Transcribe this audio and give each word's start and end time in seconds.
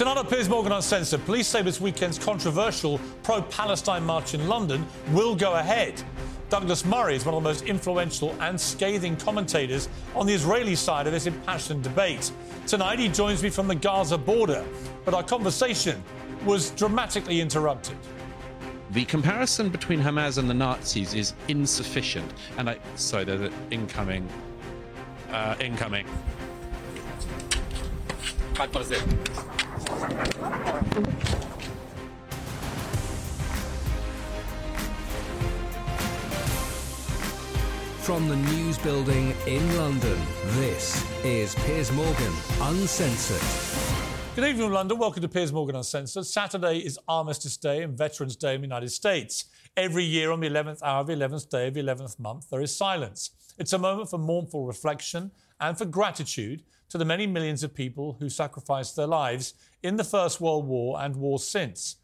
Tonight 0.00 0.16
on 0.16 0.26
Piers 0.28 0.48
Morgan 0.48 0.72
Uncensored, 0.72 1.22
police 1.26 1.46
say 1.46 1.60
this 1.60 1.78
weekend's 1.78 2.18
controversial 2.18 2.98
pro-Palestine 3.22 4.02
march 4.02 4.32
in 4.32 4.48
London 4.48 4.86
will 5.12 5.36
go 5.36 5.56
ahead. 5.56 6.02
Douglas 6.48 6.86
Murray 6.86 7.16
is 7.16 7.26
one 7.26 7.34
of 7.34 7.42
the 7.42 7.46
most 7.46 7.66
influential 7.66 8.34
and 8.40 8.58
scathing 8.58 9.14
commentators 9.14 9.90
on 10.14 10.24
the 10.24 10.32
Israeli 10.32 10.74
side 10.74 11.06
of 11.06 11.12
this 11.12 11.26
impassioned 11.26 11.82
debate. 11.82 12.32
Tonight 12.66 12.98
he 12.98 13.08
joins 13.08 13.42
me 13.42 13.50
from 13.50 13.68
the 13.68 13.74
Gaza 13.74 14.16
border, 14.16 14.64
but 15.04 15.12
our 15.12 15.22
conversation 15.22 16.02
was 16.46 16.70
dramatically 16.70 17.42
interrupted. 17.42 17.98
The 18.92 19.04
comparison 19.04 19.68
between 19.68 20.00
Hamas 20.00 20.38
and 20.38 20.48
the 20.48 20.54
Nazis 20.54 21.12
is 21.12 21.34
insufficient. 21.48 22.32
And 22.56 22.70
I, 22.70 22.78
sorry, 22.94 23.24
there's 23.24 23.42
an 23.42 23.52
incoming. 23.70 24.26
Uh, 25.30 25.56
incoming. 25.60 26.06
From 38.00 38.28
the 38.28 38.36
News 38.36 38.78
Building 38.78 39.34
in 39.46 39.76
London, 39.76 40.18
this 40.58 41.04
is 41.24 41.56
Piers 41.56 41.90
Morgan 41.92 42.32
Uncensored. 42.60 43.40
Good 44.36 44.44
evening, 44.44 44.70
London. 44.70 44.96
Welcome 44.96 45.22
to 45.22 45.28
Piers 45.28 45.52
Morgan 45.52 45.74
Uncensored. 45.74 46.24
Saturday 46.24 46.78
is 46.78 46.96
Armistice 47.08 47.56
Day 47.56 47.82
and 47.82 47.98
Veterans 47.98 48.36
Day 48.36 48.54
in 48.54 48.60
the 48.60 48.66
United 48.68 48.90
States. 48.90 49.46
Every 49.76 50.04
year 50.04 50.30
on 50.30 50.38
the 50.38 50.48
11th 50.48 50.82
hour 50.82 51.00
of 51.00 51.08
the 51.08 51.14
11th 51.14 51.50
day 51.50 51.66
of 51.66 51.74
the 51.74 51.82
11th 51.82 52.18
month, 52.20 52.48
there 52.48 52.62
is 52.62 52.76
silence. 52.76 53.30
It's 53.58 53.72
a 53.72 53.78
moment 53.78 54.08
for 54.08 54.18
mournful 54.18 54.66
reflection 54.66 55.32
and 55.60 55.76
for 55.76 55.84
gratitude 55.84 56.62
to 56.90 56.98
the 56.98 57.04
many 57.04 57.26
millions 57.26 57.62
of 57.62 57.74
people 57.74 58.16
who 58.20 58.28
sacrificed 58.28 58.96
their 58.96 59.06
lives 59.06 59.54
in 59.82 59.96
the 59.96 60.04
First 60.04 60.40
World 60.40 60.66
War 60.66 61.00
and 61.00 61.16
wars 61.16 61.44
since. 61.44 61.96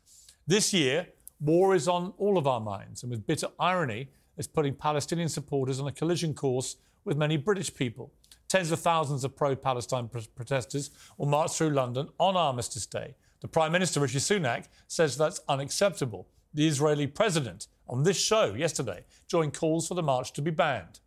This 0.47 0.73
year, 0.73 1.09
war 1.41 1.75
is 1.75 1.89
on 1.89 2.15
all 2.19 2.39
of 2.39 2.47
our 2.47 2.61
minds, 2.61 3.03
and 3.03 3.11
with 3.11 3.27
bitter 3.27 3.49
irony, 3.59 4.09
it's 4.39 4.47
putting 4.47 4.75
Palestinian 4.75 5.29
supporters 5.29 5.81
on 5.81 5.89
a 5.89 5.93
collision 5.93 6.35
course 6.35 6.77
with 7.05 7.17
many 7.17 7.37
British 7.37 7.75
people. 7.75 8.13
Tens 8.49 8.71
of 8.71 8.79
thousands 8.79 9.25
of 9.25 9.35
pro 9.35 9.57
Palestine 9.57 10.09
protesters 10.09 10.91
will 11.19 11.27
march 11.27 11.57
through 11.57 11.71
London 11.71 12.09
on 12.19 12.37
Armistice 12.37 12.87
Day. 12.87 13.17
The 13.41 13.49
Prime 13.49 13.73
Minister, 13.73 14.01
Rishi 14.01 14.19
Sunak, 14.19 14.69
says 14.87 15.17
that's 15.17 15.41
unacceptable. 15.49 16.29
The 16.55 16.67
Israeli 16.67 17.07
president, 17.07 17.67
on 17.89 18.05
this 18.05 18.19
show 18.19 18.55
yesterday, 18.55 19.05
joined 19.29 19.55
calls 19.55 19.89
for 19.89 19.95
the 19.95 20.03
march 20.03 20.33
to 20.35 20.43
be 20.43 20.51
banned. 20.51 21.01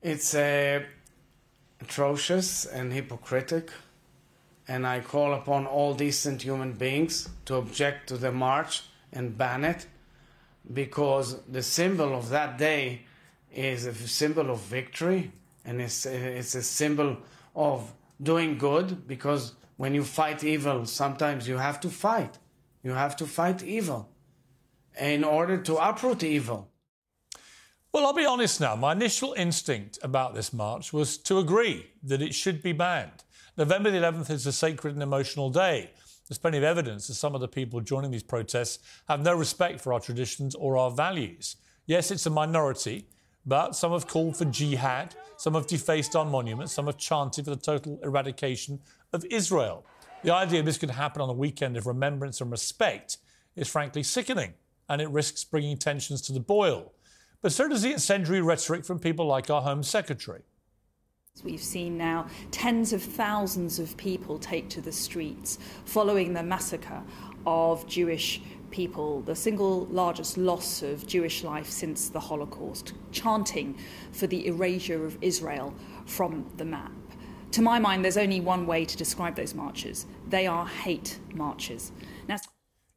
It's 0.00 0.34
uh, 0.34 0.84
atrocious 1.84 2.64
and 2.64 2.92
hypocritic, 2.92 3.70
and 4.66 4.86
I 4.86 5.00
call 5.00 5.34
upon 5.34 5.66
all 5.66 5.94
decent 5.94 6.42
human 6.42 6.72
beings 6.72 7.28
to 7.44 7.56
object 7.56 8.08
to 8.08 8.16
the 8.16 8.32
march 8.32 8.82
and 9.12 9.36
ban 9.36 9.64
it 9.64 9.86
because 10.72 11.42
the 11.56 11.62
symbol 11.62 12.14
of 12.14 12.30
that 12.30 12.56
day 12.56 13.02
is 13.52 13.84
a 13.84 13.94
symbol 13.94 14.50
of 14.50 14.60
victory 14.60 15.30
and 15.64 15.80
it's, 15.80 16.06
it's 16.06 16.54
a 16.54 16.62
symbol 16.62 17.18
of 17.54 17.92
doing 18.22 18.56
good 18.56 19.06
because 19.06 19.54
when 19.76 19.94
you 19.94 20.04
fight 20.04 20.42
evil, 20.42 20.86
sometimes 20.86 21.46
you 21.46 21.58
have 21.58 21.80
to 21.80 21.90
fight. 21.90 22.38
You 22.82 22.92
have 22.92 23.16
to 23.16 23.26
fight 23.26 23.62
evil 23.62 24.08
in 24.98 25.24
order 25.24 25.58
to 25.58 25.76
uproot 25.76 26.22
evil. 26.22 26.68
Well, 27.94 28.06
I'll 28.06 28.12
be 28.12 28.26
honest 28.26 28.60
now. 28.60 28.74
My 28.74 28.90
initial 28.90 29.34
instinct 29.34 30.00
about 30.02 30.34
this 30.34 30.52
march 30.52 30.92
was 30.92 31.16
to 31.18 31.38
agree 31.38 31.86
that 32.02 32.20
it 32.20 32.34
should 32.34 32.60
be 32.60 32.72
banned. 32.72 33.22
November 33.56 33.88
the 33.88 33.98
11th 33.98 34.30
is 34.30 34.48
a 34.48 34.52
sacred 34.52 34.94
and 34.94 35.02
emotional 35.04 35.48
day. 35.48 35.92
There's 36.26 36.38
plenty 36.38 36.58
of 36.58 36.64
evidence 36.64 37.06
that 37.06 37.14
some 37.14 37.36
of 37.36 37.40
the 37.40 37.46
people 37.46 37.80
joining 37.80 38.10
these 38.10 38.24
protests 38.24 38.80
have 39.06 39.20
no 39.20 39.32
respect 39.36 39.80
for 39.80 39.92
our 39.92 40.00
traditions 40.00 40.56
or 40.56 40.76
our 40.76 40.90
values. 40.90 41.54
Yes, 41.86 42.10
it's 42.10 42.26
a 42.26 42.30
minority, 42.30 43.06
but 43.46 43.76
some 43.76 43.92
have 43.92 44.08
called 44.08 44.36
for 44.36 44.46
jihad, 44.46 45.14
some 45.36 45.54
have 45.54 45.68
defaced 45.68 46.16
our 46.16 46.24
monuments, 46.24 46.72
some 46.72 46.86
have 46.86 46.98
chanted 46.98 47.44
for 47.44 47.52
the 47.52 47.56
total 47.56 48.00
eradication 48.02 48.80
of 49.12 49.24
Israel. 49.26 49.86
The 50.24 50.34
idea 50.34 50.64
this 50.64 50.78
could 50.78 50.90
happen 50.90 51.22
on 51.22 51.30
a 51.30 51.32
weekend 51.32 51.76
of 51.76 51.86
remembrance 51.86 52.40
and 52.40 52.50
respect 52.50 53.18
is 53.54 53.68
frankly 53.68 54.02
sickening, 54.02 54.54
and 54.88 55.00
it 55.00 55.10
risks 55.10 55.44
bringing 55.44 55.76
tensions 55.76 56.20
to 56.22 56.32
the 56.32 56.40
boil. 56.40 56.90
But 57.44 57.52
so 57.52 57.68
does 57.68 57.82
the 57.82 57.92
incendiary 57.92 58.40
rhetoric 58.40 58.86
from 58.86 58.98
people 58.98 59.26
like 59.26 59.50
our 59.50 59.60
Home 59.60 59.82
Secretary. 59.82 60.40
We've 61.42 61.60
seen 61.62 61.98
now 61.98 62.26
tens 62.50 62.94
of 62.94 63.02
thousands 63.02 63.78
of 63.78 63.98
people 63.98 64.38
take 64.38 64.70
to 64.70 64.80
the 64.80 64.90
streets 64.90 65.58
following 65.84 66.32
the 66.32 66.42
massacre 66.42 67.02
of 67.44 67.86
Jewish 67.86 68.40
people, 68.70 69.20
the 69.20 69.36
single 69.36 69.84
largest 69.90 70.38
loss 70.38 70.80
of 70.80 71.06
Jewish 71.06 71.44
life 71.44 71.68
since 71.68 72.08
the 72.08 72.18
Holocaust, 72.18 72.94
chanting 73.12 73.76
for 74.12 74.26
the 74.26 74.46
erasure 74.46 75.04
of 75.04 75.18
Israel 75.20 75.74
from 76.06 76.50
the 76.56 76.64
map. 76.64 76.92
To 77.50 77.60
my 77.60 77.78
mind, 77.78 78.06
there's 78.06 78.16
only 78.16 78.40
one 78.40 78.66
way 78.66 78.86
to 78.86 78.96
describe 78.96 79.36
those 79.36 79.52
marches 79.52 80.06
they 80.30 80.46
are 80.46 80.66
hate 80.66 81.18
marches. 81.34 81.92
Now, 82.26 82.38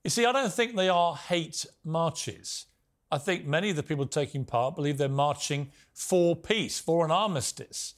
you 0.05 0.09
see, 0.09 0.25
I 0.25 0.31
don't 0.31 0.53
think 0.53 0.77
they 0.77 0.87
are 0.87 1.17
hate 1.17 1.65
marches. 1.83 2.67
I 3.09 3.17
think 3.17 3.45
many 3.45 3.69
of 3.69 3.75
the 3.75 3.83
people 3.83 4.05
taking 4.05 4.43
part 4.43 4.75
believe 4.75 4.97
they're 4.97 5.09
marching 5.09 5.71
for 5.93 6.35
peace, 6.35 6.79
for 6.79 7.05
an 7.05 7.11
armistice. 7.11 7.93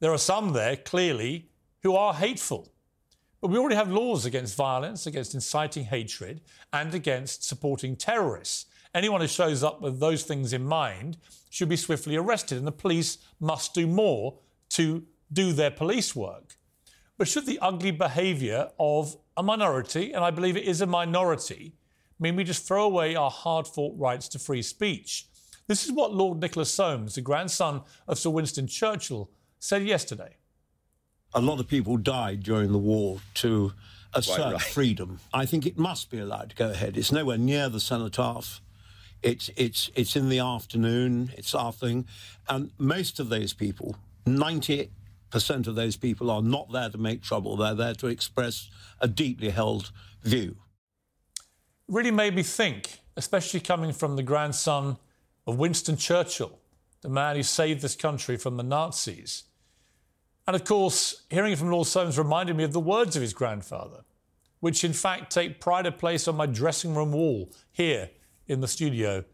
There 0.00 0.12
are 0.12 0.18
some 0.18 0.52
there, 0.52 0.76
clearly, 0.76 1.50
who 1.82 1.94
are 1.94 2.14
hateful. 2.14 2.72
But 3.40 3.48
we 3.48 3.58
already 3.58 3.76
have 3.76 3.90
laws 3.90 4.24
against 4.24 4.56
violence, 4.56 5.06
against 5.06 5.34
inciting 5.34 5.84
hatred, 5.84 6.40
and 6.72 6.94
against 6.94 7.44
supporting 7.44 7.94
terrorists. 7.94 8.66
Anyone 8.94 9.20
who 9.20 9.26
shows 9.26 9.62
up 9.62 9.82
with 9.82 10.00
those 10.00 10.22
things 10.22 10.54
in 10.54 10.64
mind 10.64 11.18
should 11.50 11.68
be 11.68 11.76
swiftly 11.76 12.16
arrested, 12.16 12.56
and 12.56 12.66
the 12.66 12.72
police 12.72 13.18
must 13.40 13.74
do 13.74 13.86
more 13.86 14.38
to 14.70 15.04
do 15.32 15.52
their 15.52 15.70
police 15.70 16.16
work. 16.16 16.56
But 17.18 17.28
should 17.28 17.44
the 17.44 17.58
ugly 17.60 17.90
behaviour 17.90 18.70
of 18.78 19.16
a 19.36 19.42
minority, 19.42 20.12
and 20.12 20.24
I 20.24 20.30
believe 20.30 20.56
it 20.56 20.64
is 20.64 20.80
a 20.80 20.86
minority, 20.86 21.74
mean 22.18 22.36
we 22.36 22.44
just 22.44 22.66
throw 22.66 22.84
away 22.84 23.16
our 23.16 23.30
hard 23.30 23.66
fought 23.66 23.98
rights 23.98 24.28
to 24.28 24.38
free 24.38 24.62
speech? 24.62 25.26
This 25.66 25.84
is 25.84 25.92
what 25.92 26.12
Lord 26.12 26.40
Nicholas 26.40 26.70
Soames, 26.70 27.14
the 27.14 27.20
grandson 27.20 27.82
of 28.06 28.18
Sir 28.18 28.30
Winston 28.30 28.66
Churchill, 28.66 29.30
said 29.58 29.82
yesterday. 29.84 30.36
A 31.32 31.40
lot 31.40 31.58
of 31.58 31.68
people 31.68 31.96
died 31.96 32.42
during 32.42 32.70
the 32.70 32.78
war 32.78 33.18
to 33.34 33.72
assert 34.12 34.52
right. 34.52 34.62
freedom. 34.62 35.20
I 35.32 35.46
think 35.46 35.66
it 35.66 35.78
must 35.78 36.10
be 36.10 36.18
allowed 36.18 36.50
to 36.50 36.56
go 36.56 36.70
ahead. 36.70 36.96
It's 36.96 37.10
nowhere 37.10 37.38
near 37.38 37.68
the 37.68 37.80
cenotaph. 37.80 38.60
It's 39.22 39.50
it's 39.56 39.90
it's 39.94 40.16
in 40.16 40.28
the 40.28 40.38
afternoon. 40.38 41.32
It's 41.36 41.54
our 41.54 41.72
thing. 41.72 42.06
and 42.48 42.70
most 42.78 43.18
of 43.18 43.30
those 43.30 43.54
people, 43.54 43.96
ninety 44.26 44.90
percent 45.30 45.66
of 45.66 45.74
those 45.74 45.96
people, 45.96 46.30
are 46.30 46.42
not 46.42 46.70
there 46.72 46.90
to 46.90 46.98
make 46.98 47.22
trouble. 47.22 47.56
They're 47.56 47.74
there 47.74 47.94
to 47.94 48.06
express 48.06 48.68
a 49.00 49.08
deeply 49.08 49.48
held 49.48 49.90
view. 50.22 50.56
Really 51.88 52.10
made 52.10 52.34
me 52.34 52.42
think, 52.42 53.00
especially 53.16 53.60
coming 53.60 53.92
from 53.92 54.16
the 54.16 54.22
grandson 54.22 54.96
of 55.46 55.58
Winston 55.58 55.96
Churchill, 55.96 56.58
the 57.02 57.08
man 57.10 57.36
who 57.36 57.42
saved 57.42 57.82
this 57.82 57.94
country 57.94 58.36
from 58.38 58.56
the 58.56 58.62
Nazis 58.62 59.44
And 60.46 60.56
of 60.56 60.64
course, 60.64 61.24
hearing 61.30 61.52
it 61.52 61.58
from 61.58 61.70
Lord 61.70 61.86
Soames 61.86 62.18
reminded 62.18 62.56
me 62.56 62.64
of 62.64 62.72
the 62.72 62.80
words 62.80 63.16
of 63.16 63.22
his 63.22 63.34
grandfather, 63.34 64.04
which 64.60 64.84
in 64.84 64.92
fact 64.94 65.32
take 65.32 65.60
pride 65.60 65.86
of 65.86 65.98
place 65.98 66.26
on 66.26 66.36
my 66.36 66.46
dressing 66.46 66.94
room 66.94 67.12
wall 67.12 67.50
here 67.72 68.10
in 68.46 68.60
the 68.60 68.68
studio 68.68 69.24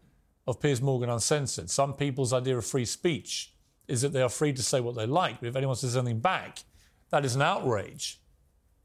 of 0.47 0.59
Piers 0.59 0.81
Morgan 0.81 1.09
Uncensored. 1.09 1.69
Some 1.69 1.93
people's 1.93 2.33
idea 2.33 2.57
of 2.57 2.65
free 2.65 2.85
speech 2.85 3.53
is 3.87 4.01
that 4.01 4.13
they 4.13 4.21
are 4.21 4.29
free 4.29 4.53
to 4.53 4.63
say 4.63 4.79
what 4.81 4.95
they 4.95 5.05
like, 5.05 5.39
but 5.39 5.47
if 5.47 5.55
anyone 5.55 5.75
says 5.75 5.95
anything 5.97 6.19
back, 6.19 6.59
that 7.09 7.25
is 7.25 7.35
an 7.35 7.41
outrage. 7.41 8.19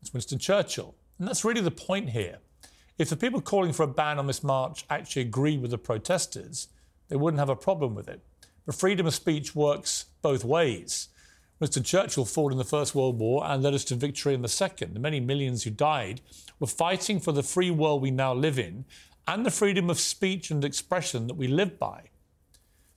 It's 0.03 0.13
Winston 0.13 0.39
Churchill. 0.39 0.95
And 1.19 1.27
that's 1.27 1.45
really 1.45 1.61
the 1.61 1.71
point 1.71 2.11
here. 2.11 2.39
If 2.99 3.11
the 3.11 3.17
people 3.17 3.43
calling 3.43 3.73
for 3.73 3.83
a 3.83 3.89
ban 3.89 4.19
on 4.19 4.27
this 4.27 4.43
march 4.43 4.87
actually 4.89 5.23
agreed 5.23 5.61
with 5.61 5.71
the 5.71 5.79
protesters, 5.79 6.69
they 7.09 7.17
wouldn't 7.17 7.39
have 7.39 7.51
a 7.51 7.57
problem 7.57 7.95
with 7.95 8.09
it. 8.09 8.21
But 8.65 8.75
freedom 8.75 9.07
of 9.07 9.15
speech 9.15 9.55
works 9.55 10.07
both 10.23 10.45
ways. 10.45 11.09
Mr. 11.61 11.85
Churchill 11.85 12.25
fought 12.25 12.53
in 12.53 12.59
the 12.59 12.65
First 12.65 12.95
World 12.95 13.19
War 13.19 13.43
and 13.47 13.63
led 13.63 13.75
us 13.75 13.85
to 13.85 13.95
victory 13.95 14.35
in 14.35 14.43
the 14.43 14.49
Second. 14.49 14.95
The 14.95 15.01
many 15.01 15.21
millions 15.21 15.63
who 15.63 15.71
died 15.71 16.21
were 16.59 16.67
fighting 16.67 17.21
for 17.21 17.33
the 17.33 17.43
free 17.43 17.71
world 17.71 18.03
we 18.03 18.11
now 18.11 18.35
live 18.35 18.59
in 18.59 18.85
and 19.29 19.45
the 19.45 19.51
freedom 19.51 19.91
of 19.91 20.01
speech 20.01 20.51
and 20.51 20.65
expression 20.65 21.27
that 21.27 21.35
we 21.35 21.49
live 21.49 21.79
by. 21.79 22.05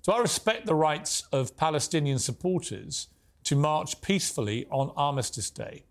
So 0.01 0.13
I 0.13 0.19
respect 0.19 0.65
the 0.65 0.75
rights 0.75 1.23
of 1.31 1.57
Palestinian 1.57 2.19
supporters 2.19 3.07
to 3.43 3.55
march 3.55 4.01
peacefully 4.01 4.65
on 4.69 4.91
Armistice 4.95 5.49
Day. 5.49 5.83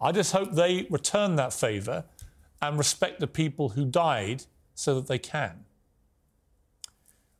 I 0.00 0.12
just 0.12 0.32
hope 0.32 0.52
they 0.52 0.86
return 0.90 1.36
that 1.36 1.52
favour 1.52 2.04
and 2.68 2.78
respect 2.78 3.20
the 3.20 3.26
people 3.26 3.70
who 3.70 3.84
died 3.84 4.44
so 4.74 4.94
that 4.94 5.06
they 5.06 5.18
can. 5.18 5.64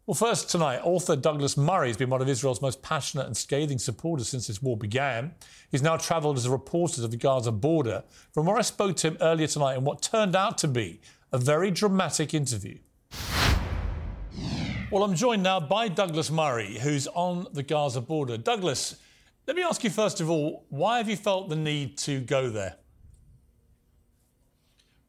Well, 0.06 0.15
first 0.15 0.50
tonight, 0.50 0.81
author 0.85 1.17
Douglas 1.17 1.56
Murray 1.56 1.88
has 1.88 1.97
been 1.97 2.11
one 2.11 2.21
of 2.21 2.29
Israel's 2.29 2.61
most 2.61 2.82
passionate 2.82 3.26
and 3.26 3.35
scathing 3.35 3.79
supporters 3.79 4.29
since 4.29 4.49
this 4.49 4.62
war 4.62 4.76
began. 4.76 5.32
He's 5.71 5.81
now 5.81 5.97
travelled 5.97 6.37
as 6.37 6.44
a 6.44 6.50
reporter 6.50 6.97
to 6.97 7.09
the 7.09 7.17
Gaza 7.17 7.53
border, 7.53 8.05
from 8.31 8.44
where 8.44 8.59
I 8.59 8.62
spoke 8.62 8.97
to 8.99 9.09
him 9.09 9.17
earlier 9.23 9.47
tonight 9.47 9.79
in 9.79 9.85
what 9.85 10.03
turned 10.03 10.37
out 10.37 10.59
to 10.59 10.69
be 10.69 11.00
a 11.32 11.38
very 11.38 11.71
dramatic 11.71 12.35
interview. 12.35 12.79
Well, 14.91 15.05
I'm 15.05 15.15
joined 15.15 15.43
now 15.43 15.59
by 15.59 15.88
Douglas 15.88 16.31
Murray, 16.31 16.79
who's 16.79 17.06
on 17.09 17.47
the 17.55 17.62
Gaza 17.62 18.03
border. 18.03 18.37
Douglas, 18.37 18.97
let 19.47 19.56
me 19.56 19.62
ask 19.62 19.82
you 19.82 19.91
first 19.91 20.21
of 20.21 20.29
all, 20.29 20.67
why 20.69 20.99
have 20.99 21.09
you 21.09 21.17
felt 21.17 21.49
the 21.49 21.56
need 21.56 21.97
to 21.99 22.21
go 22.21 22.50
there? 22.50 22.76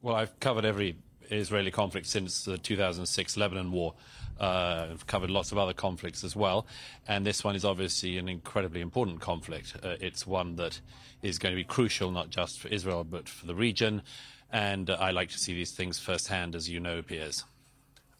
Well, 0.05 0.15
I've 0.15 0.39
covered 0.39 0.65
every 0.65 0.97
Israeli 1.31 1.71
conflict 1.71 2.05
since 2.05 2.43
the 2.43 2.59
2006 2.59 3.37
Lebanon 3.37 3.71
war. 3.71 3.95
Uh, 4.39 4.89
I've 4.91 5.07
covered 5.07 5.31
lots 5.31 5.51
of 5.51 5.57
other 5.57 5.73
conflicts 5.73 6.23
as 6.23 6.35
well, 6.35 6.67
and 7.07 7.25
this 7.25 7.43
one 7.43 7.55
is 7.55 7.65
obviously 7.65 8.19
an 8.19 8.29
incredibly 8.29 8.81
important 8.81 9.19
conflict. 9.19 9.75
Uh, 9.81 9.95
it's 9.99 10.27
one 10.27 10.57
that 10.57 10.79
is 11.23 11.39
going 11.39 11.53
to 11.53 11.55
be 11.55 11.63
crucial 11.63 12.11
not 12.11 12.29
just 12.29 12.59
for 12.59 12.67
Israel 12.67 13.03
but 13.03 13.27
for 13.27 13.47
the 13.47 13.55
region, 13.55 14.03
and 14.51 14.91
uh, 14.91 14.97
I 14.99 15.09
like 15.09 15.29
to 15.29 15.39
see 15.39 15.55
these 15.55 15.71
things 15.71 15.97
firsthand, 15.97 16.53
as 16.53 16.69
you 16.69 16.79
know, 16.79 17.01
Piers. 17.01 17.43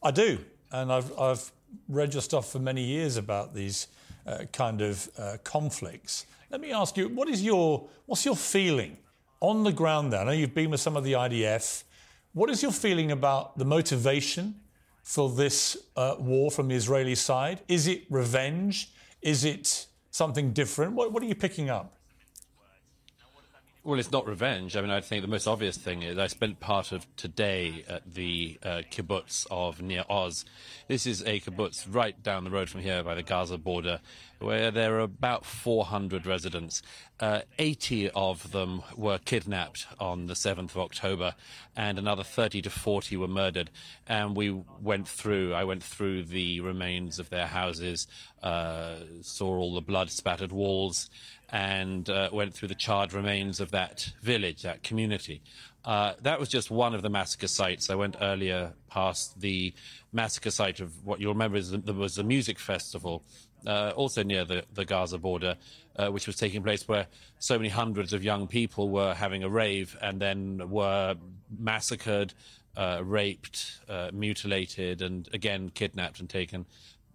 I 0.02 0.10
do, 0.10 0.40
and 0.72 0.92
I've, 0.92 1.16
I've 1.20 1.52
read 1.88 2.14
your 2.14 2.24
stuff 2.24 2.52
for 2.52 2.58
many 2.58 2.84
years 2.84 3.16
about 3.16 3.54
these 3.54 3.90
uh, 4.26 4.46
kind 4.52 4.82
of 4.82 5.08
uh, 5.20 5.38
conflicts. 5.44 6.26
Let 6.50 6.62
me 6.62 6.72
ask 6.72 6.98
you, 6.98 7.10
what 7.10 7.30
is 7.30 7.44
your 7.44 7.88
what's 8.08 8.26
your 8.26 8.36
feeling 8.36 8.98
on 9.40 9.64
the 9.64 9.72
ground 9.72 10.14
there? 10.14 10.22
I 10.22 10.24
know 10.26 10.32
you've 10.32 10.54
been 10.54 10.70
with 10.72 10.82
some 10.82 10.96
of 10.96 11.04
the 11.04 11.14
IDF. 11.14 11.84
What 12.34 12.50
is 12.50 12.62
your 12.62 12.72
feeling 12.72 13.12
about 13.12 13.58
the 13.58 13.66
motivation 13.66 14.56
for 15.04 15.30
this 15.30 15.78
uh, 15.96 16.16
war 16.20 16.52
from 16.52 16.68
the 16.68 16.76
Israeli 16.76 17.16
side? 17.16 17.62
Is 17.68 17.88
it 17.88 18.04
revenge? 18.10 18.92
Is 19.22 19.46
it 19.46 19.88
something 20.12 20.52
different? 20.52 20.94
What, 20.94 21.12
what 21.12 21.24
are 21.24 21.28
you 21.28 21.36
picking 21.36 21.70
up? 21.70 21.95
Well, 23.86 24.00
it's 24.00 24.12
not 24.12 24.26
revenge. 24.26 24.76
I 24.76 24.82
mean, 24.82 24.90
I 24.90 25.00
think 25.00 25.22
the 25.22 25.28
most 25.28 25.46
obvious 25.46 25.78
thing 25.78 26.02
is 26.02 26.18
I 26.18 26.26
spent 26.26 26.60
part 26.60 26.92
of 26.92 27.06
today 27.18 27.86
at 27.88 28.16
the 28.16 28.58
uh, 28.64 28.82
kibbutz 28.90 29.46
of 29.52 29.80
Nir 29.80 30.04
Oz. 30.10 30.44
This 30.88 31.06
is 31.06 31.22
a 31.22 31.40
kibbutz 31.40 31.86
right 31.88 32.22
down 32.24 32.46
the 32.46 32.50
road 32.50 32.68
from 32.68 32.82
here 32.82 33.04
by 33.04 33.14
the 33.14 33.22
Gaza 33.22 33.60
border, 33.60 34.00
where 34.40 34.72
there 34.72 34.96
are 34.96 35.02
about 35.02 35.46
400 35.46 36.26
residents. 36.26 36.82
Uh, 37.20 37.42
80 37.60 38.10
of 38.16 38.52
them 38.52 38.82
were 38.98 39.20
kidnapped 39.20 39.86
on 40.00 40.26
the 40.26 40.34
7th 40.34 40.72
of 40.72 40.80
October, 40.80 41.36
and 41.76 42.00
another 42.00 42.24
30 42.24 42.64
to 42.64 42.72
40 42.72 43.18
were 43.18 43.28
murdered. 43.28 43.70
And 44.08 44.36
we 44.36 44.50
went 44.82 45.08
through, 45.08 45.54
I 45.54 45.64
went 45.64 45.84
through 45.84 46.24
the 46.24 46.60
remains 46.62 47.20
of 47.20 47.30
their 47.30 47.46
houses, 47.46 48.08
uh, 48.42 48.96
saw 49.22 49.58
all 49.58 49.76
the 49.76 49.82
blood 49.82 50.10
spattered 50.10 50.52
walls 50.52 51.08
and 51.50 52.10
uh, 52.10 52.30
went 52.32 52.54
through 52.54 52.68
the 52.68 52.76
charred 52.76 53.14
remains 53.14 53.60
of 53.60 53.72
that 53.72 54.12
village, 54.22 54.64
that 54.64 54.84
community. 54.84 55.42
Uh, 55.84 56.14
that 56.22 56.40
was 56.40 56.50
just 56.50 56.72
one 56.72 56.96
of 56.96 57.04
the 57.04 57.10
massacre 57.10 57.48
sites. 57.48 57.90
I 57.90 57.96
went 57.96 58.18
earlier 58.20 58.74
past 58.90 59.40
the 59.40 59.74
massacre 60.12 60.50
site 60.50 60.80
of 60.80 61.06
what 61.06 61.20
you'll 61.20 61.34
remember 61.34 61.58
is 61.58 61.72
there 61.72 61.94
was 61.94 62.18
a 62.18 62.24
music 62.24 62.58
festival, 62.58 63.24
uh, 63.68 63.92
also 63.96 64.24
near 64.24 64.46
the, 64.46 64.64
the 64.74 64.84
Gaza 64.84 65.20
border, 65.20 65.56
uh, 65.96 66.08
which 66.10 66.26
was 66.26 66.36
taking 66.36 66.64
place 66.64 66.88
where 66.88 67.06
so 67.38 67.58
many 67.58 67.70
hundreds 67.70 68.14
of 68.14 68.24
young 68.24 68.48
people 68.48 68.90
were 68.90 69.14
having 69.14 69.44
a 69.44 69.50
rave 69.50 69.96
and 70.02 70.20
then 70.20 70.70
were 70.70 71.16
massacred, 71.56 72.34
uh, 72.76 73.02
raped, 73.04 73.80
uh, 73.88 74.10
mutilated, 74.12 75.04
and 75.04 75.30
again 75.34 75.70
kidnapped 75.70 76.20
and 76.20 76.30
taken 76.30 76.66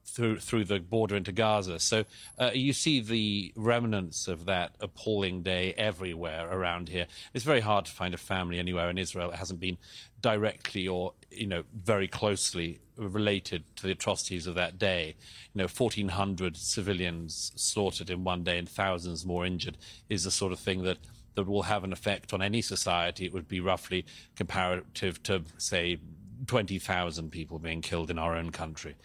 through 0.05 0.39
through 0.39 0.65
the 0.65 0.81
border 0.81 1.17
into 1.17 1.33
Gaza. 1.33 1.79
So 1.79 2.05
uh, 2.39 2.51
you 2.53 2.73
see 2.73 3.01
the 3.01 3.53
remnants 3.57 4.29
of 4.29 4.47
that 4.47 4.73
appalling 4.81 5.43
day 5.43 5.75
everywhere 5.77 6.49
around 6.51 6.89
here. 6.89 7.07
It's 7.35 7.45
very 7.45 7.61
hard 7.61 7.85
to 7.87 7.93
find 7.93 8.15
a 8.15 8.19
family 8.19 8.59
anywhere 8.59 8.91
in 8.91 8.99
Israel 8.99 9.31
that 9.31 9.39
hasn't 9.39 9.61
been 9.61 9.79
directly 10.21 10.87
or 10.87 11.15
you 11.31 11.47
know 11.47 11.63
very 11.75 12.09
closely 12.09 12.81
related 12.97 13.65
to 13.77 13.87
the 13.87 13.93
atrocities 13.93 14.47
of 14.47 14.55
that 14.57 14.79
day. 14.79 15.17
You 15.55 15.61
know, 15.61 15.69
1,400 15.69 16.57
civilians 16.57 17.53
slaughtered 17.57 18.11
in 18.11 18.25
one 18.25 18.45
day 18.45 18.59
and 18.59 18.69
thousands 18.69 19.25
more 19.25 19.47
injured 19.47 19.79
is 20.09 20.25
the 20.25 20.31
sort 20.31 20.53
of 20.53 20.59
thing 20.59 20.83
that 20.83 20.99
that 21.35 21.47
will 21.47 21.63
have 21.63 21.85
an 21.85 21.93
effect 21.93 22.33
on 22.33 22.43
any 22.43 22.61
society. 22.61 23.25
It 23.25 23.33
would 23.33 23.49
be 23.49 23.61
roughly 23.61 24.05
comparative 24.37 25.23
to, 25.25 25.45
say, 25.59 25.99
20,000 26.47 27.31
people 27.31 27.59
being 27.59 27.81
killed 27.81 28.11
in 28.11 28.19
our 28.19 28.37
own 28.37 28.51
country. 28.51 28.97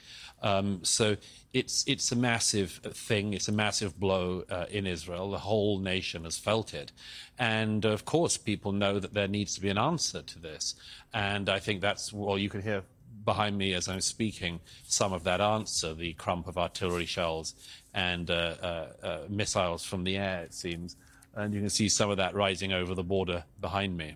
Um, 0.41 0.83
so 0.83 1.17
it's 1.53 1.83
it's 1.87 2.11
a 2.11 2.15
massive 2.15 2.81
thing. 2.83 3.33
It's 3.33 3.47
a 3.47 3.51
massive 3.51 3.99
blow 3.99 4.43
uh, 4.49 4.65
in 4.69 4.85
Israel. 4.85 5.31
The 5.31 5.39
whole 5.39 5.79
nation 5.79 6.23
has 6.25 6.37
felt 6.37 6.73
it, 6.73 6.91
and 7.39 7.85
of 7.85 8.05
course, 8.05 8.37
people 8.37 8.71
know 8.71 8.99
that 8.99 9.13
there 9.13 9.27
needs 9.27 9.55
to 9.55 9.61
be 9.61 9.69
an 9.69 9.77
answer 9.77 10.21
to 10.21 10.39
this. 10.39 10.75
And 11.13 11.49
I 11.49 11.59
think 11.59 11.81
that's 11.81 12.11
well, 12.11 12.37
you 12.37 12.49
can 12.49 12.61
hear 12.61 12.83
behind 13.23 13.57
me 13.57 13.73
as 13.73 13.87
I'm 13.87 14.01
speaking 14.01 14.59
some 14.83 15.13
of 15.13 15.23
that 15.23 15.41
answer: 15.41 15.93
the 15.93 16.13
crump 16.13 16.47
of 16.47 16.57
artillery 16.57 17.05
shells 17.05 17.55
and 17.93 18.29
uh, 18.29 18.55
uh, 18.61 18.87
uh 19.01 19.19
missiles 19.29 19.85
from 19.85 20.03
the 20.03 20.17
air. 20.17 20.43
It 20.43 20.53
seems, 20.53 20.97
and 21.33 21.53
you 21.53 21.61
can 21.61 21.69
see 21.69 21.89
some 21.89 22.09
of 22.09 22.17
that 22.17 22.35
rising 22.35 22.73
over 22.73 22.93
the 22.93 23.03
border 23.03 23.45
behind 23.61 23.97
me. 23.97 24.15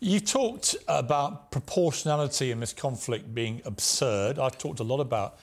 You 0.00 0.20
talked 0.20 0.76
about 0.86 1.50
proportionality 1.50 2.50
in 2.50 2.60
this 2.60 2.72
conflict 2.72 3.34
being 3.34 3.62
absurd. 3.64 4.38
I've 4.38 4.58
talked 4.58 4.80
a 4.80 4.84
lot 4.84 5.00
about 5.00 5.38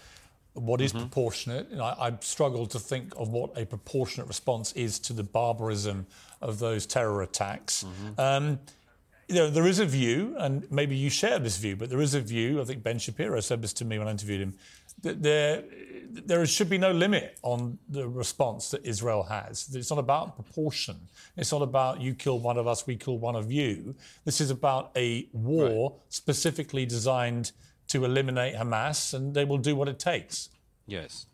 what 0.53 0.79
is 0.79 0.91
mm-hmm. 0.93 1.01
proportionate. 1.01 1.69
You 1.69 1.77
know, 1.77 1.83
I, 1.83 2.07
I 2.07 2.13
struggle 2.21 2.65
to 2.67 2.79
think 2.79 3.13
of 3.17 3.29
what 3.29 3.57
a 3.57 3.65
proportionate 3.65 4.27
response 4.27 4.71
is 4.73 4.99
to 4.99 5.13
the 5.13 5.23
barbarism 5.23 6.07
of 6.41 6.59
those 6.59 6.85
terror 6.85 7.21
attacks. 7.21 7.83
Mm-hmm. 7.83 8.21
Um, 8.21 8.59
you 9.27 9.35
know, 9.35 9.49
there 9.49 9.67
is 9.67 9.79
a 9.79 9.85
view, 9.85 10.35
and 10.37 10.71
maybe 10.71 10.95
you 10.95 11.09
share 11.09 11.39
this 11.39 11.57
view, 11.57 11.75
but 11.75 11.89
there 11.89 12.01
is 12.01 12.13
a 12.13 12.21
view. 12.21 12.61
I 12.61 12.63
think 12.63 12.83
Ben 12.83 12.99
Shapiro 12.99 13.39
said 13.39 13.61
this 13.61 13.73
to 13.73 13.85
me 13.85 13.97
when 13.97 14.07
I 14.07 14.11
interviewed 14.11 14.41
him. 14.41 14.53
That 15.01 15.21
there, 15.21 15.63
there 16.25 16.45
should 16.45 16.69
be 16.69 16.77
no 16.77 16.91
limit 16.91 17.37
on 17.41 17.77
the 17.89 18.07
response 18.07 18.71
that 18.71 18.85
Israel 18.85 19.23
has. 19.23 19.73
It's 19.73 19.89
not 19.89 19.99
about 19.99 20.35
proportion. 20.35 20.95
It's 21.37 21.51
not 21.51 21.61
about 21.61 22.01
you 22.01 22.13
kill 22.13 22.39
one 22.39 22.57
of 22.57 22.67
us, 22.67 22.87
we 22.87 22.95
kill 22.95 23.17
one 23.17 23.35
of 23.35 23.51
you. 23.51 23.95
This 24.23 24.39
is 24.41 24.49
about 24.49 24.91
a 24.95 25.27
war 25.33 25.91
right. 25.91 25.99
specifically 26.09 26.85
designed 26.85 27.51
to 27.87 28.05
eliminate 28.05 28.55
Hamas, 28.55 29.13
and 29.13 29.33
they 29.33 29.45
will 29.45 29.57
do 29.57 29.75
what 29.75 29.87
it 29.87 29.99
takes. 29.99 30.49
Yes. 30.87 31.25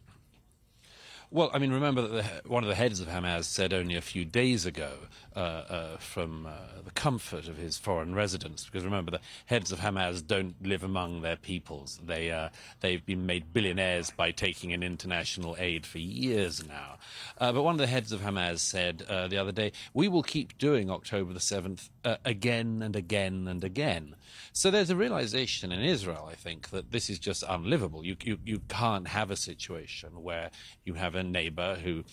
Well, 1.34 1.50
I 1.54 1.60
mean, 1.60 1.72
remember 1.72 2.02
that 2.02 2.44
the, 2.44 2.50
one 2.50 2.64
of 2.64 2.68
the 2.68 2.76
heads 2.76 3.00
of 3.00 3.08
Hamas 3.08 3.46
said 3.46 3.72
only 3.72 3.96
a 3.96 4.02
few 4.02 4.26
days 4.26 4.66
ago, 4.66 4.92
uh, 5.34 5.40
uh, 5.40 5.98
from 5.98 6.46
uh, 6.46 6.82
the 6.84 6.92
comfort 6.92 7.48
of 7.48 7.56
his 7.56 7.78
foreign 7.78 8.14
residence, 8.14 8.66
because 8.66 8.84
remember, 8.84 9.12
the 9.12 9.22
heads 9.46 9.72
of 9.72 9.80
Hamas 9.80 10.28
don't 10.28 10.56
live 10.62 10.84
among 10.84 11.22
their 11.22 11.38
peoples. 11.38 12.02
They 12.06 12.32
uh, 12.32 12.50
they've 12.82 13.06
been 13.06 13.26
made 13.26 13.54
billionaires 13.54 14.12
by 14.12 14.32
taking 14.32 14.72
in 14.72 14.84
international 14.84 15.56
aid 15.58 15.86
for 15.86 16.00
years 16.00 16.68
now. 16.68 16.98
Uh, 17.38 17.54
but 17.54 17.64
one 17.64 17.76
of 17.76 17.80
the 17.80 17.88
heads 17.88 18.12
of 18.12 18.20
Hamas 18.20 18.60
said 18.60 19.06
uh, 19.08 19.30
the 19.30 19.38
other 19.38 19.54
day, 19.54 19.72
"We 19.94 20.10
will 20.10 20.24
keep 20.24 20.58
doing 20.58 20.92
October 20.92 21.32
the 21.32 21.40
seventh 21.40 21.90
again 22.04 22.82
and 22.82 22.98
again 22.98 23.48
and 23.48 23.64
again." 23.64 24.16
So 24.54 24.70
there's 24.70 24.90
a 24.90 24.98
realization 24.98 25.72
in 25.72 25.80
Israel, 25.80 26.28
I 26.30 26.36
think, 26.36 26.72
that 26.72 26.92
this 26.92 27.10
is 27.10 27.20
just 27.20 27.42
unlivable. 27.48 28.06
You, 28.06 28.18
you, 28.22 28.38
you 28.46 28.60
can't 28.68 29.08
have 29.08 29.32
a 29.32 29.38
situation 29.38 30.24
where 30.24 30.52
you 30.84 30.96
have 30.96 31.16
neighbor 31.24 31.76
who 31.76 32.04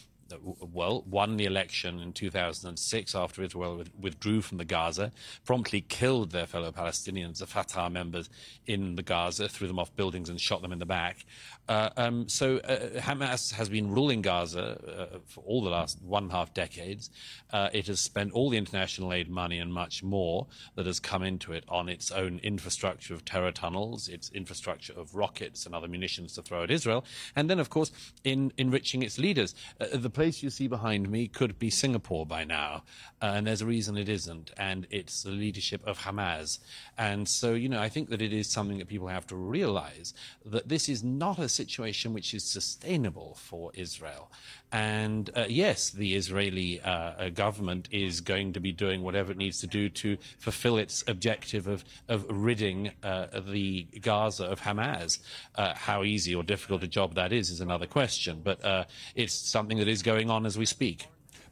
well, 0.61 1.05
won 1.09 1.37
the 1.37 1.45
election 1.45 2.01
in 2.01 2.13
2006 2.13 3.15
after 3.15 3.43
Israel 3.43 3.85
withdrew 3.99 4.43
from 4.43 4.59
the 4.59 4.65
Gaza, 4.65 5.13
promptly 5.45 5.81
killed 5.81 6.33
their 6.33 6.47
fellow 6.47 6.73
Palestinians, 6.73 7.39
the 7.39 7.47
Fatah 7.47 7.91
members 7.91 8.29
in 8.67 8.97
the 8.97 9.03
Gaza, 9.03 9.49
threw 9.49 9.67
them 9.69 9.79
off 9.79 9.95
buildings 9.97 10.29
and 10.29 10.41
shot 10.41 10.63
them 10.63 10.73
in 10.73 10.79
the 10.79 10.87
back. 10.87 11.25
Uh, 11.69 11.91
um, 11.97 12.29
so 12.29 12.57
uh, 12.59 13.01
Hamas 13.01 13.53
has 13.53 13.69
been 13.69 13.91
ruling 13.91 14.23
Gaza 14.23 15.11
uh, 15.15 15.19
for 15.27 15.43
all 15.43 15.63
the 15.63 15.71
last 15.71 16.01
one 16.03 16.25
and 16.25 16.33
a 16.33 16.35
half 16.35 16.55
decades. 16.55 17.11
Uh, 17.53 17.69
it 17.73 17.87
has 17.87 18.01
spent 18.01 18.33
all 18.33 18.49
the 18.49 18.57
international 18.57 19.13
aid 19.13 19.29
money 19.29 19.59
and 19.59 19.73
much 19.73 20.03
more 20.03 20.47
that 20.77 20.87
has 20.87 20.99
come 20.99 21.23
into 21.23 21.53
it 21.53 21.65
on 21.69 21.89
its 21.89 22.11
own 22.11 22.41
infrastructure 22.43 23.13
of 23.13 23.25
terror 23.25 23.53
tunnels, 23.53 24.09
its 24.09 24.31
infrastructure 24.31 24.95
of 24.95 25.15
rockets 25.15 25.67
and 25.67 25.75
other 25.75 25.89
munitions 25.89 26.35
to 26.35 26.43
throw 26.43 26.63
at 26.63 26.71
Israel, 26.71 27.05
and 27.37 27.51
then, 27.51 27.59
of 27.59 27.69
course, 27.69 27.93
in 28.25 28.53
enriching 28.57 29.03
its 29.03 29.19
leaders. 29.19 29.55
Uh, 29.81 29.87
the 29.93 30.11
place 30.19 30.43
you 30.43 30.51
see 30.51 30.67
behind 30.67 31.09
me 31.09 31.29
could 31.29 31.61
be 31.61 31.71
Singapore 31.71 32.27
by 32.27 32.43
now, 32.43 32.83
uh, 33.23 33.35
and 33.37 33.47
there's 33.47 33.63
a 33.63 33.67
reason 33.67 33.97
it 33.97 34.09
isn't, 34.09 34.51
and 34.57 34.85
it's 34.91 35.23
the 35.23 35.31
leadership 35.31 35.81
of 35.87 36.01
Hamas. 36.01 36.59
And 36.99 37.29
so, 37.29 37.55
you 37.55 37.69
know, 37.69 37.81
I 37.81 37.89
think 37.89 38.09
that 38.11 38.21
it 38.21 38.33
is 38.33 38.51
something 38.51 38.79
that 38.79 38.89
people 38.89 39.07
have 39.07 39.29
to 39.29 39.37
realize 39.37 40.15
that 40.45 40.69
this 40.69 40.89
is 40.89 41.05
not 41.05 41.39
a 41.39 41.49
situation 41.49 42.15
which 42.15 42.35
is 42.35 42.43
sustainable 42.43 43.37
for 43.41 43.71
Israel. 43.75 44.33
And 44.71 45.31
uh, 45.35 45.47
yes, 45.49 45.91
the 45.91 46.15
Israeli 46.15 46.81
uh, 46.81 46.91
uh 46.91 47.29
government 47.31 47.89
is 47.91 48.21
going 48.21 48.53
to 48.53 48.61
be 48.61 48.73
doing 48.73 49.03
whatever 49.03 49.33
it 49.33 49.39
needs 49.39 49.61
to 49.61 49.67
do 49.67 49.89
to 49.89 50.19
fulfill 50.39 50.77
its 50.77 51.03
objective 51.07 51.67
of, 51.67 51.85
of 52.09 52.27
ridding 52.29 52.91
uh, 53.03 53.41
the 53.41 53.85
Gaza 54.01 54.45
of 54.45 54.61
Hamas. 54.61 55.21
Uh, 55.55 55.75
how 55.75 56.05
easy 56.05 56.35
or 56.35 56.43
difficult 56.43 56.83
a 56.83 56.89
job 56.89 57.15
that 57.15 57.33
is 57.33 57.51
is 57.51 57.61
another 57.61 57.87
question, 57.87 58.41
but 58.45 58.63
uh, 58.65 58.85
it's 59.15 59.35
something 59.35 59.79
that 59.79 59.89
is 59.89 60.03
going 60.03 60.29
on 60.29 60.45
as 60.45 60.59
we 60.59 60.67
speak. 60.67 61.07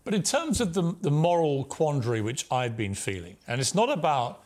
But 0.04 0.14
in 0.14 0.22
terms 0.22 0.60
of 0.60 0.74
the, 0.74 0.94
the 1.00 1.10
moral 1.10 1.64
quandary 1.64 2.20
which 2.20 2.46
I've 2.50 2.76
been 2.76 2.94
feeling, 2.94 3.38
and 3.48 3.60
it's 3.60 3.74
not 3.74 3.90
about 3.90 4.44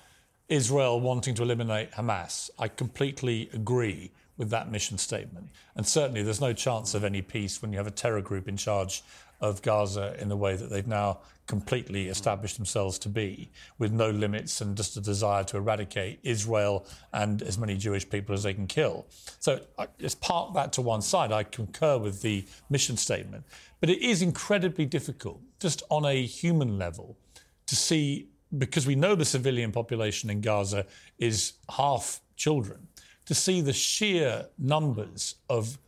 Israel 0.48 1.00
wanting 1.00 1.34
to 1.34 1.42
eliminate 1.42 1.92
Hamas, 1.92 2.50
I 2.58 2.68
completely 2.68 3.50
agree 3.52 4.12
with 4.40 4.49
that 4.49 4.73
mission 4.73 4.97
statement. 4.97 5.50
And 5.76 5.87
certainly 5.87 6.23
there's 6.23 6.40
no 6.40 6.54
chance 6.54 6.94
of 6.94 7.04
any 7.04 7.20
peace 7.20 7.61
when 7.61 7.73
you 7.73 7.78
have 7.78 7.87
a 7.87 7.90
terror 7.92 8.23
group 8.23 8.49
in 8.49 8.56
charge 8.56 9.04
of 9.42 9.61
Gaza 9.61 10.16
in 10.18 10.30
the 10.30 10.37
way 10.37 10.56
that 10.56 10.70
they've 10.70 10.87
now 10.87 11.18
completely 11.47 12.09
established 12.09 12.56
themselves 12.56 12.99
to 13.00 13.11
be, 13.11 13.50
with 13.78 13.92
no 13.92 14.09
limits 14.09 14.62
and 14.62 14.78
just 14.78 14.97
a 14.97 15.00
desire 15.02 15.44
to 15.44 15.59
eradicate 15.59 16.20
Israel 16.23 16.87
and 17.12 17.42
as 17.42 17.59
many 17.59 17.76
Jewish 17.76 18.09
people 18.09 18.35
as 18.35 18.42
they 18.42 18.54
can 18.54 18.66
kill. 18.66 19.04
So 19.40 19.61
let's 20.00 20.14
park 20.14 20.54
that 20.54 20.73
to 20.75 20.80
one 20.80 21.02
side. 21.02 21.32
I 21.32 21.42
concur 21.42 21.99
with 21.99 22.23
the 22.23 22.47
mission 22.70 22.97
statement. 22.97 23.44
But 23.80 23.90
it 23.90 24.00
is 24.00 24.23
incredibly 24.23 24.87
difficult, 24.87 25.42
just 25.61 25.82
on 25.90 26.06
a 26.06 26.25
human 26.25 26.78
level, 26.78 27.18
to 27.66 27.76
see, 27.76 28.28
because 28.56 28.87
we 28.87 28.94
know 28.94 29.14
the 29.14 29.26
civilian 29.26 29.70
population 29.70 30.30
in 30.30 30.40
Gaza 30.40 30.87
is 31.18 31.54
half 31.68 32.23
children, 32.37 32.88
to 33.30 33.34
see 33.37 33.60
the 33.60 33.72
sheer 33.72 34.46
numbers 34.58 35.37
of 35.49 35.78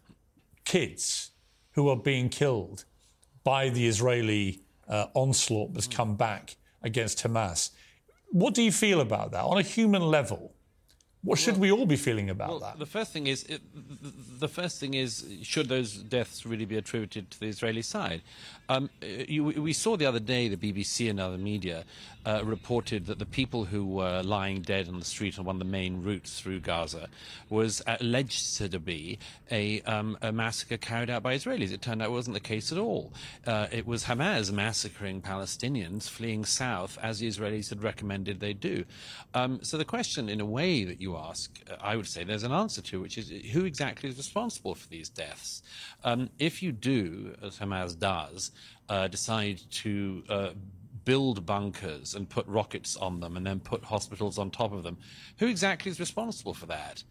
kids 0.65 1.33
who 1.73 1.89
are 1.89 1.97
being 1.97 2.29
killed 2.29 2.85
by 3.43 3.69
the 3.69 3.85
Israeli 3.89 4.61
uh, 4.87 5.07
onslaught 5.15 5.75
that's 5.75 5.89
come 5.89 6.15
back 6.15 6.55
against 6.85 7.19
Hamas. 7.25 7.71
What 8.31 8.55
do 8.55 8.63
you 8.63 8.71
feel 8.71 9.01
about 9.01 9.33
that 9.33 9.43
on 9.43 9.59
a 9.59 9.63
human 9.63 10.03
level? 10.03 10.55
What 11.25 11.37
should 11.37 11.55
well, 11.55 11.63
we 11.63 11.73
all 11.73 11.85
be 11.85 11.97
feeling 11.97 12.31
about 12.31 12.49
well, 12.49 12.61
that? 12.61 12.79
The 12.79 12.87
first 12.87 13.13
thing 13.13 13.27
is, 13.27 13.43
it, 13.45 13.61
the 14.39 14.47
first 14.47 14.79
thing 14.79 14.95
is, 14.95 15.27
should 15.43 15.69
those 15.69 15.95
deaths 15.95 16.47
really 16.47 16.65
be 16.65 16.77
attributed 16.77 17.33
to 17.33 17.41
the 17.41 17.47
Israeli 17.47 17.83
side? 17.83 18.23
Um, 18.73 18.89
you, 19.03 19.45
we 19.45 19.75
saw 19.75 19.99
the 19.99 20.07
other 20.07 20.19
day 20.19 20.49
the 20.49 20.57
BBC 20.57 21.11
and 21.11 21.21
other 21.21 21.37
media 21.37 21.85
uh, 22.25 22.41
reported 22.43 23.07
that 23.07 23.19
the 23.19 23.27
people 23.27 23.65
who 23.67 23.85
were 23.85 24.23
lying 24.23 24.63
dead 24.63 24.89
on 24.89 24.99
the 24.99 25.05
street 25.05 25.39
on 25.39 25.45
one 25.45 25.57
of 25.57 25.59
the 25.59 25.65
main 25.65 26.03
routes 26.03 26.41
through 26.41 26.61
Gaza 26.61 27.09
was 27.51 27.83
alleged 27.87 28.57
to 28.57 28.79
be 28.79 29.19
a, 29.51 29.83
um, 29.83 30.17
a 30.23 30.33
massacre 30.33 30.79
carried 30.79 31.11
out 31.11 31.23
by 31.23 31.35
Israelis. 31.35 31.73
It 31.73 31.83
turned 31.83 32.01
out 32.01 32.09
it 32.09 32.13
wasn't 32.13 32.35
the 32.35 32.41
case 32.41 32.73
at 32.73 32.79
all. 32.79 33.13
Uh, 33.47 33.67
it 33.71 33.87
was 33.87 34.05
Hamas 34.05 34.51
massacring 34.53 35.21
Palestinians 35.21 36.09
fleeing 36.09 36.45
south, 36.45 36.97
as 37.03 37.19
the 37.19 37.29
Israelis 37.29 37.69
had 37.69 37.83
recommended 37.83 38.41
they 38.41 38.55
do. 38.55 38.85
Um, 39.35 39.61
so 39.63 39.77
the 39.77 39.85
question, 39.85 40.29
in 40.31 40.41
a 40.41 40.47
way, 40.47 40.85
that 40.85 41.01
you 41.01 41.17
ask, 41.17 41.51
uh, 41.71 41.75
I 41.81 41.97
would 41.97 42.07
say 42.07 42.25
there's 42.25 42.45
an 42.45 42.53
answer 42.53 42.81
to, 42.83 43.01
which 43.01 43.19
is 43.19 43.29
who 43.53 43.65
exactly 43.65 44.09
is 44.09 44.17
responsible 44.17 44.75
for 44.75 44.89
these 44.89 45.09
deaths? 45.11 45.63
Um, 46.05 46.31
if 46.39 46.63
you 46.63 46.73
do, 46.73 47.35
as 47.43 47.59
Hamas 47.59 47.99
does, 47.99 48.53
uh, 48.89 49.09
decide 49.09 49.61
to 49.71 50.23
uh, 50.29 50.51
build 51.05 51.45
bunkers 51.47 52.15
and 52.15 52.29
put 52.29 52.47
rockets 52.47 52.97
on 52.97 53.21
them 53.21 53.37
and 53.37 53.47
then 53.47 53.61
put 53.61 53.85
hospitals 53.85 54.39
on 54.39 54.51
top 54.51 54.73
of 54.73 54.83
them. 54.83 54.99
Who 55.39 55.47
exactly 55.47 55.91
is 55.91 55.99
responsible 55.99 56.55
for 56.55 56.67
that? 56.67 57.03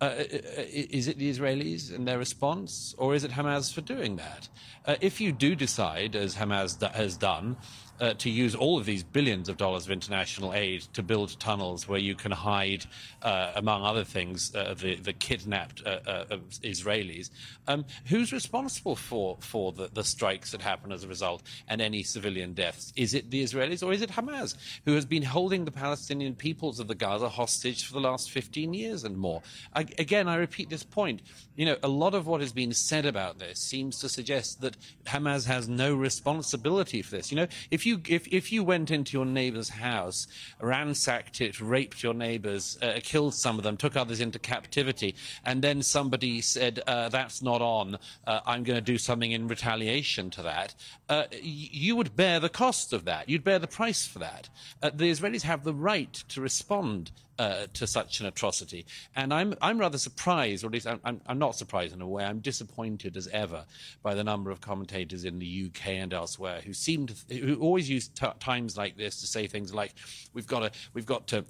Uh, 0.00 0.04
uh, 0.04 0.08
uh 0.08 0.64
is 0.68 1.08
it 1.08 1.18
the 1.18 1.30
Israelis 1.30 1.92
and 1.94 2.06
their 2.06 2.18
response, 2.18 2.94
or 2.98 3.14
is 3.14 3.24
it 3.24 3.32
Hamas 3.32 3.72
for 3.72 3.80
doing 3.80 4.16
that? 4.16 4.48
Uh, 4.86 4.94
if 5.00 5.20
you 5.20 5.32
do 5.32 5.56
decide, 5.56 6.14
as 6.14 6.36
Hamas 6.36 6.80
has 6.92 7.16
done, 7.16 7.56
uh, 8.00 8.14
to 8.14 8.30
use 8.30 8.54
all 8.54 8.78
of 8.78 8.86
these 8.86 9.02
billions 9.02 9.48
of 9.48 9.56
dollars 9.56 9.86
of 9.86 9.92
international 9.92 10.54
aid 10.54 10.82
to 10.92 11.02
build 11.02 11.38
tunnels 11.40 11.88
where 11.88 11.98
you 11.98 12.14
can 12.14 12.32
hide, 12.32 12.84
uh, 13.22 13.52
among 13.56 13.84
other 13.84 14.04
things, 14.04 14.54
uh, 14.54 14.74
the, 14.78 14.96
the 14.96 15.12
kidnapped 15.12 15.82
uh, 15.86 15.98
uh, 16.06 16.36
Israelis. 16.62 17.30
Um, 17.66 17.84
who's 18.06 18.32
responsible 18.32 18.96
for, 18.96 19.36
for 19.40 19.72
the, 19.72 19.88
the 19.92 20.04
strikes 20.04 20.52
that 20.52 20.62
happen 20.62 20.92
as 20.92 21.04
a 21.04 21.08
result 21.08 21.42
and 21.68 21.80
any 21.80 22.02
civilian 22.02 22.52
deaths? 22.52 22.92
Is 22.96 23.14
it 23.14 23.30
the 23.30 23.42
Israelis 23.42 23.86
or 23.86 23.92
is 23.92 24.02
it 24.02 24.10
Hamas, 24.10 24.56
who 24.84 24.94
has 24.94 25.04
been 25.04 25.22
holding 25.22 25.64
the 25.64 25.70
Palestinian 25.70 26.34
peoples 26.34 26.80
of 26.80 26.88
the 26.88 26.94
Gaza 26.94 27.28
hostage 27.28 27.86
for 27.86 27.94
the 27.94 28.00
last 28.00 28.30
15 28.30 28.74
years 28.74 29.04
and 29.04 29.16
more? 29.16 29.42
I, 29.74 29.86
again, 29.98 30.28
I 30.28 30.36
repeat 30.36 30.70
this 30.70 30.84
point. 30.84 31.22
You 31.56 31.66
know, 31.66 31.76
a 31.82 31.88
lot 31.88 32.14
of 32.14 32.26
what 32.26 32.40
has 32.40 32.52
been 32.52 32.72
said 32.72 33.06
about 33.06 33.38
this 33.38 33.58
seems 33.58 33.98
to 34.00 34.08
suggest 34.08 34.60
that 34.60 34.76
Hamas 35.04 35.46
has 35.46 35.68
no 35.68 35.94
responsibility 35.94 37.02
for 37.02 37.16
this. 37.16 37.30
You 37.32 37.36
know, 37.36 37.48
if 37.70 37.86
you 37.86 37.87
you 37.88 38.00
if 38.08 38.28
if 38.28 38.52
you 38.52 38.62
went 38.62 38.90
into 38.90 39.16
your 39.16 39.26
neighbour's 39.26 39.68
house, 39.68 40.26
ransacked 40.60 41.40
it, 41.40 41.60
raped 41.60 42.02
your 42.02 42.14
neighbours, 42.14 42.78
uh, 42.82 43.00
killed 43.02 43.34
some 43.34 43.58
of 43.58 43.64
them, 43.64 43.76
took 43.76 43.96
others 43.96 44.20
into 44.20 44.38
captivity, 44.38 45.14
and 45.44 45.62
then 45.62 45.82
somebody 45.82 46.40
said 46.40 46.80
uh, 46.86 47.08
that's 47.08 47.42
not 47.42 47.60
on, 47.60 47.98
uh, 48.26 48.40
I'm 48.46 48.62
going 48.62 48.76
to 48.76 48.92
do 48.92 48.98
something 48.98 49.32
in 49.32 49.48
retaliation 49.48 50.30
to 50.30 50.42
that, 50.42 50.74
uh, 51.08 51.24
you 51.40 51.96
would 51.96 52.14
bear 52.14 52.38
the 52.40 52.48
cost 52.48 52.92
of 52.92 53.04
that. 53.06 53.28
You'd 53.28 53.44
bear 53.44 53.58
the 53.58 53.66
price 53.66 54.06
for 54.06 54.18
that. 54.20 54.48
Uh, 54.82 54.90
the 54.94 55.10
Israelis 55.10 55.42
have 55.42 55.64
the 55.64 55.74
right 55.74 56.12
to 56.28 56.40
respond 56.40 57.10
uh, 57.38 57.66
to 57.72 57.86
such 57.86 58.20
an 58.20 58.26
atrocity. 58.26 58.86
And 59.14 59.32
I'm, 59.32 59.54
I'm 59.62 59.78
rather 59.78 59.98
surprised, 59.98 60.64
or 60.64 60.68
at 60.68 60.72
least 60.72 60.86
I'm, 60.86 61.00
I'm, 61.04 61.20
I'm, 61.26 61.38
not 61.38 61.54
surprised 61.54 61.94
in 61.94 62.00
a 62.00 62.08
way, 62.08 62.24
I'm 62.24 62.40
disappointed 62.40 63.16
as 63.16 63.28
ever 63.28 63.64
by 64.02 64.14
the 64.14 64.24
number 64.24 64.50
of 64.50 64.60
commentators 64.60 65.24
in 65.24 65.38
the 65.38 65.66
UK 65.66 65.88
and 65.88 66.12
elsewhere 66.12 66.60
who 66.64 66.72
seem 66.72 67.06
to, 67.06 67.34
who 67.38 67.56
always 67.60 67.88
use 67.88 68.08
t- 68.08 68.26
times 68.40 68.76
like 68.76 68.96
this 68.96 69.20
to 69.20 69.26
say 69.26 69.46
things 69.46 69.72
like, 69.72 69.94
we've 70.32 70.46
got 70.46 70.60
to, 70.60 70.70
we've 70.94 71.06
got 71.06 71.26
to, 71.28 71.44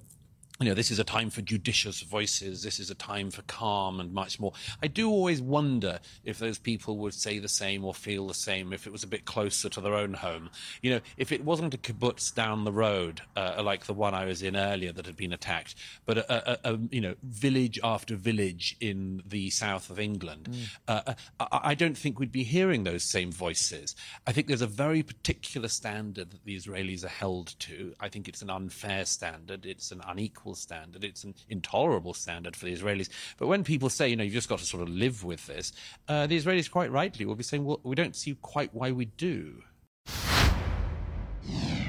you 0.59 0.67
know, 0.67 0.73
this 0.73 0.91
is 0.91 0.99
a 0.99 1.05
time 1.05 1.29
for 1.29 1.41
judicious 1.41 2.01
voices. 2.01 2.63
This 2.63 2.79
is 2.79 2.89
a 2.89 2.95
time 2.95 3.31
for 3.31 3.41
calm 3.43 4.01
and 4.01 4.13
much 4.13 4.41
more. 4.41 4.51
I 4.83 4.87
do 4.87 5.09
always 5.09 5.41
wonder 5.41 5.99
if 6.25 6.37
those 6.37 6.57
people 6.57 6.97
would 6.97 7.13
say 7.13 7.39
the 7.39 7.47
same 7.47 7.85
or 7.85 7.93
feel 7.93 8.27
the 8.27 8.33
same 8.33 8.73
if 8.73 8.85
it 8.85 8.91
was 8.91 9.03
a 9.03 9.07
bit 9.07 9.23
closer 9.23 9.69
to 9.69 9.79
their 9.79 9.95
own 9.95 10.15
home. 10.15 10.49
You 10.81 10.91
know, 10.91 10.99
if 11.15 11.31
it 11.31 11.45
wasn't 11.45 11.73
a 11.73 11.77
kibbutz 11.77 12.35
down 12.35 12.65
the 12.65 12.73
road 12.73 13.21
uh, 13.37 13.61
like 13.63 13.85
the 13.85 13.93
one 13.93 14.13
I 14.13 14.25
was 14.25 14.43
in 14.43 14.57
earlier 14.57 14.91
that 14.91 15.05
had 15.05 15.15
been 15.15 15.31
attacked, 15.31 15.75
but 16.05 16.17
a, 16.17 16.67
a, 16.67 16.73
a 16.73 16.79
you 16.91 16.99
know 16.99 17.15
village 17.23 17.79
after 17.81 18.17
village 18.17 18.75
in 18.81 19.23
the 19.25 19.49
south 19.51 19.89
of 19.89 19.97
England, 19.97 20.49
mm. 20.51 20.77
uh, 20.89 21.13
I, 21.39 21.59
I 21.69 21.73
don't 21.73 21.97
think 21.97 22.19
we'd 22.19 22.33
be 22.33 22.43
hearing 22.43 22.83
those 22.83 23.03
same 23.03 23.31
voices. 23.31 23.95
I 24.27 24.33
think 24.33 24.47
there's 24.47 24.61
a 24.61 24.67
very 24.67 25.03
particular 25.03 25.69
standard 25.69 26.31
that 26.31 26.43
the 26.43 26.57
Israelis 26.57 27.05
are 27.05 27.07
held 27.07 27.57
to. 27.59 27.93
I 27.99 28.09
think 28.09 28.27
it's 28.27 28.41
an 28.41 28.49
unfair 28.49 29.05
standard. 29.05 29.65
It's 29.65 29.91
an 29.91 30.01
unequal 30.05 30.48
standard. 30.55 31.03
It's 31.03 31.23
an 31.23 31.35
intolerable 31.49 32.13
standard 32.13 32.55
for 32.55 32.65
the 32.65 32.73
Israelis. 32.73 33.09
But 33.37 33.47
when 33.47 33.63
people 33.63 33.89
say, 33.89 34.09
you 34.09 34.15
know, 34.15 34.23
you've 34.23 34.33
just 34.33 34.49
got 34.49 34.59
to 34.59 34.65
sort 34.65 34.83
of 34.83 34.89
live 34.89 35.23
with 35.23 35.45
this, 35.47 35.71
uh, 36.07 36.27
the 36.27 36.37
Israelis 36.37 36.69
quite 36.69 36.91
rightly 36.91 37.25
will 37.25 37.35
be 37.35 37.43
saying, 37.43 37.65
well, 37.65 37.79
we 37.83 37.95
don't 37.95 38.15
see 38.15 38.35
quite 38.41 38.73
why 38.73 38.91
we 38.91 39.05
do. 39.05 39.63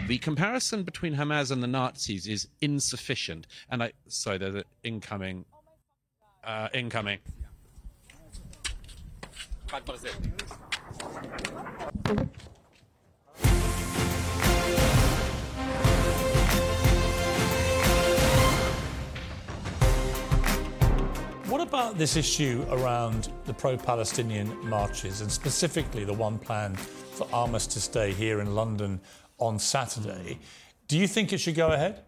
The 0.09 0.19
comparison 0.19 0.83
between 0.83 1.15
Hamas 1.15 1.53
and 1.53 1.63
the 1.63 1.69
Nazis 1.69 2.27
is 2.27 2.49
insufficient. 2.61 3.47
And 3.71 3.83
I, 3.83 3.93
sorry, 4.09 4.39
there's 4.39 4.57
an 4.57 4.65
incoming, 4.83 5.45
uh, 6.43 6.69
incoming. 6.75 7.19
What 21.51 21.61
about 21.61 21.99
this 21.99 22.15
issue 22.15 22.65
around 22.71 23.33
the 23.45 23.53
pro 23.53 23.77
Palestinian 23.77 24.57
marches 24.69 25.21
and 25.21 25.33
specifically 25.33 26.05
the 26.05 26.13
one 26.13 26.39
planned 26.39 26.79
for 26.79 27.27
Armistice 27.33 27.89
Day 27.89 28.13
here 28.13 28.41
in 28.41 28.55
London 28.55 29.01
on 29.39 29.59
Saturday. 29.59 30.39
Do 30.87 30.97
you 30.97 31.09
think 31.09 31.33
it 31.33 31.39
should 31.39 31.57
go 31.57 31.73
ahead? 31.73 32.05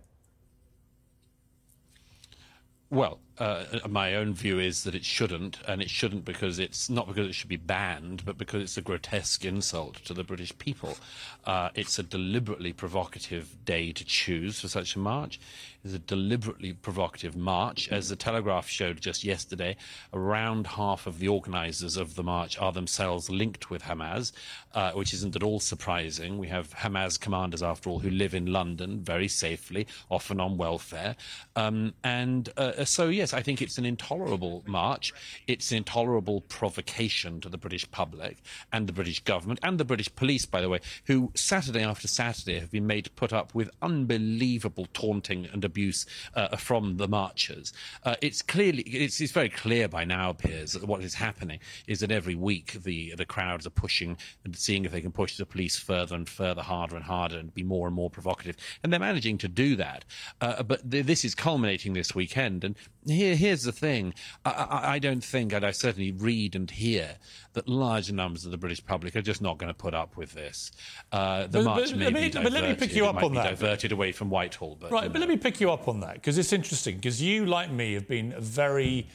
Well, 2.89 3.19
uh, 3.39 3.65
my 3.89 4.15
own 4.15 4.35
view 4.35 4.59
is 4.59 4.85
that 4.85 4.95
it 4.95 5.05
shouldn't, 5.05 5.59
and 5.67 5.81
it 5.81 5.91
shouldn't 5.91 6.25
because 6.25 6.59
it's 6.59 6.91
not 6.91 7.07
because 7.07 7.27
it 7.27 7.33
should 7.33 7.49
be 7.49 7.57
banned, 7.57 8.25
but 8.25 8.37
because 8.37 8.63
it's 8.63 8.77
a 8.77 8.83
grotesque 8.83 9.45
insult 9.45 9.97
to 10.05 10.15
the 10.15 10.25
British 10.25 10.57
people. 10.59 10.97
Uh, 11.45 11.71
it's 11.75 11.99
a 11.99 12.03
deliberately 12.03 12.73
provocative 12.73 13.65
day 13.65 13.91
to 13.93 14.05
choose 14.05 14.61
for 14.61 14.69
such 14.69 14.95
a 14.95 14.99
march. 14.99 15.41
It's 15.85 15.95
a 15.95 15.99
deliberately 15.99 16.73
provocative 16.73 17.35
march. 17.35 17.89
As 17.89 18.09
the 18.09 18.17
Telegraph 18.17 18.69
showed 18.69 19.01
just 19.01 19.25
yesterday, 19.25 19.77
around 20.13 20.67
half 20.67 21.07
of 21.07 21.19
the 21.19 21.27
organisers 21.27 21.97
of 21.97 22.15
the 22.15 22.23
march 22.23 22.57
are 22.59 22.71
themselves 22.71 23.29
linked 23.29 23.71
with 23.71 23.83
Hamas, 23.83 24.33
uh, 24.75 24.93
which 24.93 25.13
isn't 25.13 25.35
at 25.35 25.43
all 25.43 25.59
surprising. 25.59 26.39
We 26.39 26.49
have 26.49 26.71
Hamas 26.71 27.19
commanders, 27.19 27.63
after 27.63 27.91
all, 27.91 27.99
who 27.99 28.11
live 28.11 28.35
in 28.35 28.47
London 28.47 29.01
very 29.01 29.27
safely, 29.27 29.89
often 30.09 30.41
on 30.41 30.57
welfare. 30.57 31.17
Um, 31.57 31.95
and 32.05 32.49
uh, 32.57 32.85
so, 32.85 33.09
yes, 33.23 33.33
I 33.33 33.41
think 33.41 33.63
it's 33.63 33.79
an 33.79 33.85
intolerable 33.85 34.65
march. 34.67 35.15
It's 35.47 35.71
an 35.71 35.77
intolerable 35.77 36.41
provocation 36.41 37.41
to 37.43 37.49
the 37.49 37.57
British 37.57 37.89
public 37.93 38.39
and 38.73 38.89
the 38.89 38.93
British 38.93 39.21
government 39.23 39.61
and 39.63 39.79
the 39.79 39.85
British 39.85 40.13
police, 40.17 40.45
by 40.45 40.61
the 40.61 40.69
way, 40.69 40.81
who 41.07 41.31
Saturday 41.37 41.85
after 41.85 42.09
Saturday 42.09 42.59
have 42.59 42.73
been 42.73 42.89
made 42.89 43.05
to 43.05 43.11
put 43.11 43.33
up 43.33 43.55
with 43.55 43.71
unbelievable 43.81 44.89
taunting 44.93 45.47
and 45.53 45.65
abuse 45.65 46.05
uh, 46.35 46.57
from 46.57 46.97
the 46.97 47.07
marchers. 47.07 47.73
Uh, 48.03 48.17
it's 48.21 48.43
clearly, 48.43 48.83
it's, 48.83 49.21
it's, 49.21 49.31
very 49.31 49.49
clear 49.49 49.87
by 49.87 50.05
now, 50.05 50.33
Piers, 50.33 50.73
that 50.73 50.85
what 50.85 51.01
is 51.05 51.15
happening 51.15 51.61
is 51.87 52.01
that 52.01 52.11
every 52.11 52.35
week 52.35 52.83
the 52.83 53.15
the 53.17 53.25
crowds 53.25 53.67
are 53.67 53.71
pushing 53.71 54.17
and 54.45 54.57
seeing 54.57 54.85
if 54.85 54.91
they 54.91 55.01
can 55.01 55.13
push 55.13 55.37
the 55.37 55.47
police 55.47 55.77
further 55.79 56.17
and 56.17 56.29
further, 56.29 56.63
harder 56.63 56.97
and 56.97 57.05
harder, 57.05 57.39
and 57.39 57.55
be 57.55 57.63
more 57.63 57.87
and 57.87 57.95
more 57.95 58.11
provocative. 58.11 58.57
And 58.83 58.93
they're 58.93 59.01
managing 59.01 59.39
to 59.39 59.49
do 59.49 59.77
that. 59.77 60.05
Uh, 60.41 60.63
but 60.65 60.91
th- 60.91 61.07
this 61.07 61.25
is 61.25 61.35
culminating 61.35 61.93
this 61.93 62.15
weekend. 62.15 62.65
And 62.65 62.75
here, 63.07 63.35
here's 63.35 63.65
the 63.65 63.73
thing: 63.73 64.15
I, 64.45 64.51
I, 64.51 64.93
I 64.95 64.99
don't 64.99 65.23
think, 65.25 65.53
and 65.53 65.65
I 65.65 65.71
certainly 65.71 66.13
read 66.13 66.55
and 66.55 66.71
hear 66.71 67.17
that 67.55 67.69
large 67.69 68.11
numbers 68.13 68.45
of 68.45 68.51
the 68.51 68.57
British 68.57 68.85
public 68.85 69.17
are 69.17 69.23
just 69.23 69.43
not 69.43 69.59
going 69.59 69.69
to 69.69 69.75
put 69.75 69.95
up 69.95 70.17
with 70.17 70.33
this. 70.33 70.73
Uh, 71.11 71.47
the 71.47 71.59
but, 71.59 71.65
march 71.65 71.91
but, 71.91 71.99
may 71.99 72.05
but, 72.07 72.15
be 72.15 72.21
but 72.21 72.33
diverted, 72.33 72.53
let 72.53 72.69
me 72.69 72.75
pick 72.75 72.95
you 72.95 73.07
up 73.07 73.23
on 73.23 73.35
that. 73.35 73.51
Diverted 73.51 73.93
away 73.93 74.13
from 74.13 74.31
Whitehall, 74.31 74.77
but 74.81 74.91
right. 74.91 75.03
You 75.03 75.09
know. 75.09 75.13
but 75.13 75.19
let 75.21 75.29
me 75.29 75.37
pick 75.37 75.61
you 75.61 75.71
up 75.71 75.89
on 75.89 76.01
that 76.01 76.15
because 76.15 76.39
it's 76.39 76.53
interesting 76.53 76.97
because 76.97 77.21
you, 77.21 77.47
like 77.47 77.71
me, 77.71 77.95
have 77.95 78.09
been 78.09 78.35
very 78.39 79.09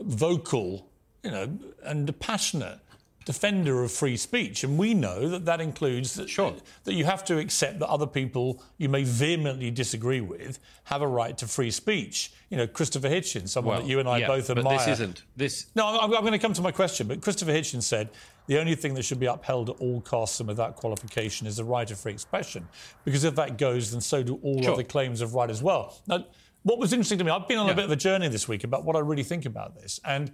vocal, 0.00 0.88
you 1.22 1.30
know, 1.30 1.58
and 1.84 2.18
passionate 2.20 2.80
defender 3.28 3.82
of 3.82 3.92
free 3.92 4.16
speech, 4.16 4.64
and 4.64 4.78
we 4.78 4.94
know 4.94 5.28
that 5.28 5.44
that 5.44 5.60
includes 5.60 6.14
that, 6.14 6.30
sure. 6.30 6.54
that 6.84 6.94
you 6.94 7.04
have 7.04 7.22
to 7.22 7.36
accept 7.36 7.78
that 7.78 7.86
other 7.86 8.06
people 8.06 8.62
you 8.78 8.88
may 8.88 9.04
vehemently 9.04 9.70
disagree 9.70 10.22
with 10.22 10.58
have 10.84 11.02
a 11.02 11.06
right 11.06 11.36
to 11.36 11.46
free 11.46 11.70
speech. 11.70 12.32
You 12.48 12.56
know, 12.56 12.66
Christopher 12.66 13.10
Hitchens, 13.10 13.50
someone 13.50 13.74
well, 13.74 13.82
that 13.82 13.86
you 13.86 14.00
and 14.00 14.08
I 14.08 14.20
yeah, 14.20 14.28
both 14.28 14.48
admire. 14.48 14.64
But 14.64 14.78
this 14.78 14.88
isn't 14.88 15.24
this. 15.36 15.66
No, 15.74 15.86
I'm, 15.86 16.04
I'm 16.14 16.22
going 16.22 16.32
to 16.32 16.38
come 16.38 16.54
to 16.54 16.62
my 16.62 16.72
question. 16.72 17.06
But 17.06 17.20
Christopher 17.20 17.52
Hitchens 17.52 17.82
said 17.82 18.08
the 18.46 18.58
only 18.58 18.74
thing 18.74 18.94
that 18.94 19.02
should 19.02 19.20
be 19.20 19.26
upheld 19.26 19.68
at 19.68 19.76
all 19.76 20.00
costs 20.00 20.40
and 20.40 20.48
without 20.48 20.76
qualification 20.76 21.46
is 21.46 21.58
the 21.58 21.64
right 21.64 21.90
of 21.90 22.00
free 22.00 22.12
expression, 22.12 22.66
because 23.04 23.24
if 23.24 23.34
that 23.34 23.58
goes, 23.58 23.90
then 23.92 24.00
so 24.00 24.22
do 24.22 24.40
all 24.42 24.62
sure. 24.62 24.72
other 24.72 24.84
claims 24.84 25.20
of 25.20 25.34
right 25.34 25.50
as 25.50 25.62
well. 25.62 26.00
Now, 26.06 26.24
what 26.62 26.78
was 26.78 26.94
interesting 26.94 27.18
to 27.18 27.24
me, 27.24 27.30
I've 27.30 27.46
been 27.46 27.58
on 27.58 27.66
yeah. 27.66 27.72
a 27.72 27.76
bit 27.76 27.84
of 27.84 27.90
a 27.90 27.96
journey 27.96 28.28
this 28.28 28.48
week 28.48 28.64
about 28.64 28.86
what 28.86 28.96
I 28.96 29.00
really 29.00 29.22
think 29.22 29.44
about 29.44 29.74
this, 29.74 30.00
and 30.02 30.32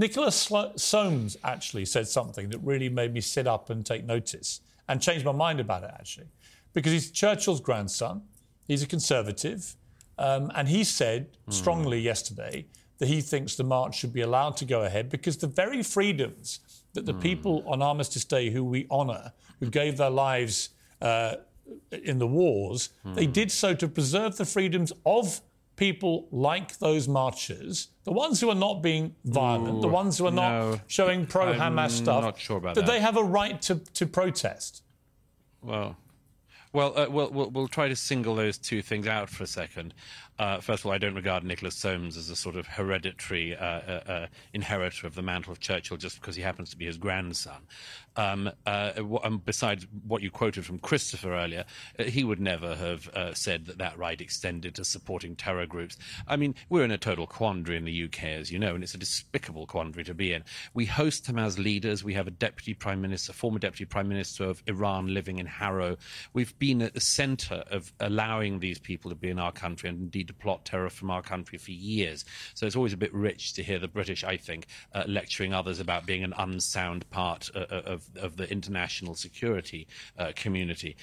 Nicholas 0.00 0.50
Soames 0.76 1.36
actually 1.44 1.84
said 1.84 2.08
something 2.08 2.48
that 2.48 2.58
really 2.60 2.88
made 2.88 3.12
me 3.12 3.20
sit 3.20 3.46
up 3.46 3.68
and 3.68 3.84
take 3.84 4.06
notice 4.06 4.62
and 4.88 4.98
change 4.98 5.26
my 5.26 5.32
mind 5.32 5.60
about 5.60 5.82
it, 5.84 5.90
actually. 5.92 6.28
Because 6.72 6.92
he's 6.92 7.10
Churchill's 7.10 7.60
grandson, 7.60 8.22
he's 8.66 8.82
a 8.82 8.86
conservative, 8.86 9.76
um, 10.16 10.50
and 10.54 10.68
he 10.68 10.84
said 10.84 11.28
strongly 11.50 12.00
mm. 12.00 12.04
yesterday 12.04 12.64
that 12.96 13.08
he 13.08 13.20
thinks 13.20 13.56
the 13.56 13.64
march 13.64 13.94
should 13.94 14.14
be 14.14 14.22
allowed 14.22 14.56
to 14.56 14.64
go 14.64 14.84
ahead 14.84 15.10
because 15.10 15.36
the 15.36 15.46
very 15.46 15.82
freedoms 15.82 16.60
that 16.94 17.04
the 17.04 17.12
mm. 17.12 17.20
people 17.20 17.62
on 17.66 17.82
Armistice 17.82 18.24
Day 18.24 18.48
who 18.48 18.64
we 18.64 18.86
honour, 18.90 19.32
who 19.58 19.68
gave 19.68 19.98
their 19.98 20.10
lives 20.10 20.70
uh, 21.02 21.34
in 21.90 22.18
the 22.18 22.26
wars, 22.26 22.88
mm. 23.04 23.14
they 23.14 23.26
did 23.26 23.52
so 23.52 23.74
to 23.74 23.86
preserve 23.86 24.38
the 24.38 24.46
freedoms 24.46 24.94
of 25.04 25.42
people 25.80 26.28
like 26.30 26.78
those 26.78 27.08
marchers, 27.08 27.88
the 28.04 28.12
ones 28.12 28.38
who 28.38 28.50
are 28.50 28.54
not 28.54 28.82
being 28.82 29.16
violent, 29.24 29.78
Ooh, 29.78 29.80
the 29.80 29.88
ones 29.88 30.18
who 30.18 30.26
are 30.26 30.30
no. 30.30 30.72
not 30.72 30.80
showing 30.88 31.24
pro 31.24 31.54
Hamas 31.54 31.92
stuff, 31.92 32.22
not 32.22 32.38
sure 32.38 32.58
about 32.58 32.74
that, 32.74 32.84
that 32.84 32.92
they 32.92 33.00
have 33.00 33.16
a 33.16 33.24
right 33.24 33.60
to, 33.62 33.76
to 33.94 34.04
protest. 34.04 34.82
Well, 35.62 35.96
well, 36.72 36.96
uh, 36.96 37.06
we'll, 37.08 37.30
we'll, 37.30 37.50
we'll 37.50 37.68
try 37.68 37.88
to 37.88 37.96
single 37.96 38.34
those 38.34 38.58
two 38.58 38.82
things 38.82 39.06
out 39.06 39.28
for 39.28 39.42
a 39.42 39.46
second. 39.46 39.94
Uh, 40.40 40.58
first 40.58 40.82
of 40.82 40.86
all, 40.86 40.92
I 40.92 40.96
don't 40.96 41.14
regard 41.14 41.44
Nicholas 41.44 41.74
Soames 41.74 42.16
as 42.16 42.30
a 42.30 42.36
sort 42.36 42.56
of 42.56 42.66
hereditary 42.66 43.54
uh, 43.54 43.64
uh, 43.64 44.02
uh 44.06 44.26
inheritor 44.54 45.06
of 45.06 45.14
the 45.14 45.20
mantle 45.20 45.52
of 45.52 45.60
Churchill 45.60 45.98
just 45.98 46.18
because 46.18 46.34
he 46.34 46.40
happens 46.40 46.70
to 46.70 46.78
be 46.78 46.86
his 46.86 46.96
grandson. 46.96 47.60
Um, 48.16 48.50
uh, 48.64 48.92
um, 49.22 49.42
besides 49.44 49.86
what 50.06 50.22
you 50.22 50.30
quoted 50.30 50.64
from 50.64 50.78
Christopher 50.78 51.34
earlier, 51.34 51.64
he 51.98 52.24
would 52.24 52.40
never 52.40 52.74
have 52.74 53.36
said 53.36 53.66
that 53.66 53.78
that 53.78 53.98
right 53.98 54.20
extended 54.20 54.74
to 54.76 54.84
supporting 54.84 55.36
terror 55.36 55.66
groups. 55.66 55.98
I 56.26 56.36
mean, 56.36 56.54
we're 56.70 56.84
in 56.84 56.90
a 56.90 56.98
total 56.98 57.26
quandary 57.26 57.76
in 57.76 57.84
the 57.84 58.04
UK, 58.04 58.24
as 58.24 58.50
you 58.50 58.58
know, 58.58 58.74
and 58.74 58.82
it's 58.82 58.94
a 58.94 58.98
despicable 58.98 59.66
quandary 59.66 60.04
to 60.04 60.14
be 60.14 60.32
in. 60.32 60.42
We 60.72 60.86
host 60.86 61.26
Hamas 61.26 61.58
leaders. 61.58 62.02
We 62.02 62.14
have 62.14 62.26
a 62.26 62.32
deputy 62.32 62.72
prime 62.72 63.02
minister, 63.02 63.34
former 63.34 63.58
deputy 63.58 63.84
prime 63.84 64.08
minister 64.08 64.44
of 64.44 64.62
Iran 64.66 65.12
living 65.12 65.38
in 65.38 65.46
Harrow. 65.46 65.98
We've 66.32 66.58
been 66.60 66.82
at 66.82 66.94
the 66.94 67.00
centre 67.00 67.64
of 67.70 67.92
allowing 67.98 68.60
these 68.60 68.78
people 68.78 69.10
to 69.10 69.16
be 69.16 69.30
in 69.30 69.40
our 69.40 69.50
country 69.50 69.88
and 69.88 69.98
indeed 69.98 70.28
to 70.28 70.34
plot 70.34 70.64
terror 70.64 70.90
from 70.90 71.10
our 71.10 71.22
country 71.22 71.58
for 71.58 71.72
years. 71.72 72.24
So 72.54 72.66
it's 72.66 72.76
always 72.76 72.92
a 72.92 72.98
bit 72.98 73.12
rich 73.12 73.54
to 73.54 73.62
hear 73.64 73.80
the 73.80 73.88
British, 73.88 74.22
I 74.22 74.36
think, 74.36 74.66
uh, 74.94 75.04
lecturing 75.08 75.52
others 75.52 75.80
about 75.80 76.06
being 76.06 76.22
an 76.22 76.34
unsound 76.38 77.08
part 77.10 77.50
uh, 77.56 77.60
uh 77.70 77.82
of, 77.90 78.04
of 78.16 78.36
the 78.36 78.48
international 78.52 79.14
security 79.14 79.88
uh, 80.18 80.32
community. 80.36 80.96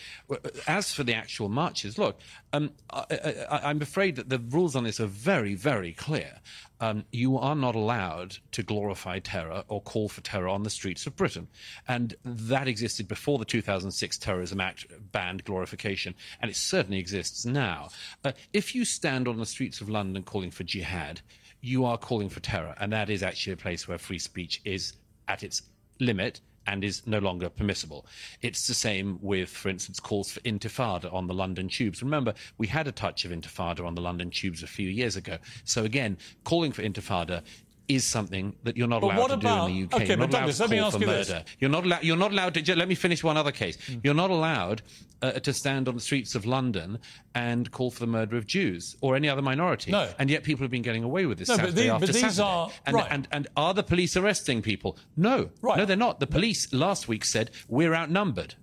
As 0.67 0.93
for 0.93 1.03
the 1.03 1.15
actual 1.15 1.49
marches, 1.49 1.97
look, 1.97 2.19
um, 2.53 2.71
I, 2.91 3.71
am 3.71 3.81
afraid 3.81 4.15
that 4.17 4.29
the 4.29 4.39
rules 4.39 4.75
on 4.75 4.83
this 4.83 4.99
are 4.99 5.07
very, 5.07 5.55
very 5.55 5.91
clear. 5.91 6.39
Um, 6.79 7.05
you 7.11 7.37
are 7.37 7.55
not 7.55 7.75
allowed 7.75 8.37
to 8.51 8.63
glorify 8.63 9.19
terror 9.19 9.63
or 9.67 9.81
call 9.81 10.09
for 10.09 10.21
terror 10.21 10.47
on 10.47 10.63
the 10.63 10.69
streets 10.69 11.07
of 11.07 11.15
Britain. 11.15 11.47
And 11.87 12.15
that 12.23 12.67
existed 12.67 13.07
before 13.07 13.39
the 13.39 13.45
2006 13.45 14.17
Terrorism 14.17 14.61
Act 14.61 14.85
banned 15.11 15.43
glorification, 15.43 16.15
and 16.41 16.51
it 16.51 16.55
certainly 16.55 16.99
exists 16.99 17.45
now. 17.45 17.89
Uh, 18.23 18.33
if 18.53 18.75
you 18.75 18.85
stand 18.85 19.27
on 19.27 19.37
the 19.37 19.45
streets 19.45 19.81
of 19.81 19.89
London 19.89 20.23
calling 20.23 20.51
for 20.51 20.63
jihad, 20.63 21.21
you 21.61 21.85
are 21.85 21.97
calling 21.97 22.29
for 22.29 22.39
terror, 22.39 22.75
and 22.79 22.93
that 22.93 23.09
is 23.09 23.23
actually 23.23 23.53
a 23.53 23.57
place 23.57 23.87
where 23.87 23.97
free 23.97 24.19
speech 24.19 24.61
is 24.63 24.93
at 25.27 25.43
its 25.43 25.63
limit 25.99 26.41
and 26.67 26.83
is 26.83 27.05
no 27.07 27.19
longer 27.19 27.49
permissible. 27.49 28.05
It's 28.41 28.67
the 28.67 28.73
same 28.73 29.17
with, 29.21 29.49
for 29.49 29.69
instance, 29.69 29.99
calls 29.99 30.31
for 30.31 30.41
intifada 30.41 31.11
on 31.13 31.27
the 31.27 31.33
London 31.33 31.69
tubes. 31.69 32.03
Remember, 32.03 32.33
we 32.57 32.67
had 32.67 32.87
a 32.87 32.91
touch 32.91 33.25
of 33.25 33.31
intifada 33.31 33.85
on 33.85 33.95
the 33.95 34.01
London 34.01 34.29
tubes 34.29 34.61
a 34.63 34.67
few 34.67 34.89
years 34.89 35.15
ago. 35.15 35.37
So 35.63 35.85
again, 35.85 36.17
calling 36.43 36.71
for 36.71 36.83
intifada 36.83 37.43
is 37.87 38.03
something 38.03 38.53
that 38.63 38.75
you're 38.75 38.87
not 38.87 39.01
but 39.01 39.15
allowed 39.15 39.27
to 39.27 39.33
about, 39.35 39.67
do 39.67 39.73
in 39.73 39.79
the 39.79 39.83
UK. 39.85 40.01
Okay, 40.01 40.07
you're 40.07 40.17
but 40.17 40.31
Douglas, 40.31 40.59
let 40.59 40.69
me 40.69 40.79
ask 40.79 40.99
you 40.99 41.05
murder. 41.05 41.23
this. 41.23 41.43
You're 41.59 41.69
not, 41.69 41.85
allow- 41.85 41.99
you're 42.01 42.17
not 42.17 42.31
allowed 42.31 42.53
to. 42.53 42.75
Let 42.75 42.87
me 42.87 42.95
finish 42.95 43.23
one 43.23 43.37
other 43.37 43.51
case. 43.51 43.77
Mm. 43.77 44.01
You're 44.03 44.13
not 44.13 44.29
allowed 44.29 44.81
uh, 45.21 45.31
to 45.31 45.53
stand 45.53 45.87
on 45.87 45.95
the 45.95 46.01
streets 46.01 46.35
of 46.35 46.45
London 46.45 46.99
and 47.33 47.71
call 47.71 47.91
for 47.91 47.99
the 47.99 48.07
murder 48.07 48.37
of 48.37 48.45
Jews 48.45 48.95
or 49.01 49.15
any 49.15 49.29
other 49.29 49.41
minority. 49.41 49.91
No. 49.91 50.09
And 50.19 50.29
yet 50.29 50.43
people 50.43 50.63
have 50.63 50.71
been 50.71 50.81
getting 50.81 51.03
away 51.03 51.25
with 51.25 51.37
this 51.37 51.49
no, 51.49 51.55
Saturday 51.55 51.87
but 51.87 51.95
after 51.95 52.05
but 52.07 52.13
these 52.13 52.21
Saturday. 52.21 52.41
Are, 52.43 52.71
and, 52.85 52.95
right. 52.95 53.07
and, 53.09 53.27
and 53.31 53.47
are 53.55 53.73
the 53.73 53.83
police 53.83 54.17
arresting 54.17 54.61
people? 54.61 54.97
No. 55.15 55.49
Right. 55.61 55.77
No, 55.77 55.85
they're 55.85 55.95
not. 55.95 56.19
The 56.19 56.27
police 56.27 56.71
last 56.73 57.07
week 57.07 57.23
said 57.23 57.51
we're 57.67 57.93
outnumbered. 57.93 58.55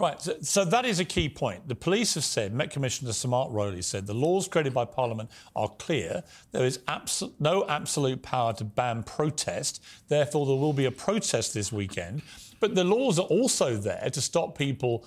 Right, 0.00 0.18
so, 0.18 0.34
so, 0.40 0.64
that 0.64 0.86
is 0.86 0.98
a 0.98 1.04
key 1.04 1.28
point. 1.28 1.68
The 1.68 1.74
police 1.74 2.14
have 2.14 2.24
said, 2.24 2.54
Met 2.54 2.70
Commissioner 2.70 3.12
Sir 3.12 3.28
Mark 3.28 3.50
Rowley 3.52 3.82
said, 3.82 4.06
the 4.06 4.14
laws 4.14 4.48
created 4.48 4.72
by 4.72 4.86
Parliament 4.86 5.30
are 5.54 5.68
clear. 5.68 6.24
There 6.52 6.64
is 6.64 6.78
abso- 6.88 7.34
no 7.38 7.66
absolute 7.68 8.22
power 8.22 8.54
to 8.54 8.64
ban 8.64 9.02
protest. 9.02 9.82
Therefore, 10.08 10.46
there 10.46 10.56
will 10.56 10.72
be 10.72 10.86
a 10.86 10.90
protest 10.90 11.52
this 11.52 11.70
weekend. 11.70 12.22
But 12.60 12.74
the 12.74 12.82
laws 12.82 13.18
are 13.18 13.26
also 13.26 13.76
there 13.76 14.08
to 14.10 14.20
stop 14.22 14.56
people 14.56 15.04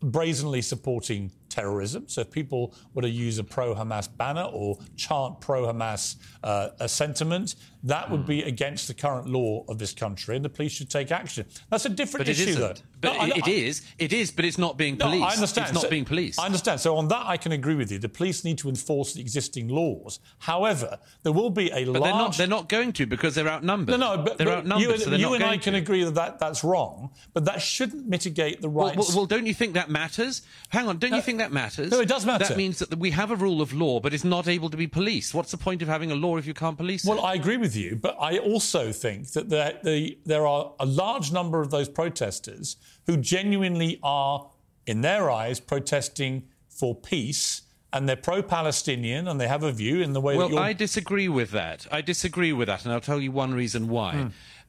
brazenly 0.00 0.62
supporting 0.62 1.32
terrorism. 1.48 2.04
So 2.06 2.20
if 2.20 2.30
people 2.30 2.74
were 2.94 3.02
to 3.02 3.08
use 3.08 3.38
a 3.38 3.44
pro-Hamas 3.44 4.08
banner 4.16 4.42
or 4.52 4.78
chant 4.96 5.40
pro-Hamas 5.40 6.16
uh, 6.44 6.86
sentiment, 6.86 7.56
that 7.86 8.10
would 8.10 8.20
hmm. 8.20 8.26
be 8.26 8.42
against 8.42 8.88
the 8.88 8.94
current 8.94 9.28
law 9.28 9.64
of 9.68 9.78
this 9.78 9.92
country, 9.92 10.36
and 10.36 10.44
the 10.44 10.48
police 10.48 10.72
should 10.72 10.90
take 10.90 11.10
action. 11.10 11.46
That's 11.70 11.84
a 11.86 11.88
different 11.88 12.26
but 12.26 12.30
issue, 12.30 12.54
though. 12.54 12.74
But 13.00 13.12
No, 13.14 13.18
I- 13.20 13.26
it, 13.28 13.36
it 13.38 13.46
I- 13.46 13.50
is, 13.50 13.82
it 13.98 14.12
is, 14.12 14.30
but 14.30 14.44
it's 14.44 14.58
not 14.58 14.76
being 14.76 14.96
No, 14.98 15.06
policed. 15.06 15.24
I 15.24 15.32
understand. 15.34 15.66
It's 15.66 15.74
not 15.74 15.82
So- 15.82 15.90
being 15.90 16.04
policed. 16.04 16.40
I 16.40 16.46
understand. 16.46 16.80
So 16.80 16.96
on 16.96 17.08
that, 17.08 17.26
I 17.26 17.36
can 17.36 17.52
agree 17.52 17.74
with 17.74 17.92
you. 17.92 17.98
The 17.98 18.08
police 18.08 18.44
need 18.44 18.58
to 18.58 18.68
enforce 18.68 19.12
the 19.14 19.20
existing 19.20 19.68
laws. 19.68 20.18
However, 20.38 20.98
there 21.22 21.32
will 21.32 21.50
be 21.50 21.70
a 21.70 21.84
but 21.84 22.00
large. 22.00 22.02
they're 22.02 22.12
not. 22.12 22.36
They're 22.36 22.46
not 22.46 22.68
going 22.68 22.92
to 22.94 23.06
because 23.06 23.34
they're 23.34 23.48
outnumbered. 23.48 23.98
no, 23.98 24.16
no, 24.16 24.22
but, 24.22 24.38
they're 24.38 24.46
but 24.46 24.58
outnumbered. 24.58 24.82
you, 24.86 24.92
and- 24.92 25.02
so 25.02 25.10
they're 25.10 25.18
you 25.18 25.34
and 25.34 25.44
I 25.44 25.48
going 25.48 25.60
can 25.60 25.72
to. 25.74 25.78
agree 25.78 26.04
that, 26.04 26.14
that 26.14 26.38
that's 26.38 26.64
wrong, 26.64 27.10
but 27.34 27.44
that 27.44 27.62
shouldn't 27.62 28.06
mitigate 28.08 28.60
the 28.62 28.68
Well, 28.68 28.88
rights. 28.88 29.08
well, 29.10 29.16
well, 29.18 29.26
don't 29.26 29.46
you 29.46 29.54
think 29.54 29.74
that 29.74 29.90
matters? 29.90 30.42
Hang 30.70 30.88
on, 30.88 30.98
don't 30.98 31.10
No, 31.10 31.18
you 31.18 31.22
think 31.22 31.38
that 31.38 31.52
matters? 31.52 31.90
no, 31.90 32.00
it 32.00 32.08
does 32.08 32.26
matter. 32.26 32.44
That 32.44 32.56
means 32.56 32.78
that 32.80 32.98
we 32.98 33.10
have 33.12 33.30
a 33.30 33.36
rule 33.36 33.60
of 33.60 33.72
law, 33.72 34.00
but 34.00 34.12
it's 34.14 34.24
not 34.24 34.48
able 34.48 34.70
to 34.70 34.76
be 34.76 34.86
policed. 34.86 35.34
What's 35.34 35.50
the 35.50 35.56
point 35.56 35.82
of 35.82 35.88
having 35.88 36.10
a 36.10 36.14
law 36.14 36.36
if 36.36 36.46
you 36.46 36.54
can't 36.54 36.76
police 36.76 37.04
Well, 37.04 37.18
it? 37.18 37.22
I 37.22 37.34
agree 37.34 37.56
with 37.56 37.75
you, 37.75 37.75
but 37.96 38.16
I 38.20 38.38
also 38.38 38.92
think 38.92 39.32
that 39.32 39.48
there, 39.48 39.78
the, 39.82 40.18
there 40.24 40.46
are 40.46 40.72
a 40.80 40.86
large 40.86 41.32
number 41.32 41.60
of 41.60 41.70
those 41.70 41.88
protesters 41.88 42.76
who 43.06 43.16
genuinely 43.16 43.98
are, 44.02 44.50
in 44.86 45.00
their 45.00 45.30
eyes, 45.30 45.60
protesting 45.60 46.44
for 46.68 46.94
peace. 46.94 47.62
And 47.92 48.08
they're 48.08 48.16
pro-Palestinian, 48.16 49.28
and 49.28 49.40
they 49.40 49.48
have 49.48 49.62
a 49.62 49.72
view 49.72 50.02
in 50.02 50.12
the 50.12 50.20
way 50.20 50.36
that 50.36 50.50
Well. 50.50 50.58
I 50.58 50.72
disagree 50.72 51.28
with 51.28 51.50
that. 51.52 51.86
I 51.90 52.02
disagree 52.02 52.52
with 52.52 52.68
that, 52.68 52.84
and 52.84 52.92
I'll 52.92 53.00
tell 53.00 53.20
you 53.20 53.32
one 53.32 53.54
reason 53.54 53.88
why. 53.88 54.12
Hmm. 54.12 54.28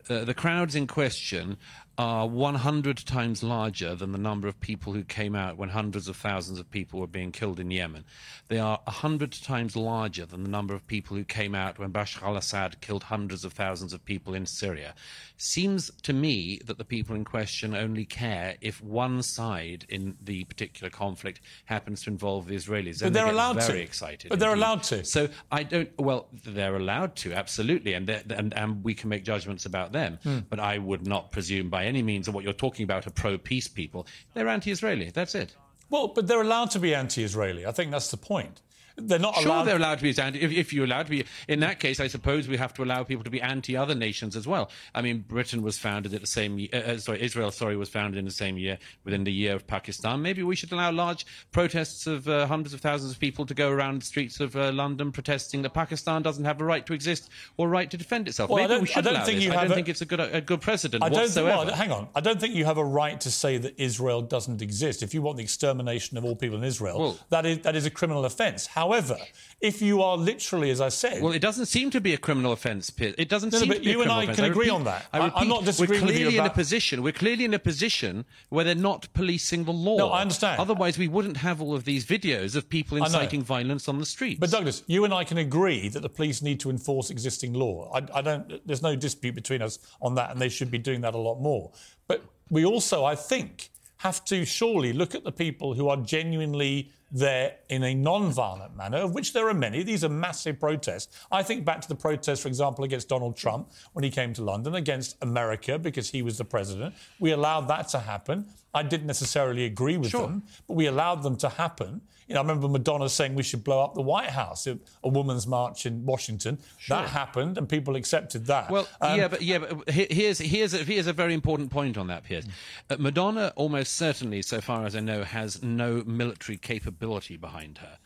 Uh, 0.10 0.24
the 0.24 0.34
crowds 0.34 0.76
in 0.76 0.88
question 0.88 1.58
are 1.98 2.28
100 2.28 2.98
times 2.98 3.42
larger 3.42 3.96
than 3.96 4.12
the 4.12 4.18
number 4.18 4.48
of 4.48 4.60
people 4.60 4.94
who 4.94 5.04
came 5.04 5.36
out 5.36 5.58
when 5.58 5.70
hundreds 5.70 6.08
of 6.08 6.16
thousands 6.16 6.60
of 6.60 6.70
people 6.70 7.00
were 7.00 7.08
being 7.08 7.32
killed 7.32 7.60
in 7.60 7.72
Yemen. 7.72 8.06
They 8.50 8.60
are 8.60 8.80
100 8.84 9.32
times 9.32 9.76
larger 9.76 10.26
than 10.26 10.44
the 10.44 10.50
number 10.50 10.76
of 10.76 10.86
people 10.86 11.18
who 11.18 11.24
came 11.24 11.56
out 11.56 11.80
when 11.80 11.92
Bashar 11.92 12.24
al 12.24 12.38
Assad 12.38 12.80
killed 12.82 13.04
hundreds 13.04 13.44
of 13.44 13.54
thousands 13.54 13.94
of 13.94 14.06
people 14.06 14.36
in 14.36 14.46
Syria. 14.46 14.94
Seems 15.38 15.92
to 16.04 16.14
me 16.14 16.60
that 16.66 16.78
the 16.78 16.86
people 16.86 17.16
in 17.16 17.26
question 17.26 17.76
only 17.76 18.06
care 18.06 18.58
if 18.62 18.82
one 18.84 19.24
side 19.24 19.86
in 19.90 20.18
the 20.22 20.44
particular 20.46 20.90
conflict 20.90 21.42
happens 21.66 22.04
to 22.04 22.12
involve 22.12 22.48
the 22.48 22.56
Israelis. 22.56 23.00
But 23.00 23.14
they 23.14 23.20
they're 23.20 23.26
get 23.26 23.34
allowed 23.34 23.64
very 23.64 23.80
to. 23.80 23.84
excited. 23.84 24.30
But 24.30 24.40
they're 24.40 24.52
indeed. 24.52 24.64
allowed 24.64 24.84
to. 24.84 25.04
So 25.04 25.30
I 25.52 25.64
don't. 25.64 25.90
Well, 26.00 26.28
they're 26.46 26.76
allowed 26.76 27.16
to 27.18 27.34
absolutely, 27.34 27.94
and 27.94 28.10
and 28.10 28.54
and 28.54 28.84
we 28.84 28.94
can 28.94 29.10
make 29.10 29.24
judgments 29.24 29.66
about 29.66 29.92
them. 29.92 30.20
Hmm. 30.24 30.40
But 30.50 30.60
I 30.60 30.78
would 30.78 31.08
not 31.08 31.32
presume 31.32 31.70
by 31.70 31.87
any 31.88 32.04
means 32.04 32.28
of 32.28 32.36
what 32.36 32.44
you're 32.44 32.54
talking 32.54 32.84
about 32.84 33.08
are 33.08 33.12
pro-peace 33.12 33.68
people. 33.68 34.06
They're 34.34 34.48
anti-Israeli. 34.48 35.12
That's 35.12 35.34
it. 35.34 35.56
Well, 35.90 36.10
but 36.10 36.28
they're 36.28 36.42
allowed 36.42 36.72
to 36.72 36.80
be 36.80 36.94
anti-Israeli. 36.94 37.66
I 37.66 37.72
think 37.72 37.92
that's 37.92 38.12
the 38.12 38.18
point. 38.18 38.62
They're 39.00 39.20
not 39.20 39.36
Sure, 39.36 39.46
allowed. 39.48 39.64
they're 39.66 39.76
allowed 39.76 40.00
to 40.00 40.04
be 40.04 40.20
anti. 40.22 40.40
If, 40.40 40.52
if 40.52 40.74
you're 40.74 40.86
allowed 40.86 41.04
to 41.06 41.12
be, 41.12 41.24
in 41.48 41.60
that 41.60 41.80
case, 41.80 42.00
I 42.00 42.08
suppose 42.08 42.48
we 42.48 42.58
have 42.58 42.74
to 42.76 42.84
allow 42.84 43.04
people 43.04 43.24
to 43.24 43.30
be 43.30 43.40
anti-other 43.40 43.94
nations 43.94 44.36
as 44.36 44.48
well. 44.48 44.72
I 44.96 45.04
mean, 45.04 45.20
Britain 45.28 45.62
was 45.62 45.78
founded 45.78 46.16
at 46.16 46.22
the 46.22 46.28
same. 46.28 46.68
Uh, 46.74 46.78
uh, 46.78 46.98
sorry, 46.98 47.22
Israel, 47.22 47.52
sorry, 47.52 47.78
was 47.78 47.90
founded 47.90 48.18
in 48.18 48.26
the 48.26 48.32
same 48.32 48.58
year, 48.58 48.80
within 49.04 49.24
the 49.24 49.32
year 49.32 49.54
of 49.54 49.68
Pakistan. 49.68 50.24
Maybe 50.24 50.42
we 50.42 50.56
should 50.56 50.72
allow 50.72 50.92
large 50.92 51.28
protests 51.52 52.08
of 52.08 52.28
uh, 52.28 52.48
hundreds 52.48 52.74
of 52.74 52.82
thousands 52.82 53.12
of 53.12 53.20
people 53.20 53.46
to 53.46 53.54
go 53.54 53.70
around 53.70 54.02
the 54.02 54.06
streets 54.06 54.40
of 54.40 54.56
uh, 54.56 54.72
London 54.72 55.12
protesting 55.12 55.62
that 55.62 55.74
Pakistan 55.76 56.24
doesn't 56.24 56.46
have 56.46 56.60
a 56.60 56.66
right 56.66 56.86
to 56.88 56.94
exist 56.94 57.30
or 57.58 57.70
right 57.70 57.92
to 57.92 57.98
defend 57.98 58.28
itself. 58.28 58.50
Well, 58.50 58.60
I 58.60 58.62
Maybe 58.64 58.74
don't- 58.74 58.84
we 58.84 58.90
I 58.96 59.02
don't 59.02 59.14
allow 59.14 59.26
think 59.26 59.36
this. 59.38 59.46
you 59.46 59.52
I 59.52 59.56
don't 59.62 59.72
a- 59.72 59.76
think 59.76 59.90
it's 59.90 60.02
a 60.02 60.06
good 60.06 60.20
a 60.20 60.42
good 60.42 60.62
precedent 60.62 61.04
I 61.04 61.10
don't 61.10 61.18
think, 61.20 61.28
whatsoever. 61.46 61.66
well, 61.68 61.76
hang 61.76 61.92
on. 61.92 62.08
I 62.16 62.20
don't 62.22 62.40
think 62.42 62.56
you 62.56 62.66
have 62.66 62.80
a 62.80 62.84
right 62.86 63.22
to 63.22 63.30
say 63.30 63.60
that 63.60 63.80
Israel 63.80 64.24
doesn't 64.24 64.64
exist. 64.64 65.04
If 65.04 65.14
you 65.14 65.22
want 65.22 65.38
the 65.38 65.44
extermination 65.44 66.18
of 66.18 66.26
all 66.26 66.36
people 66.36 66.58
in 66.58 66.64
Israel, 66.64 66.98
Well- 67.00 67.20
that 67.30 67.46
is 67.46 67.60
that 67.60 67.76
is 67.76 67.86
a 67.86 67.92
criminal 67.92 68.26
offence. 68.26 68.66
However, 68.88 69.18
if 69.60 69.82
you 69.82 70.02
are 70.02 70.16
literally, 70.16 70.70
as 70.72 70.80
I 70.80 70.88
said, 70.90 71.22
Well, 71.22 71.34
it 71.34 71.40
doesn't 71.42 71.66
seem 71.66 71.90
to 71.92 72.00
be 72.00 72.14
a 72.14 72.18
criminal 72.18 72.54
offence, 72.54 72.90
Piers. 72.90 73.16
It 73.18 73.28
doesn't 73.28 73.52
No, 73.52 73.58
no, 73.58 73.62
seem 73.62 73.68
but 73.70 73.74
to 73.80 73.84
be 73.84 73.90
a 73.90 73.92
you 73.94 74.02
and 74.02 74.12
I 74.12 74.26
can 74.28 74.46
agree 74.46 74.66
repeat- 74.68 74.72
on 74.72 74.84
that. 74.86 75.08
I 75.12 75.20
I- 75.20 75.32
I'm 75.42 75.50
not 75.50 75.66
disagreeing 75.66 76.04
we're 76.04 76.08
with 76.08 76.16
you 76.20 76.26
clearly 76.28 76.38
in 76.38 76.46
a 76.46 76.50
position. 76.50 77.04
We're 77.04 77.12
clearly 77.12 77.44
in 77.44 77.54
a 77.54 77.60
position 77.60 78.24
where 78.48 78.64
they're 78.64 78.76
not 78.76 79.12
policing 79.14 79.66
the 79.66 79.74
law. 79.74 79.98
No, 79.98 80.10
I 80.12 80.22
understand. 80.22 80.62
Otherwise, 80.62 80.98
we 80.98 81.10
wouldn't 81.10 81.38
have 81.38 81.62
all 81.62 81.76
of 81.76 81.84
these 81.84 82.06
videos 82.06 82.56
of 82.56 82.70
people 82.70 82.98
inciting 82.98 83.44
violence 83.44 83.90
on 83.90 84.00
the 84.00 84.06
streets. 84.06 84.40
But 84.40 84.52
Douglas, 84.52 84.84
you 84.88 85.04
and 85.04 85.14
I 85.14 85.26
can 85.26 85.38
agree 85.38 85.90
that 85.90 86.00
the 86.02 86.10
police 86.10 86.42
need 86.42 86.62
to 86.62 86.70
enforce 86.70 87.10
existing 87.10 87.54
law. 87.54 87.92
I, 87.94 88.20
I 88.20 88.22
don't. 88.22 88.66
There's 88.66 88.82
no 88.84 88.96
dispute 88.96 89.36
between 89.36 89.62
us 89.62 89.80
on 90.02 90.16
that, 90.16 90.32
and 90.32 90.40
they 90.40 90.50
should 90.50 90.72
be 90.72 90.78
doing 90.78 91.02
that 91.02 91.14
a 91.14 91.18
lot 91.18 91.42
more. 91.42 91.72
But 92.08 92.24
we 92.50 92.64
also, 92.64 93.04
I 93.04 93.16
think, 93.16 93.70
have 93.98 94.24
to 94.26 94.46
surely 94.46 94.94
look 94.94 95.16
at 95.16 95.24
the 95.24 95.32
people 95.32 95.74
who 95.74 95.90
are 95.90 95.98
genuinely 95.98 96.92
there 97.12 97.56
in 97.70 97.84
a 97.84 97.94
non-violent 97.94 98.76
manner, 98.76 98.98
of 98.98 99.14
which 99.14 99.34
there 99.34 99.48
are 99.48 99.54
many. 99.54 99.84
These 99.84 100.04
are 100.04 100.10
massive 100.10 100.60
protests. 100.60 101.08
I 101.32 101.44
think 101.44 101.64
back 101.64 101.82
to 101.82 101.88
the 101.88 101.96
protests, 101.96 102.42
for 102.42 102.48
example, 102.48 102.84
against 102.84 103.08
Donald 103.08 103.38
Trump 103.38 103.72
when 103.94 104.04
he 104.04 104.10
came 104.10 104.34
to 104.34 104.44
London, 104.44 104.76
against 104.76 105.16
America 105.22 105.80
because 105.80 106.10
he 106.10 106.22
was 106.22 106.38
the 106.38 106.46
president. 106.46 106.96
We 107.20 107.32
allowed 107.32 107.68
that 107.70 107.88
to 107.90 108.00
happen. 108.00 108.46
I 108.74 108.84
didn't 108.84 109.08
necessarily 109.08 109.66
agree 109.66 109.98
with 109.98 110.12
them, 110.12 110.44
but 110.68 110.74
we 110.76 110.86
allowed 110.88 111.24
them 111.24 111.38
to 111.38 111.50
happen. 111.50 112.02
You 112.28 112.34
know, 112.34 112.42
I 112.42 112.44
remember 112.44 112.68
Madonna 112.68 113.08
saying 113.08 113.36
we 113.36 113.44
should 113.44 113.64
blow 113.64 113.84
up 113.84 113.94
the 113.94 114.02
White 114.02 114.30
House, 114.30 114.68
a, 114.68 114.78
woman's 115.04 115.48
march 115.48 115.86
in 115.86 116.06
Washington. 116.06 116.60
That 116.90 117.08
happened, 117.08 117.58
and 117.58 117.70
people 117.70 117.96
accepted 117.96 118.46
that. 118.48 118.70
Well, 118.70 118.88
Um, 119.00 119.18
yeah, 119.18 119.28
but 119.30 119.42
yeah, 119.42 119.60
but 119.60 119.90
here's 119.90 120.38
here's 120.38 120.74
a, 120.74 120.80
here's 120.80 121.08
a 121.08 121.14
very 121.14 121.34
important 121.34 121.72
point 121.72 121.98
on 121.98 122.08
that, 122.08 122.26
Piers. 122.26 122.46
Uh, 122.90 122.98
Madonna 123.00 123.54
almost 123.56 123.94
certainly, 123.94 124.42
so 124.42 124.60
far 124.60 124.86
as 124.86 124.96
I 124.96 125.00
know, 125.00 125.24
has 125.24 125.64
no 125.64 126.04
military 126.06 126.58
capability 126.58 127.38
behind 127.38 127.78
her. 127.78 127.98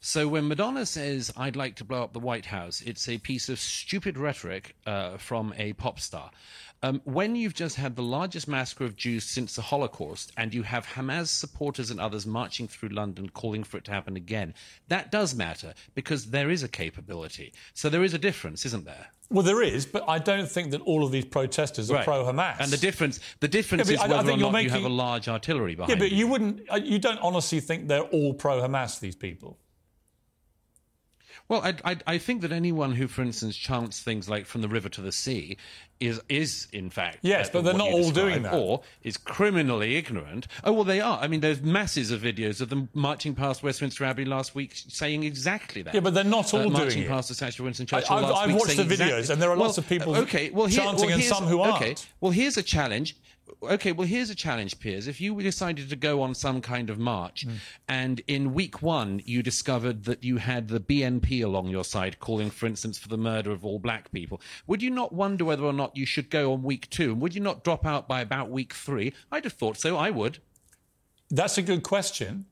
So 0.00 0.28
when 0.28 0.48
Madonna 0.48 0.86
says, 0.86 1.32
"I'd 1.36 1.56
like 1.56 1.76
to 1.76 1.84
blow 1.84 2.02
up 2.02 2.12
the 2.14 2.20
White 2.20 2.46
House," 2.46 2.80
it's 2.80 3.08
a 3.08 3.18
piece 3.18 3.48
of 3.48 3.58
stupid 3.58 4.16
rhetoric 4.16 4.74
uh, 4.86 5.18
from 5.18 5.52
a 5.58 5.74
pop 5.74 6.00
star. 6.00 6.30
Um, 6.84 7.00
when 7.04 7.36
you've 7.36 7.54
just 7.54 7.76
had 7.76 7.94
the 7.94 8.02
largest 8.02 8.48
massacre 8.48 8.84
of 8.84 8.96
Jews 8.96 9.22
since 9.24 9.54
the 9.54 9.62
Holocaust, 9.62 10.32
and 10.36 10.52
you 10.52 10.64
have 10.64 10.84
Hamas 10.84 11.28
supporters 11.28 11.92
and 11.92 12.00
others 12.00 12.26
marching 12.26 12.66
through 12.66 12.88
London 12.88 13.28
calling 13.28 13.62
for 13.62 13.76
it 13.76 13.84
to 13.84 13.92
happen 13.92 14.16
again, 14.16 14.52
that 14.88 15.12
does 15.12 15.32
matter 15.34 15.74
because 15.94 16.26
there 16.30 16.50
is 16.50 16.64
a 16.64 16.68
capability. 16.68 17.52
So 17.74 17.88
there 17.88 18.02
is 18.02 18.14
a 18.14 18.18
difference, 18.18 18.66
isn't 18.66 18.84
there? 18.84 19.06
well, 19.30 19.42
there 19.42 19.62
is, 19.62 19.86
but 19.86 20.04
I 20.06 20.18
don't 20.18 20.46
think 20.46 20.72
that 20.72 20.82
all 20.82 21.02
of 21.04 21.10
these 21.10 21.24
protesters 21.24 21.90
are 21.90 21.94
Right. 21.94 22.04
pro-Hamas. 22.04 22.56
And 22.60 22.70
the 22.70 22.76
difference, 22.76 23.18
the 23.40 23.48
difference 23.48 23.88
Yeah, 23.88 23.94
is 23.94 24.00
I- 24.00 24.04
I 24.04 24.08
whether 24.08 24.20
or 24.20 24.24
think 24.24 24.40
you're 24.40 24.52
not 24.52 24.62
you 24.64 24.68
have 24.68 24.84
a 24.84 24.88
large 24.90 25.26
artillery 25.26 25.74
behind 25.74 25.88
Yeah, 25.88 25.96
but 25.96 26.10
you. 26.10 26.18
you 26.18 26.26
wouldn't. 26.26 26.70
uh, 26.70 26.76
You 26.76 26.98
don't 26.98 27.18
honestly 27.20 27.60
think 27.60 27.88
they're 27.88 28.02
all 28.02 28.34
pro-Hamas. 28.34 29.00
These 29.00 29.16
people. 29.16 29.56
Well, 31.52 31.60
I, 31.62 31.74
I, 31.84 31.96
I 32.06 32.16
think 32.16 32.40
that 32.40 32.50
anyone 32.50 32.92
who, 32.92 33.06
for 33.08 33.20
instance, 33.20 33.54
chants 33.58 34.00
things 34.00 34.26
like 34.26 34.46
"from 34.46 34.62
the 34.62 34.68
river 34.68 34.88
to 34.88 35.02
the 35.02 35.12
sea" 35.12 35.58
is 36.00 36.18
is 36.30 36.66
in 36.72 36.88
fact 36.88 37.18
Yes, 37.20 37.48
uh, 37.48 37.50
but 37.52 37.64
they're 37.64 37.74
not 37.74 37.90
all 37.90 38.10
doing 38.10 38.44
that. 38.44 38.54
or 38.54 38.80
is 39.02 39.18
criminally 39.18 39.96
ignorant. 39.96 40.46
Oh 40.64 40.72
well, 40.72 40.84
they 40.84 41.02
are. 41.02 41.18
I 41.20 41.28
mean, 41.28 41.40
there's 41.40 41.60
masses 41.60 42.10
of 42.10 42.22
videos 42.22 42.62
of 42.62 42.70
them 42.70 42.88
marching 42.94 43.34
past 43.34 43.62
Westminster 43.62 44.02
Abbey 44.06 44.24
last 44.24 44.54
week, 44.54 44.72
saying 44.88 45.24
exactly 45.24 45.82
that. 45.82 45.92
Yeah, 45.92 46.00
but 46.00 46.14
they're 46.14 46.24
not 46.24 46.54
all 46.54 46.60
uh, 46.60 46.62
doing 46.62 46.72
marching 46.72 47.02
it. 47.02 47.08
past 47.10 47.28
the 47.28 47.34
statue 47.34 47.62
of 47.62 47.66
Winston 47.66 47.84
Churchill 47.84 48.16
I've 48.16 48.46
week, 48.48 48.58
watched 48.58 48.76
the 48.78 48.84
videos, 48.84 49.18
exactly- 49.18 49.32
and 49.34 49.42
there 49.42 49.50
are 49.50 49.56
Well, 49.56 49.66
lots 49.66 49.76
of 49.76 49.86
people 49.86 50.16
okay, 50.16 50.48
well, 50.48 50.68
here, 50.68 50.80
chanting 50.80 51.04
well, 51.10 51.14
and 51.16 51.22
some 51.22 51.44
who 51.44 51.60
aren't. 51.60 51.82
Okay, 51.82 51.96
well, 52.22 52.32
here's 52.32 52.56
a 52.56 52.62
challenge. 52.62 53.14
Okay, 53.62 53.92
well, 53.92 54.06
here's 54.06 54.30
a 54.30 54.34
challenge, 54.34 54.78
Piers. 54.80 55.06
If 55.06 55.20
you 55.20 55.40
decided 55.42 55.88
to 55.90 55.96
go 55.96 56.22
on 56.22 56.34
some 56.34 56.60
kind 56.60 56.88
of 56.90 56.98
march, 56.98 57.44
Hmm. 57.44 57.54
and 57.88 58.20
in 58.26 58.54
week 58.54 58.82
one 58.82 59.20
you 59.24 59.42
discovered 59.42 60.04
that 60.04 60.22
you 60.24 60.36
had 60.38 60.68
the 60.68 60.80
BNP 60.80 61.42
along 61.42 61.68
your 61.68 61.84
side 61.84 62.18
calling, 62.18 62.50
for 62.50 62.66
instance, 62.66 62.98
for 62.98 63.08
the 63.08 63.18
murder 63.18 63.50
of 63.50 63.64
all 63.64 63.78
black 63.78 64.10
people, 64.12 64.40
would 64.66 64.82
you 64.82 64.90
not 64.90 65.12
wonder 65.12 65.44
whether 65.44 65.64
or 65.64 65.72
not 65.72 65.96
you 65.96 66.06
should 66.06 66.30
go 66.30 66.52
on 66.52 66.62
week 66.62 66.88
two? 66.90 67.12
And 67.12 67.20
would 67.20 67.34
you 67.34 67.40
not 67.40 67.62
drop 67.64 67.84
out 67.84 68.08
by 68.08 68.20
about 68.20 68.48
week 68.50 68.72
three? 68.74 69.12
I'd 69.30 69.44
have 69.44 69.52
thought 69.54 69.76
so. 69.76 69.96
I 69.96 70.10
would. 70.10 70.38
That's 71.30 71.58
a 71.58 71.62
good 71.62 71.82
question, 71.82 72.46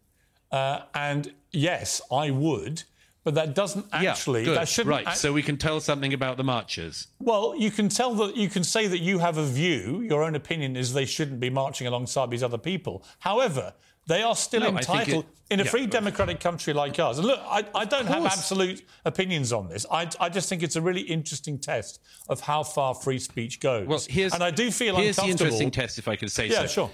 uh, 0.51 0.83
and 0.95 1.33
yes, 1.53 2.01
I 2.11 2.31
would. 2.31 2.85
But 3.31 3.47
that 3.47 3.55
doesn't 3.55 3.87
actually. 3.93 4.45
yeah. 4.45 4.55
That 4.55 4.69
shouldn't. 4.69 4.91
right. 4.91 5.07
act- 5.07 5.19
so 5.19 5.33
we 5.33 5.43
can 5.43 5.57
tell 5.57 5.79
something 5.79 6.13
about 6.13 6.37
the 6.37 6.43
marchers. 6.43 7.07
Well, 7.21 7.55
you 7.57 7.71
can 7.71 7.89
tell 7.89 8.13
that 8.17 8.37
you 8.37 8.49
can 8.49 8.65
say 8.65 8.89
that 8.89 8.99
you 8.99 9.19
have 9.21 9.37
a 9.39 9.47
view. 9.47 10.01
Your 10.01 10.25
own 10.25 10.35
opinion 10.35 10.77
is 10.77 10.93
they 10.93 11.05
shouldn't 11.05 11.39
be 11.39 11.49
marching 11.49 11.87
alongside 11.87 12.31
these 12.31 12.43
other 12.43 12.59
people. 12.59 13.05
However, 13.21 13.73
they 14.09 14.23
are 14.23 14.35
still 14.35 14.63
No, 14.63 14.69
entitled 14.77 15.25
it- 15.27 15.31
in 15.53 15.61
a 15.61 15.65
yeah, 15.65 15.71
free 15.71 15.87
democratic 15.87 16.41
country 16.41 16.73
like 16.73 16.99
ours. 16.99 17.19
And 17.19 17.27
look, 17.29 17.41
I, 17.45 17.65
I 17.75 17.85
don't 17.85 18.07
have 18.07 18.25
absolute 18.27 18.83
opinions 19.05 19.53
on 19.53 19.69
this. 19.69 19.87
I, 19.91 20.09
I 20.19 20.29
just 20.29 20.49
think 20.49 20.63
it's 20.65 20.77
a 20.77 20.81
really 20.83 21.03
interesting 21.03 21.59
test 21.59 22.01
of 22.29 22.41
how 22.41 22.63
far 22.65 22.95
free 22.95 23.19
speech 23.21 23.61
goes. 23.61 23.87
Well, 23.87 24.01
here's 24.09 24.33
and 24.33 24.43
I 24.43 24.51
do 24.51 24.73
feel 24.73 24.97
here's 24.97 25.17
the 25.17 25.27
interesting 25.27 25.71
test, 25.71 25.99
if 25.99 26.09
I 26.09 26.17
can 26.17 26.29
say 26.29 26.49
Yeah, 26.49 26.63
so. 26.63 26.67
sure. 26.67 26.91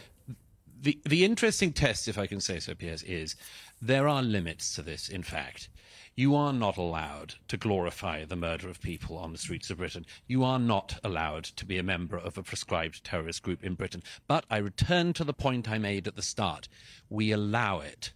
The 0.82 0.98
the 1.04 1.24
interesting 1.24 1.72
test, 1.72 2.06
if 2.08 2.18
I 2.18 2.26
can 2.26 2.40
say 2.40 2.60
so, 2.60 2.74
Piers, 2.74 3.02
is 3.04 3.36
there 3.80 4.06
are 4.08 4.22
limits 4.22 4.74
to 4.74 4.82
this. 4.82 5.08
In 5.08 5.22
fact, 5.22 5.68
you 6.16 6.34
are 6.34 6.52
not 6.52 6.78
allowed 6.78 7.34
to 7.46 7.58
glorify 7.58 8.24
the 8.24 8.36
murder 8.36 8.70
of 8.70 8.80
people 8.80 9.18
on 9.18 9.32
the 9.32 9.38
streets 9.38 9.68
of 9.68 9.76
Britain. 9.76 10.06
You 10.26 10.44
are 10.44 10.58
not 10.58 10.98
allowed 11.04 11.44
to 11.44 11.66
be 11.66 11.76
a 11.76 11.82
member 11.82 12.16
of 12.16 12.38
a 12.38 12.42
prescribed 12.42 13.04
terrorist 13.04 13.42
group 13.42 13.62
in 13.62 13.74
Britain. 13.74 14.02
But 14.26 14.46
I 14.50 14.56
return 14.56 15.12
to 15.12 15.24
the 15.24 15.34
point 15.34 15.70
I 15.70 15.76
made 15.76 16.08
at 16.08 16.16
the 16.16 16.22
start. 16.22 16.68
We 17.10 17.32
allow 17.32 17.80
it. 17.80 18.14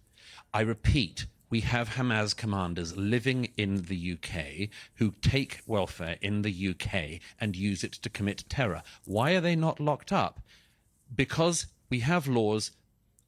I 0.51 0.61
repeat, 0.61 1.27
we 1.51 1.61
have 1.61 1.89
Hamas 1.89 2.35
commanders 2.35 2.97
living 2.97 3.51
in 3.55 3.83
the 3.83 4.13
UK 4.17 4.69
who 4.95 5.13
take 5.21 5.61
welfare 5.67 6.17
in 6.21 6.41
the 6.41 6.69
UK 6.69 7.19
and 7.39 7.55
use 7.55 7.83
it 7.83 7.93
to 7.93 8.09
commit 8.09 8.45
terror. 8.49 8.81
Why 9.05 9.33
are 9.33 9.41
they 9.41 9.55
not 9.55 9.79
locked 9.79 10.11
up? 10.11 10.41
Because 11.13 11.67
we 11.91 11.99
have 11.99 12.27
laws 12.27 12.71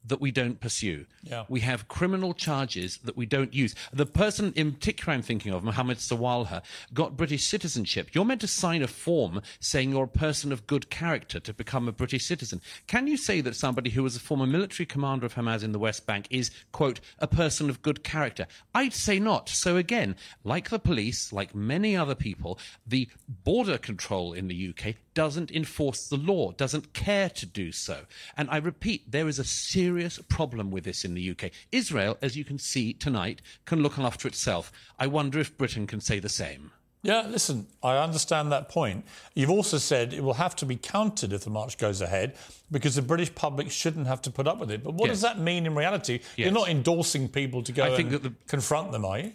that 0.06 0.20
we 0.20 0.30
don't 0.30 0.60
pursue. 0.60 1.06
Yeah. 1.22 1.44
We 1.48 1.60
have 1.60 1.88
criminal 1.88 2.34
charges 2.34 2.98
that 2.98 3.16
we 3.16 3.26
don't 3.26 3.54
use. 3.54 3.74
The 3.92 4.06
person 4.06 4.52
in 4.54 4.72
particular 4.72 5.14
I'm 5.14 5.22
thinking 5.22 5.52
of, 5.52 5.64
Mohammed 5.64 5.98
Sawalha, 5.98 6.62
got 6.92 7.16
British 7.16 7.44
citizenship. 7.44 8.10
You're 8.12 8.24
meant 8.24 8.42
to 8.42 8.46
sign 8.46 8.82
a 8.82 8.88
form 8.88 9.40
saying 9.60 9.90
you're 9.90 10.04
a 10.04 10.08
person 10.08 10.52
of 10.52 10.66
good 10.66 10.90
character 10.90 11.40
to 11.40 11.54
become 11.54 11.88
a 11.88 11.92
British 11.92 12.26
citizen. 12.26 12.60
Can 12.86 13.06
you 13.06 13.16
say 13.16 13.40
that 13.40 13.56
somebody 13.56 13.90
who 13.90 14.02
was 14.02 14.16
a 14.16 14.20
former 14.20 14.46
military 14.46 14.86
commander 14.86 15.26
of 15.26 15.34
Hamas 15.34 15.62
in 15.62 15.72
the 15.72 15.78
West 15.78 16.06
Bank 16.06 16.26
is, 16.30 16.50
quote, 16.72 17.00
a 17.18 17.26
person 17.26 17.70
of 17.70 17.82
good 17.82 18.04
character? 18.04 18.46
I'd 18.74 18.92
say 18.92 19.18
not. 19.18 19.48
So 19.48 19.76
again, 19.76 20.16
like 20.44 20.68
the 20.68 20.78
police, 20.78 21.32
like 21.32 21.54
many 21.54 21.96
other 21.96 22.14
people, 22.14 22.58
the 22.86 23.08
border 23.28 23.78
control 23.78 24.32
in 24.32 24.48
the 24.48 24.68
UK 24.68 24.96
doesn't 25.14 25.50
enforce 25.52 26.08
the 26.08 26.16
law, 26.16 26.52
doesn't 26.52 26.92
care 26.92 27.28
to 27.30 27.46
do 27.46 27.72
so. 27.72 28.00
And 28.36 28.50
I 28.50 28.56
repeat, 28.58 29.10
there 29.10 29.28
is 29.28 29.38
a 29.38 29.44
serious 29.44 30.18
problem 30.28 30.70
with 30.70 30.84
this 30.84 31.04
in 31.04 31.14
the 31.14 31.30
UK. 31.30 31.50
Israel, 31.72 32.18
as 32.20 32.36
you 32.36 32.44
can 32.44 32.58
see 32.58 32.92
tonight, 32.92 33.40
can 33.64 33.82
look 33.82 33.98
after 33.98 34.28
itself. 34.28 34.72
I 34.98 35.06
wonder 35.06 35.38
if 35.38 35.56
Britain 35.56 35.86
can 35.86 36.00
say 36.00 36.18
the 36.18 36.28
same. 36.28 36.72
Yeah, 37.02 37.26
listen, 37.28 37.66
I 37.82 37.98
understand 37.98 38.50
that 38.52 38.70
point. 38.70 39.04
You've 39.34 39.50
also 39.50 39.76
said 39.76 40.14
it 40.14 40.24
will 40.24 40.34
have 40.34 40.56
to 40.56 40.64
be 40.66 40.76
counted 40.76 41.34
if 41.34 41.44
the 41.44 41.50
march 41.50 41.76
goes 41.76 42.00
ahead 42.00 42.34
because 42.70 42.94
the 42.94 43.02
British 43.02 43.34
public 43.34 43.70
shouldn't 43.70 44.06
have 44.06 44.22
to 44.22 44.30
put 44.30 44.48
up 44.48 44.58
with 44.58 44.70
it. 44.70 44.82
But 44.82 44.94
what 44.94 45.08
Yes. 45.08 45.16
does 45.16 45.20
that 45.22 45.38
mean 45.38 45.66
in 45.66 45.74
reality? 45.74 46.20
You're 46.36 46.50
not 46.50 46.70
endorsing 46.70 47.28
people 47.28 47.62
to 47.64 47.72
go 47.72 47.84
I 47.84 47.94
think 47.94 48.06
and 48.08 48.12
that 48.12 48.22
the- 48.22 48.34
confront 48.48 48.90
them, 48.92 49.04
are 49.04 49.18
you? 49.18 49.32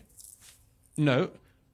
No, 0.98 1.30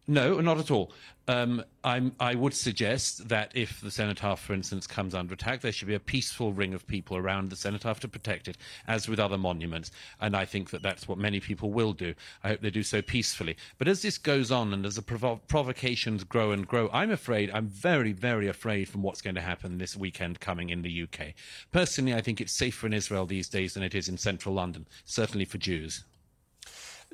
no, 0.08 0.40
not 0.40 0.60
at 0.60 0.70
all. 0.70 0.92
Um, 1.28 1.64
I 1.84 2.36
would 2.36 2.54
suggest 2.54 3.30
that 3.30 3.52
if 3.56 3.82
the 3.82 3.90
cenotaph, 3.90 4.40
for 4.40 4.54
instance, 4.54 4.86
comes 4.86 5.16
under 5.16 5.34
attack, 5.34 5.62
there 5.62 5.72
should 5.72 5.88
be 5.88 5.96
a 5.96 6.00
peaceful 6.00 6.54
ring 6.54 6.76
of 6.76 6.86
people 6.86 7.18
around 7.18 7.50
the 7.50 7.56
cenotaph 7.56 8.00
to 8.02 8.08
protect 8.08 8.48
it, 8.48 8.58
as 8.88 9.08
with 9.08 9.20
other 9.20 9.38
monuments. 9.38 9.90
And 10.22 10.36
I 10.36 10.46
think 10.46 10.70
that 10.70 10.84
that's 10.84 11.08
what 11.08 11.18
many 11.18 11.40
people 11.40 11.72
will 11.72 11.94
do. 11.94 12.14
I 12.44 12.50
hope 12.50 12.62
they 12.62 12.70
do 12.70 12.84
so 12.84 13.02
peacefully. 13.02 13.58
But 13.80 13.88
as 13.88 14.04
this 14.04 14.20
goes 14.20 14.52
on 14.52 14.74
and 14.74 14.86
as 14.86 14.96
the 14.96 15.02
provo- 15.02 15.42
provocations 15.48 16.24
grow 16.24 16.52
and 16.52 16.68
grow, 16.68 16.90
I'm 16.94 17.12
afraid, 17.12 17.50
I'm 17.52 17.68
very, 17.68 18.12
very 18.12 18.48
afraid 18.48 18.88
from 18.88 19.02
what's 19.02 19.22
going 19.22 19.36
to 19.36 19.42
happen 19.42 19.80
this 19.80 19.96
weekend 19.96 20.40
coming 20.40 20.70
in 20.70 20.84
the 20.84 21.04
UK. 21.04 21.34
Personally, 21.72 22.14
I 22.14 22.22
think 22.22 22.40
it's 22.40 22.54
safer 22.54 22.86
in 22.86 22.94
Israel 22.94 23.26
these 23.26 23.50
days 23.50 23.74
than 23.74 23.84
it 23.84 23.96
is 23.96 24.10
in 24.10 24.18
central 24.18 24.54
London, 24.54 24.86
certainly 25.06 25.46
for 25.46 25.58
Jews. 25.58 26.04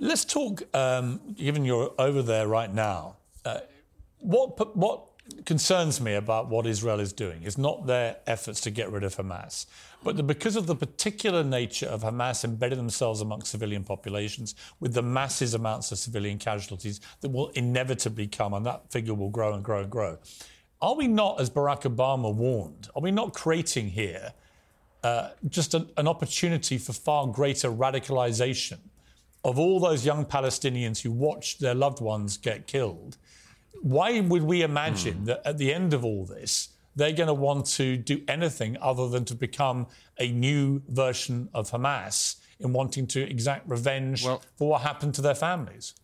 Let's 0.04 0.26
talk, 0.26 0.64
um, 0.76 1.22
given 1.36 1.64
you're 1.64 1.94
over 2.00 2.24
there 2.24 2.48
right 2.48 2.74
now, 2.74 3.18
uh, 3.46 3.60
what, 4.18 4.76
what 4.76 5.04
concerns 5.46 6.02
me 6.02 6.16
about 6.16 6.48
what 6.48 6.66
Israel 6.66 7.00
is 7.00 7.14
doing 7.14 7.44
is 7.44 7.56
not 7.56 7.86
their 7.86 8.18
efforts 8.26 8.62
to 8.62 8.72
get 8.72 8.92
rid 8.92 9.04
of 9.04 9.16
Hamas, 9.16 9.68
but 10.04 10.18
the, 10.18 10.24
because 10.24 10.56
of 10.56 10.66
the 10.66 10.74
particular 10.74 11.44
nature 11.44 11.86
of 11.86 12.02
Hamas 12.02 12.44
embedding 12.44 12.80
themselves 12.80 13.22
amongst 13.22 13.52
civilian 13.52 13.84
populations 13.84 14.56
with 14.80 14.96
the 14.96 15.04
massive 15.04 15.54
amounts 15.54 15.92
of 15.92 16.00
civilian 16.00 16.40
casualties 16.40 17.00
that 17.20 17.30
will 17.30 17.50
inevitably 17.50 18.26
come, 18.26 18.56
and 18.56 18.66
that 18.66 18.92
figure 18.92 19.14
will 19.14 19.30
grow 19.30 19.54
and 19.54 19.64
grow 19.64 19.82
and 19.82 19.92
grow. 19.92 20.18
Are 20.82 20.96
we 20.96 21.08
not, 21.08 21.40
as 21.40 21.52
Barack 21.52 21.84
Obama 21.84 22.34
warned, 22.34 22.90
are 22.96 23.04
we 23.04 23.12
not 23.12 23.36
creating 23.36 23.90
here 23.90 24.34
uh, 25.04 25.30
just 25.48 25.76
an, 25.76 25.92
an 25.98 26.08
opportunity 26.08 26.80
for 26.80 26.92
far 26.92 27.28
greater 27.28 27.70
radicalization 27.70 28.80
of 29.44 29.58
all 29.58 29.80
those 29.80 30.06
young 30.06 30.26
Palestinians 30.26 31.02
who 31.02 31.12
watched 31.12 31.60
their 31.60 31.76
loved 31.76 32.02
ones 32.02 32.38
get 32.38 32.68
killed? 32.68 33.18
Why 33.82 34.20
would 34.20 34.44
we 34.44 34.62
imagine 34.62 35.20
hmm. 35.20 35.26
that 35.26 35.42
at 35.46 35.58
the 35.58 35.74
end 35.74 35.94
of 35.94 36.06
all 36.06 36.26
this, 36.26 36.70
they're 36.96 37.14
going 37.14 37.28
to 37.28 37.34
want 37.34 37.66
to 37.68 37.98
do 37.98 38.22
anything 38.28 38.78
other 38.82 39.08
than 39.08 39.26
to 39.26 39.36
become 39.36 39.88
a 40.20 40.32
new 40.32 40.82
version 40.90 41.50
of 41.54 41.72
Hamas 41.72 42.36
in 42.60 42.74
wanting 42.74 43.08
to 43.08 43.22
exact 43.22 43.68
revenge 43.68 44.26
Well- 44.26 44.42
for 44.56 44.70
what 44.70 44.82
happened 44.82 45.16
to 45.16 45.22
their 45.22 45.36
families? 45.36 45.96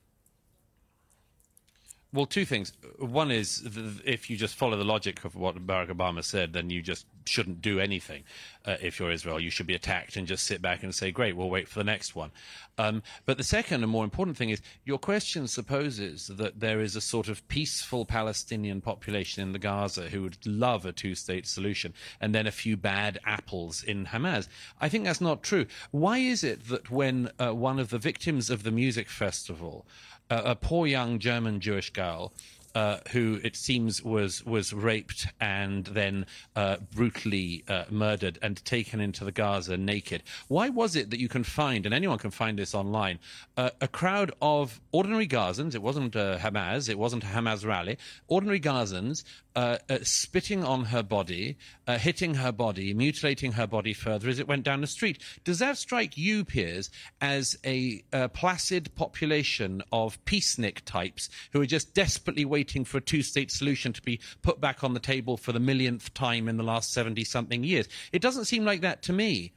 Well, 2.18 2.26
two 2.26 2.46
things. 2.46 2.74
One 2.98 3.30
is 3.30 3.62
if 4.04 4.28
you 4.28 4.38
just 4.38 4.56
follow 4.56 4.76
the 4.76 4.84
logic 4.84 5.24
of 5.24 5.36
what 5.36 5.56
Barack 5.68 5.90
Obama 5.90 6.24
said, 6.24 6.52
then 6.52 6.72
you 6.72 6.82
just 6.82 7.06
shouldn't 7.26 7.62
do 7.62 7.80
anything. 7.80 8.24
Uh, 8.66 8.78
if 8.82 8.98
you're 8.98 9.12
Israel, 9.12 9.40
you 9.40 9.52
should 9.52 9.68
be 9.68 9.76
attacked 9.76 10.16
and 10.16 10.26
just 10.26 10.44
sit 10.46 10.60
back 10.60 10.82
and 10.82 10.96
say, 10.96 11.12
"Great, 11.12 11.36
we'll 11.36 11.52
wait 11.52 11.68
for 11.68 11.78
the 11.78 11.84
next 11.84 12.16
one." 12.16 12.32
Um, 12.80 13.04
but 13.28 13.38
the 13.38 13.44
second 13.44 13.84
and 13.84 13.92
more 13.92 14.04
important 14.04 14.36
thing 14.36 14.50
is 14.50 14.64
your 14.84 14.98
question 14.98 15.48
supposes 15.48 16.26
that 16.28 16.60
there 16.60 16.82
is 16.82 16.96
a 16.96 17.02
sort 17.02 17.28
of 17.28 17.48
peaceful 17.50 18.04
Palestinian 18.04 18.82
population 18.82 19.44
in 19.44 19.52
the 19.52 19.60
Gaza 19.60 20.10
who 20.10 20.24
would 20.24 20.44
love 20.44 20.88
a 20.88 20.92
two-state 20.92 21.46
solution, 21.46 21.94
and 22.20 22.34
then 22.34 22.48
a 22.48 22.52
few 22.52 22.76
bad 22.76 23.20
apples 23.26 23.84
in 23.84 24.08
Hamas. 24.08 24.48
I 24.82 24.90
think 24.90 25.06
that's 25.06 25.22
not 25.22 25.44
true. 25.44 25.68
Why 25.92 26.18
is 26.18 26.44
it 26.44 26.68
that 26.70 26.90
when 26.90 27.30
uh, 27.38 27.54
one 27.54 27.78
of 27.78 27.92
the 27.92 28.00
victims 28.00 28.50
of 28.50 28.64
the 28.64 28.72
music 28.72 29.08
festival 29.08 29.86
a 30.30 30.56
poor 30.56 30.88
young 30.88 31.20
German 31.20 31.60
Jewish 31.60 31.92
girl 31.92 32.34
uh, 32.76 32.98
who 33.12 33.40
it 33.44 33.56
seems 33.56 34.04
was 34.04 34.46
was 34.46 34.74
raped 34.74 35.28
and 35.40 35.86
then 35.86 36.26
uh, 36.56 36.78
brutally 36.94 37.64
uh, 37.68 37.86
murdered 37.90 38.38
and 38.42 38.64
taken 38.66 39.00
into 39.00 39.24
the 39.24 39.32
Gaza 39.32 39.78
naked. 39.78 40.22
Why 40.48 40.70
was 40.70 40.96
it 40.96 41.10
that 41.10 41.20
you 41.20 41.30
can 41.30 41.44
find, 41.44 41.86
and 41.86 41.96
anyone 41.96 42.20
can 42.20 42.32
find 42.32 42.60
this 42.60 42.76
online, 42.76 43.20
uh, 43.56 43.72
a 43.82 43.88
crowd 43.88 44.32
of 44.42 44.80
ordinary 44.92 45.28
Gazans? 45.28 45.74
It 45.74 45.82
wasn't 45.82 46.16
uh, 46.16 46.38
Hamas, 46.38 46.90
it 46.90 47.00
wasn't 47.00 47.24
a 47.24 47.28
Hamas 47.28 47.66
rally. 47.66 47.98
Ordinary 48.28 48.60
Gazans 48.60 49.24
uh, 49.56 49.78
spitting 50.04 50.64
on 50.64 50.86
her 50.86 51.02
body, 51.02 51.58
hitting 51.88 52.36
her 52.36 52.52
body, 52.52 52.94
mutilating 52.94 53.54
her 53.54 53.66
body 53.66 53.92
further 53.94 54.30
as 54.30 54.38
it 54.38 54.48
went 54.48 54.64
down 54.64 54.82
the 54.82 54.88
street. 54.88 55.20
Does 55.44 55.58
that 55.60 55.78
strike 55.78 56.16
you, 56.16 56.46
Piers, 56.46 56.92
as 57.22 57.58
a 57.66 58.04
placid 58.34 58.94
population 58.94 59.82
of 59.92 60.24
peacenik 60.26 60.82
types 60.86 61.30
who 61.54 61.62
are 61.62 61.66
just 61.66 61.96
desperately 61.96 62.46
waiting 62.46 62.57
for 62.84 62.98
a 62.98 63.02
two 63.02 63.22
state 63.22 63.52
solution 63.52 63.94
to 63.94 64.02
be 64.02 64.20
put 64.42 64.62
back 64.62 64.84
on 64.84 64.94
the 64.94 65.00
table 65.00 65.38
for 65.38 65.52
the 65.52 65.60
millionth 65.60 66.14
time 66.14 66.48
in 66.48 66.58
the 66.58 66.64
last 66.64 66.94
70 66.94 67.24
something 67.24 67.64
years? 67.64 67.88
It 68.12 68.22
doesn't 68.22 68.46
seem 68.46 68.66
like 68.66 68.82
that 68.82 69.02
to 69.04 69.14
me. 69.14 69.54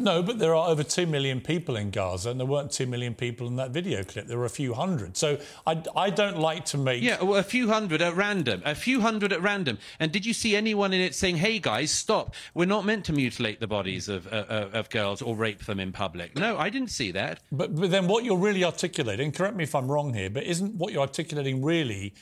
No, 0.00 0.22
but 0.22 0.38
there 0.38 0.54
are 0.54 0.70
over 0.70 0.82
2 0.82 1.06
million 1.06 1.40
people 1.42 1.76
in 1.76 1.90
Gaza, 1.90 2.30
and 2.30 2.40
there 2.40 2.46
weren't 2.46 2.72
2 2.72 2.86
million 2.86 3.14
people 3.14 3.46
in 3.46 3.56
that 3.56 3.70
video 3.70 4.02
clip. 4.02 4.26
There 4.26 4.38
were 4.38 4.46
a 4.46 4.50
few 4.50 4.72
hundred. 4.72 5.16
So 5.16 5.38
I, 5.66 5.82
I 5.94 6.08
don't 6.08 6.38
like 6.38 6.64
to 6.66 6.78
make. 6.78 7.02
Yeah, 7.02 7.22
well, 7.22 7.38
a 7.38 7.42
few 7.42 7.68
hundred 7.68 8.00
at 8.00 8.16
random. 8.16 8.62
A 8.64 8.74
few 8.74 9.02
hundred 9.02 9.32
at 9.32 9.42
random. 9.42 9.78
And 9.98 10.10
did 10.10 10.24
you 10.24 10.32
see 10.32 10.56
anyone 10.56 10.94
in 10.94 11.02
it 11.02 11.14
saying, 11.14 11.36
hey, 11.36 11.58
guys, 11.58 11.90
stop? 11.90 12.34
We're 12.54 12.64
not 12.64 12.86
meant 12.86 13.04
to 13.06 13.12
mutilate 13.12 13.60
the 13.60 13.66
bodies 13.66 14.08
of, 14.08 14.26
uh, 14.28 14.44
uh, 14.48 14.70
of 14.72 14.88
girls 14.88 15.20
or 15.20 15.36
rape 15.36 15.66
them 15.66 15.78
in 15.78 15.92
public. 15.92 16.34
No, 16.34 16.56
I 16.56 16.70
didn't 16.70 16.90
see 16.90 17.10
that. 17.12 17.40
But, 17.52 17.74
but 17.74 17.90
then 17.90 18.06
what 18.06 18.24
you're 18.24 18.38
really 18.38 18.64
articulating, 18.64 19.32
correct 19.32 19.54
me 19.54 19.64
if 19.64 19.74
I'm 19.74 19.90
wrong 19.90 20.14
here, 20.14 20.30
but 20.30 20.44
isn't 20.44 20.76
what 20.76 20.92
you're 20.92 21.02
articulating 21.02 21.62
really 21.62 22.14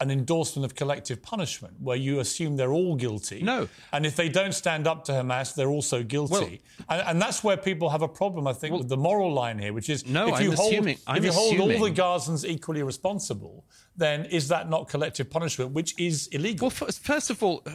an 0.00 0.10
endorsement 0.10 0.64
of 0.64 0.74
collective 0.74 1.22
punishment 1.22 1.74
where 1.80 1.96
you 1.96 2.20
assume 2.20 2.56
they're 2.56 2.72
all 2.72 2.96
guilty? 2.96 3.42
No. 3.42 3.68
And 3.92 4.04
if 4.04 4.16
they 4.16 4.28
don't 4.28 4.52
stand 4.52 4.86
up 4.86 5.04
to 5.04 5.12
Hamas, 5.12 5.54
they're 5.54 5.68
also 5.70 6.02
guilty. 6.02 6.60
and, 6.88 7.02
and 7.06 7.22
that's 7.22 7.44
where 7.44 7.56
people 7.56 7.90
have 7.90 8.02
a 8.02 8.08
problem, 8.08 8.46
I 8.46 8.52
think, 8.52 8.76
with 8.76 8.88
the 8.88 8.96
moral 8.96 9.32
line 9.32 9.58
here, 9.58 9.72
which 9.72 9.88
is 9.88 10.06
No, 10.06 10.34
if 10.34 10.40
you 10.40 10.52
hold, 10.52 10.72
assuming- 10.72 10.98
if 11.08 11.24
you 11.24 11.32
hold 11.32 11.60
all 11.60 11.68
the 11.68 11.90
Gazans 11.90 12.44
equally 12.44 12.82
responsible, 12.82 13.64
then 13.96 14.24
is 14.26 14.48
that 14.48 14.68
not 14.68 14.88
collective 14.88 15.30
punishment, 15.30 15.72
which 15.72 15.98
is 15.98 16.26
illegal? 16.28 16.72
Well, 16.80 16.88
first 16.90 17.30
of 17.30 17.42
all, 17.42 17.62
uh, 17.66 17.72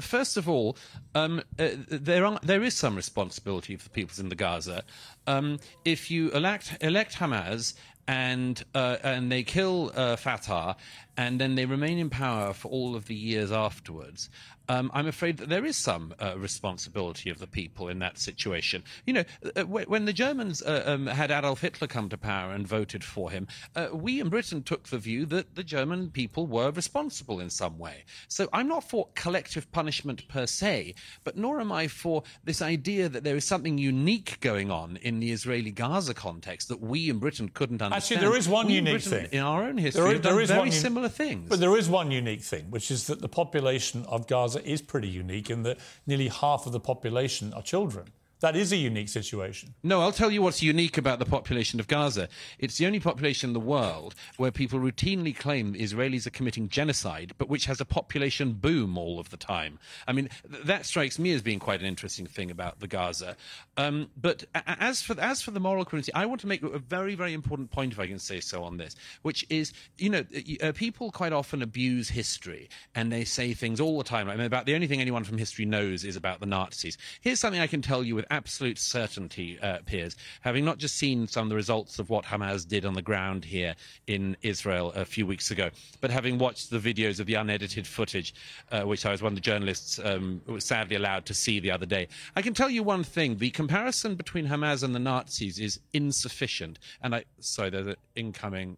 first 0.00 0.36
of 0.36 0.48
all, 0.48 0.76
um, 1.14 1.42
uh, 1.58 1.68
there 1.88 2.24
are 2.26 2.38
there 2.42 2.62
is 2.62 2.74
some 2.74 2.96
responsibility 2.96 3.76
for 3.76 3.84
the 3.84 3.90
peoples 3.90 4.18
in 4.18 4.28
the 4.28 4.34
Gaza. 4.34 4.82
Um, 5.26 5.58
if 5.84 6.10
you 6.10 6.30
elect 6.32 6.76
elect 6.80 7.14
Hamas 7.16 7.74
and 8.08 8.64
uh, 8.74 8.96
and 9.04 9.30
they 9.30 9.42
kill 9.42 9.92
uh, 9.94 10.16
Fatah 10.16 10.76
and 11.20 11.38
then 11.38 11.54
they 11.54 11.66
remain 11.66 11.98
in 11.98 12.08
power 12.08 12.54
for 12.54 12.68
all 12.68 12.96
of 12.96 13.04
the 13.04 13.14
years 13.14 13.52
afterwards. 13.52 14.30
Um, 14.70 14.90
I'm 14.94 15.08
afraid 15.08 15.36
that 15.38 15.48
there 15.48 15.66
is 15.66 15.76
some 15.76 16.14
uh, 16.20 16.38
responsibility 16.38 17.28
of 17.28 17.40
the 17.40 17.46
people 17.46 17.88
in 17.88 17.98
that 17.98 18.18
situation. 18.18 18.84
You 19.04 19.14
know, 19.14 19.24
uh, 19.44 19.62
w- 19.62 19.86
when 19.86 20.04
the 20.04 20.12
Germans 20.12 20.62
uh, 20.62 20.84
um, 20.86 21.08
had 21.08 21.32
Adolf 21.32 21.60
Hitler 21.60 21.88
come 21.88 22.08
to 22.08 22.16
power 22.16 22.52
and 22.52 22.66
voted 22.66 23.02
for 23.02 23.32
him, 23.32 23.48
uh, 23.74 23.88
we 23.92 24.20
in 24.20 24.28
Britain 24.28 24.62
took 24.62 24.88
the 24.88 24.96
view 24.98 25.26
that 25.26 25.56
the 25.56 25.64
German 25.64 26.10
people 26.10 26.46
were 26.46 26.70
responsible 26.70 27.40
in 27.40 27.50
some 27.50 27.78
way. 27.78 28.04
So 28.28 28.48
I'm 28.52 28.68
not 28.68 28.88
for 28.88 29.08
collective 29.14 29.70
punishment 29.72 30.26
per 30.28 30.46
se, 30.46 30.94
but 31.24 31.36
nor 31.36 31.60
am 31.60 31.72
I 31.72 31.88
for 31.88 32.22
this 32.44 32.62
idea 32.62 33.08
that 33.08 33.24
there 33.24 33.36
is 33.36 33.44
something 33.44 33.76
unique 33.76 34.38
going 34.40 34.70
on 34.70 34.98
in 35.02 35.18
the 35.20 35.32
Israeli 35.32 35.72
Gaza 35.72 36.14
context 36.14 36.68
that 36.68 36.80
we 36.80 37.10
in 37.10 37.18
Britain 37.18 37.50
couldn't 37.52 37.82
understand. 37.82 38.20
Actually, 38.20 38.28
there 38.30 38.38
is 38.38 38.48
one 38.48 38.68
we 38.68 38.78
in 38.78 38.86
unique 38.86 39.02
Britain, 39.02 39.28
thing. 39.28 39.38
in 39.38 39.44
our 39.44 39.64
own 39.64 39.76
history. 39.76 40.04
There 40.04 40.18
done 40.20 40.46
very 40.46 40.58
one 40.58 40.70
similar 40.70 41.09
things. 41.10 41.48
But 41.48 41.60
there 41.60 41.76
is 41.76 41.88
one 41.88 42.10
unique 42.10 42.42
thing, 42.42 42.70
which 42.70 42.90
is 42.90 43.06
that 43.08 43.20
the 43.20 43.28
population 43.28 44.04
of 44.06 44.26
Gaza 44.26 44.64
is 44.64 44.82
pretty 44.82 45.08
unique 45.08 45.50
in 45.50 45.62
that 45.64 45.78
nearly 46.06 46.28
half 46.28 46.66
of 46.66 46.72
the 46.72 46.80
population 46.80 47.52
are 47.54 47.62
children. 47.62 48.06
That 48.40 48.56
is 48.56 48.72
a 48.72 48.76
unique 48.76 49.10
situation. 49.10 49.74
No, 49.82 50.00
I'll 50.00 50.12
tell 50.12 50.30
you 50.30 50.40
what's 50.40 50.62
unique 50.62 50.96
about 50.96 51.18
the 51.18 51.26
population 51.26 51.78
of 51.78 51.86
Gaza. 51.86 52.28
It's 52.58 52.78
the 52.78 52.86
only 52.86 52.98
population 52.98 53.50
in 53.50 53.54
the 53.54 53.60
world 53.60 54.14
where 54.38 54.50
people 54.50 54.78
routinely 54.78 55.36
claim 55.36 55.74
Israelis 55.74 56.26
are 56.26 56.30
committing 56.30 56.70
genocide, 56.70 57.32
but 57.36 57.50
which 57.50 57.66
has 57.66 57.82
a 57.82 57.84
population 57.84 58.54
boom 58.54 58.96
all 58.96 59.20
of 59.20 59.28
the 59.28 59.36
time. 59.36 59.78
I 60.08 60.12
mean, 60.12 60.30
th- 60.50 60.64
that 60.64 60.86
strikes 60.86 61.18
me 61.18 61.32
as 61.32 61.42
being 61.42 61.58
quite 61.58 61.80
an 61.80 61.86
interesting 61.86 62.26
thing 62.26 62.50
about 62.50 62.80
the 62.80 62.88
Gaza. 62.88 63.36
Um, 63.76 64.08
but 64.16 64.44
a- 64.54 64.82
as 64.82 65.02
for 65.02 65.20
as 65.20 65.42
for 65.42 65.50
the 65.50 65.60
moral 65.60 65.84
community, 65.84 66.14
I 66.14 66.24
want 66.24 66.40
to 66.40 66.46
make 66.46 66.62
a 66.62 66.78
very 66.78 67.14
very 67.14 67.34
important 67.34 67.70
point, 67.70 67.92
if 67.92 68.00
I 68.00 68.06
can 68.06 68.18
say 68.18 68.40
so, 68.40 68.62
on 68.62 68.78
this, 68.78 68.96
which 69.20 69.44
is 69.50 69.74
you 69.98 70.08
know 70.08 70.24
uh, 70.62 70.72
people 70.72 71.10
quite 71.10 71.34
often 71.34 71.60
abuse 71.60 72.08
history 72.08 72.70
and 72.94 73.12
they 73.12 73.24
say 73.24 73.52
things 73.52 73.80
all 73.80 73.98
the 73.98 74.04
time. 74.04 74.30
I 74.30 74.36
mean, 74.36 74.46
about 74.46 74.64
the 74.64 74.74
only 74.74 74.86
thing 74.86 75.02
anyone 75.02 75.24
from 75.24 75.36
history 75.36 75.66
knows 75.66 76.04
is 76.04 76.16
about 76.16 76.40
the 76.40 76.46
Nazis. 76.46 76.96
Here's 77.20 77.38
something 77.38 77.60
I 77.60 77.66
can 77.66 77.82
tell 77.82 78.02
you 78.02 78.14
with 78.14 78.29
absolute 78.30 78.78
certainty, 78.78 79.58
uh, 79.60 79.78
Piers, 79.84 80.16
having 80.40 80.64
not 80.64 80.78
just 80.78 80.96
seen 80.96 81.26
some 81.26 81.44
of 81.44 81.48
the 81.50 81.56
results 81.56 81.98
of 81.98 82.10
what 82.10 82.24
Hamas 82.24 82.66
did 82.66 82.84
on 82.84 82.94
the 82.94 83.02
ground 83.02 83.44
here 83.44 83.74
in 84.06 84.36
Israel 84.42 84.92
a 84.94 85.04
few 85.04 85.26
weeks 85.26 85.50
ago, 85.50 85.70
but 86.00 86.10
having 86.10 86.38
watched 86.38 86.70
the 86.70 86.78
videos 86.78 87.20
of 87.20 87.26
the 87.26 87.34
unedited 87.34 87.86
footage, 87.86 88.34
uh, 88.70 88.82
which 88.82 89.04
I 89.04 89.10
was 89.10 89.22
one 89.22 89.32
of 89.32 89.36
the 89.36 89.42
journalists 89.42 89.98
um, 90.02 90.40
was 90.46 90.64
sadly 90.64 90.96
allowed 90.96 91.26
to 91.26 91.34
see 91.34 91.60
the 91.60 91.70
other 91.70 91.86
day. 91.86 92.08
I 92.36 92.42
can 92.42 92.54
tell 92.54 92.70
you 92.70 92.82
one 92.82 93.04
thing: 93.04 93.36
the 93.36 93.50
comparison 93.50 94.14
between 94.14 94.46
Hamas 94.46 94.82
and 94.82 94.94
the 94.94 94.98
Nazis 94.98 95.58
is 95.58 95.80
insufficient. 95.92 96.78
And 97.02 97.14
I, 97.14 97.24
sorry, 97.40 97.70
there's 97.70 97.88
an 97.88 97.96
incoming, 98.14 98.76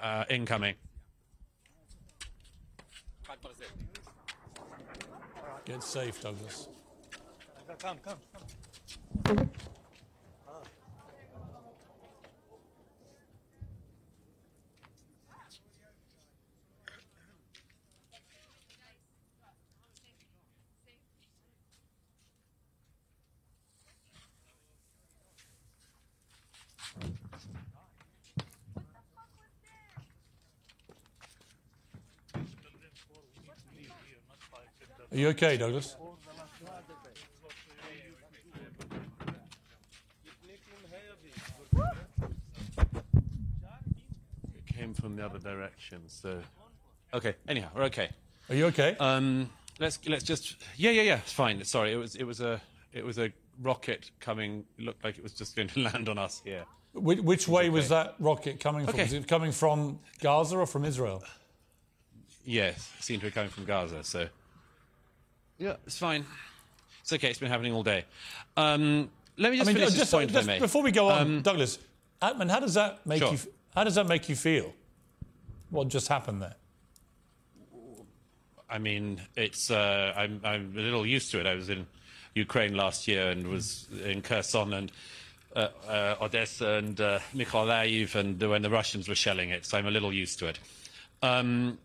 uh, 0.00 0.24
incoming. 0.30 0.74
Get 5.64 5.82
safe, 5.82 6.20
Douglas. 6.20 6.68
Come, 7.78 7.98
come, 8.02 8.18
come. 8.32 9.50
Are 35.10 35.16
you 35.16 35.28
okay, 35.28 35.56
Douglas? 35.56 35.96
It 44.90 44.96
from 44.96 45.16
the 45.16 45.24
other 45.24 45.38
direction, 45.38 46.02
so. 46.08 46.42
Okay. 47.12 47.34
Anyhow, 47.48 47.68
we're 47.74 47.84
okay. 47.84 48.10
Are 48.48 48.54
you 48.54 48.66
okay? 48.66 48.96
Um, 48.98 49.50
let's 49.78 49.98
let's 50.06 50.24
just. 50.24 50.56
Yeah, 50.76 50.90
yeah, 50.90 51.02
yeah. 51.02 51.16
It's 51.18 51.32
fine. 51.32 51.64
Sorry, 51.64 51.92
it 51.92 51.96
was 51.96 52.16
it 52.16 52.24
was 52.24 52.40
a 52.40 52.60
it 52.92 53.04
was 53.04 53.18
a 53.18 53.32
rocket 53.62 54.10
coming. 54.20 54.64
It 54.78 54.84
looked 54.84 55.04
like 55.04 55.16
it 55.16 55.22
was 55.22 55.32
just 55.32 55.56
going 55.56 55.68
to 55.68 55.80
land 55.88 56.08
on 56.08 56.18
us 56.18 56.42
here. 56.44 56.64
Which, 56.92 57.20
which 57.20 57.48
way 57.48 57.70
was 57.70 57.88
that 57.88 58.14
rocket 58.20 58.60
coming 58.60 58.84
from? 58.86 58.94
Okay. 58.94 59.04
Was 59.04 59.12
it 59.12 59.26
coming 59.26 59.50
from 59.52 59.98
Gaza 60.20 60.56
or 60.58 60.66
from 60.66 60.84
Israel? 60.84 61.24
Yes, 62.44 62.92
it 62.98 63.04
seemed 63.04 63.20
to 63.22 63.26
be 63.26 63.30
coming 63.32 63.50
from 63.50 63.64
Gaza. 63.64 64.04
So. 64.04 64.28
Yeah, 65.58 65.76
it's 65.86 65.98
fine. 65.98 66.24
It's 67.00 67.12
okay. 67.12 67.30
It's 67.30 67.38
been 67.38 67.50
happening 67.50 67.72
all 67.72 67.82
day. 67.82 68.04
Um, 68.56 69.10
let 69.36 69.50
me 69.50 69.58
just 69.58 69.70
finish 69.70 69.92
this 69.92 70.10
point, 70.10 70.30
if 70.30 70.46
just 70.46 70.60
before 70.60 70.82
we 70.82 70.92
go 70.92 71.08
on, 71.08 71.22
Um, 71.22 71.42
Douglas, 71.42 71.78
Atman, 72.22 72.48
how 72.48 72.60
does 72.60 72.74
that 72.74 73.04
make 73.06 73.20
Sure. 73.20 73.32
you? 73.32 73.38
How 73.74 73.84
does 73.84 73.96
that 73.96 74.06
make 74.06 74.28
you 74.28 74.36
feel? 74.36 74.72
What 75.70 75.88
just 75.88 76.08
happened 76.08 76.42
there? 76.42 76.54
I 78.70 78.78
mean, 78.78 79.20
it's 79.36 79.70
uh, 79.70 80.12
I'm 80.16 80.40
I'm 80.44 80.74
a 80.76 80.80
little 80.80 81.04
used 81.06 81.30
to 81.32 81.40
it. 81.40 81.46
I 81.46 81.54
was 81.54 81.68
in 81.68 81.86
Ukraine 82.34 82.74
last 82.74 83.06
year 83.06 83.30
and 83.30 83.46
was 83.48 83.86
in 84.04 84.22
Kherson 84.22 84.72
and 84.72 84.92
uh, 85.54 85.68
uh, 85.88 86.16
Odessa 86.20 86.68
and 86.74 87.00
uh, 87.00 87.18
Mykolaiv, 87.34 88.14
and 88.14 88.40
when 88.40 88.62
the 88.62 88.70
Russians 88.70 89.08
were 89.08 89.14
shelling 89.14 89.50
it, 89.50 89.64
so 89.66 89.78
I'm 89.78 89.86
a 89.86 89.90
little 89.90 90.12
used 90.12 90.38
to 90.40 90.46
it. 90.46 90.58
Um, 91.22 91.78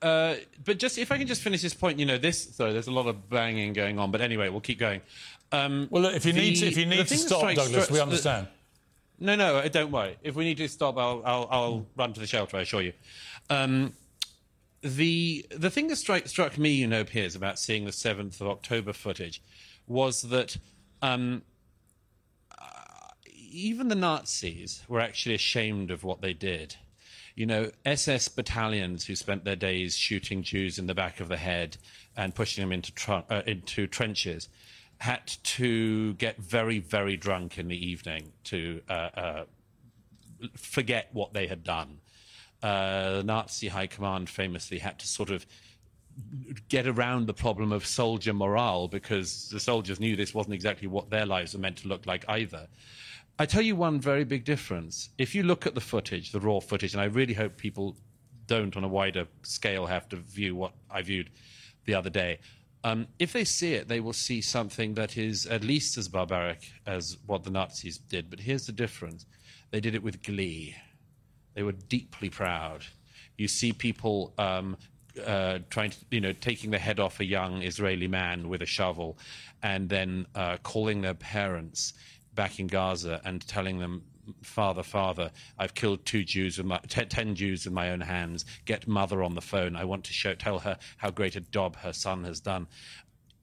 uh, 0.00 0.36
but 0.64 0.78
just 0.78 0.98
if 0.98 1.10
I 1.10 1.18
can 1.18 1.26
just 1.26 1.42
finish 1.42 1.62
this 1.62 1.74
point, 1.74 1.98
you 1.98 2.06
know, 2.06 2.18
this. 2.18 2.54
Sorry, 2.54 2.72
there's 2.72 2.86
a 2.86 2.92
lot 2.92 3.06
of 3.06 3.28
banging 3.28 3.72
going 3.72 3.98
on, 3.98 4.10
but 4.10 4.20
anyway, 4.20 4.48
we'll 4.48 4.60
keep 4.60 4.78
going. 4.78 5.00
Um, 5.50 5.88
Well, 5.90 6.02
look, 6.02 6.14
if 6.14 6.24
you 6.26 6.32
need 6.32 6.54
to, 6.56 6.66
if 6.66 6.76
you 6.76 6.86
need 6.86 7.06
to 7.08 7.16
stop, 7.16 7.54
Douglas, 7.54 7.90
we 7.90 7.96
the- 7.96 8.02
understand. 8.02 8.48
No, 9.20 9.34
no, 9.34 9.56
uh, 9.56 9.68
don't 9.68 9.90
worry. 9.90 10.16
If 10.22 10.34
we 10.34 10.44
need 10.44 10.58
to 10.58 10.68
stop, 10.68 10.96
I'll, 10.96 11.22
I'll, 11.24 11.48
I'll 11.50 11.86
run 11.96 12.12
to 12.12 12.20
the 12.20 12.26
shelter, 12.26 12.56
I 12.56 12.60
assure 12.60 12.82
you. 12.82 12.92
Um, 13.50 13.94
the, 14.82 15.44
the 15.50 15.70
thing 15.70 15.88
that 15.88 15.96
strike, 15.96 16.28
struck 16.28 16.56
me, 16.56 16.70
you 16.70 16.86
know, 16.86 17.04
Piers, 17.04 17.34
about 17.34 17.58
seeing 17.58 17.84
the 17.84 17.90
7th 17.90 18.40
of 18.40 18.46
October 18.46 18.92
footage 18.92 19.42
was 19.86 20.22
that 20.22 20.56
um, 21.02 21.42
uh, 22.56 22.64
even 23.34 23.88
the 23.88 23.94
Nazis 23.94 24.82
were 24.88 25.00
actually 25.00 25.34
ashamed 25.34 25.90
of 25.90 26.04
what 26.04 26.20
they 26.20 26.32
did. 26.32 26.76
You 27.34 27.46
know, 27.46 27.70
SS 27.84 28.28
battalions 28.28 29.06
who 29.06 29.16
spent 29.16 29.44
their 29.44 29.56
days 29.56 29.96
shooting 29.96 30.42
Jews 30.42 30.78
in 30.78 30.86
the 30.86 30.94
back 30.94 31.20
of 31.20 31.28
the 31.28 31.36
head 31.36 31.76
and 32.16 32.34
pushing 32.34 32.62
them 32.62 32.72
into, 32.72 32.92
tr- 32.92 33.12
uh, 33.30 33.42
into 33.46 33.86
trenches 33.86 34.48
had 34.98 35.26
to 35.44 36.14
get 36.14 36.36
very, 36.38 36.80
very 36.80 37.16
drunk 37.16 37.58
in 37.58 37.68
the 37.68 37.86
evening 37.86 38.32
to 38.44 38.80
uh, 38.88 38.92
uh, 38.92 39.44
forget 40.56 41.08
what 41.12 41.32
they 41.32 41.46
had 41.46 41.62
done. 41.62 41.98
Uh, 42.62 43.18
the 43.18 43.22
Nazi 43.22 43.68
high 43.68 43.86
command 43.86 44.28
famously 44.28 44.78
had 44.78 44.98
to 44.98 45.06
sort 45.06 45.30
of 45.30 45.46
get 46.68 46.86
around 46.86 47.26
the 47.26 47.34
problem 47.34 47.70
of 47.70 47.86
soldier 47.86 48.32
morale 48.32 48.88
because 48.88 49.48
the 49.50 49.60
soldiers 49.60 50.00
knew 50.00 50.16
this 50.16 50.34
wasn't 50.34 50.54
exactly 50.54 50.88
what 50.88 51.10
their 51.10 51.26
lives 51.26 51.54
were 51.54 51.60
meant 51.60 51.76
to 51.76 51.88
look 51.88 52.06
like 52.06 52.24
either. 52.28 52.66
I 53.38 53.46
tell 53.46 53.62
you 53.62 53.76
one 53.76 54.00
very 54.00 54.24
big 54.24 54.44
difference. 54.44 55.10
If 55.16 55.32
you 55.32 55.44
look 55.44 55.64
at 55.64 55.76
the 55.76 55.80
footage, 55.80 56.32
the 56.32 56.40
raw 56.40 56.58
footage, 56.58 56.92
and 56.92 57.00
I 57.00 57.04
really 57.04 57.34
hope 57.34 57.56
people 57.56 57.96
don't 58.48 58.76
on 58.76 58.82
a 58.82 58.88
wider 58.88 59.28
scale 59.42 59.86
have 59.86 60.08
to 60.08 60.16
view 60.16 60.56
what 60.56 60.72
I 60.90 61.02
viewed 61.02 61.30
the 61.84 61.94
other 61.94 62.10
day. 62.10 62.40
Um, 62.88 63.06
if 63.18 63.34
they 63.34 63.44
see 63.44 63.74
it, 63.74 63.88
they 63.88 64.00
will 64.00 64.14
see 64.14 64.40
something 64.40 64.94
that 64.94 65.18
is 65.18 65.44
at 65.46 65.62
least 65.62 65.98
as 65.98 66.08
barbaric 66.08 66.72
as 66.86 67.18
what 67.26 67.44
the 67.44 67.50
Nazis 67.50 67.98
did. 67.98 68.30
But 68.30 68.40
here's 68.40 68.64
the 68.64 68.72
difference 68.72 69.26
they 69.70 69.80
did 69.80 69.94
it 69.94 70.02
with 70.02 70.22
glee. 70.22 70.74
They 71.54 71.62
were 71.62 71.72
deeply 71.72 72.30
proud. 72.30 72.84
You 73.36 73.46
see 73.46 73.72
people 73.72 74.32
um, 74.38 74.76
uh, 75.26 75.58
trying 75.68 75.90
to, 75.90 75.98
you 76.10 76.22
know, 76.22 76.32
taking 76.32 76.70
the 76.70 76.78
head 76.78 76.98
off 76.98 77.20
a 77.20 77.26
young 77.26 77.62
Israeli 77.62 78.08
man 78.08 78.48
with 78.48 78.62
a 78.62 78.66
shovel 78.66 79.18
and 79.62 79.90
then 79.90 80.26
uh, 80.34 80.56
calling 80.62 81.02
their 81.02 81.14
parents 81.14 81.92
back 82.34 82.58
in 82.58 82.68
Gaza 82.68 83.20
and 83.24 83.46
telling 83.46 83.78
them, 83.80 84.02
Father, 84.42 84.82
Father, 84.82 85.30
I've 85.58 85.74
killed 85.74 86.04
two 86.04 86.24
Jews 86.24 86.58
with 86.58 86.66
my, 86.66 86.78
te- 86.88 87.04
ten 87.04 87.34
Jews 87.34 87.64
with 87.64 87.74
my 87.74 87.90
own 87.90 88.00
hands. 88.00 88.44
Get 88.64 88.86
mother 88.86 89.22
on 89.22 89.34
the 89.34 89.40
phone. 89.40 89.76
I 89.76 89.84
want 89.84 90.04
to 90.04 90.12
show, 90.12 90.34
tell 90.34 90.58
her 90.58 90.78
how 90.96 91.10
great 91.10 91.36
a 91.36 91.40
job 91.40 91.76
her 91.76 91.92
son 91.92 92.24
has 92.24 92.40
done. 92.40 92.66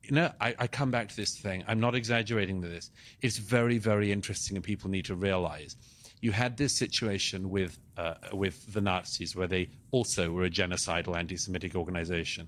You 0.03 0.11
know, 0.11 0.31
I, 0.39 0.55
I 0.59 0.67
come 0.67 0.91
back 0.91 1.09
to 1.09 1.15
this 1.15 1.39
thing. 1.39 1.63
I'm 1.67 1.79
not 1.79 1.95
exaggerating 1.95 2.61
with 2.61 2.69
this. 2.69 2.91
It's 3.21 3.37
very, 3.37 3.77
very 3.79 4.11
interesting, 4.11 4.55
and 4.55 4.63
people 4.63 4.89
need 4.89 5.05
to 5.05 5.15
realize 5.15 5.77
you 6.21 6.31
had 6.31 6.57
this 6.57 6.73
situation 6.73 7.49
with 7.49 7.77
uh, 7.97 8.15
with 8.33 8.71
the 8.73 8.81
Nazis, 8.81 9.35
where 9.35 9.47
they 9.47 9.69
also 9.91 10.31
were 10.31 10.45
a 10.45 10.49
genocidal 10.49 11.17
anti-Semitic 11.17 11.75
organization, 11.75 12.47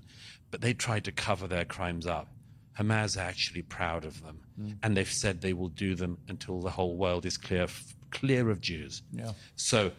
but 0.50 0.60
they 0.60 0.74
tried 0.74 1.04
to 1.04 1.12
cover 1.12 1.46
their 1.46 1.64
crimes 1.64 2.06
up. 2.06 2.28
Hamas 2.78 3.16
are 3.16 3.28
actually 3.28 3.62
proud 3.62 4.04
of 4.04 4.22
them, 4.22 4.40
and 4.82 4.96
they've 4.96 5.10
said 5.10 5.40
they 5.40 5.52
will 5.52 5.68
do 5.70 5.94
them 5.94 6.18
until 6.28 6.60
the 6.60 6.70
whole 6.70 6.96
world 6.96 7.26
is 7.26 7.36
clear 7.36 7.66
clear 8.10 8.50
of 8.50 8.60
Jews. 8.60 9.02
Yeah. 9.12 9.32
So 9.56 9.92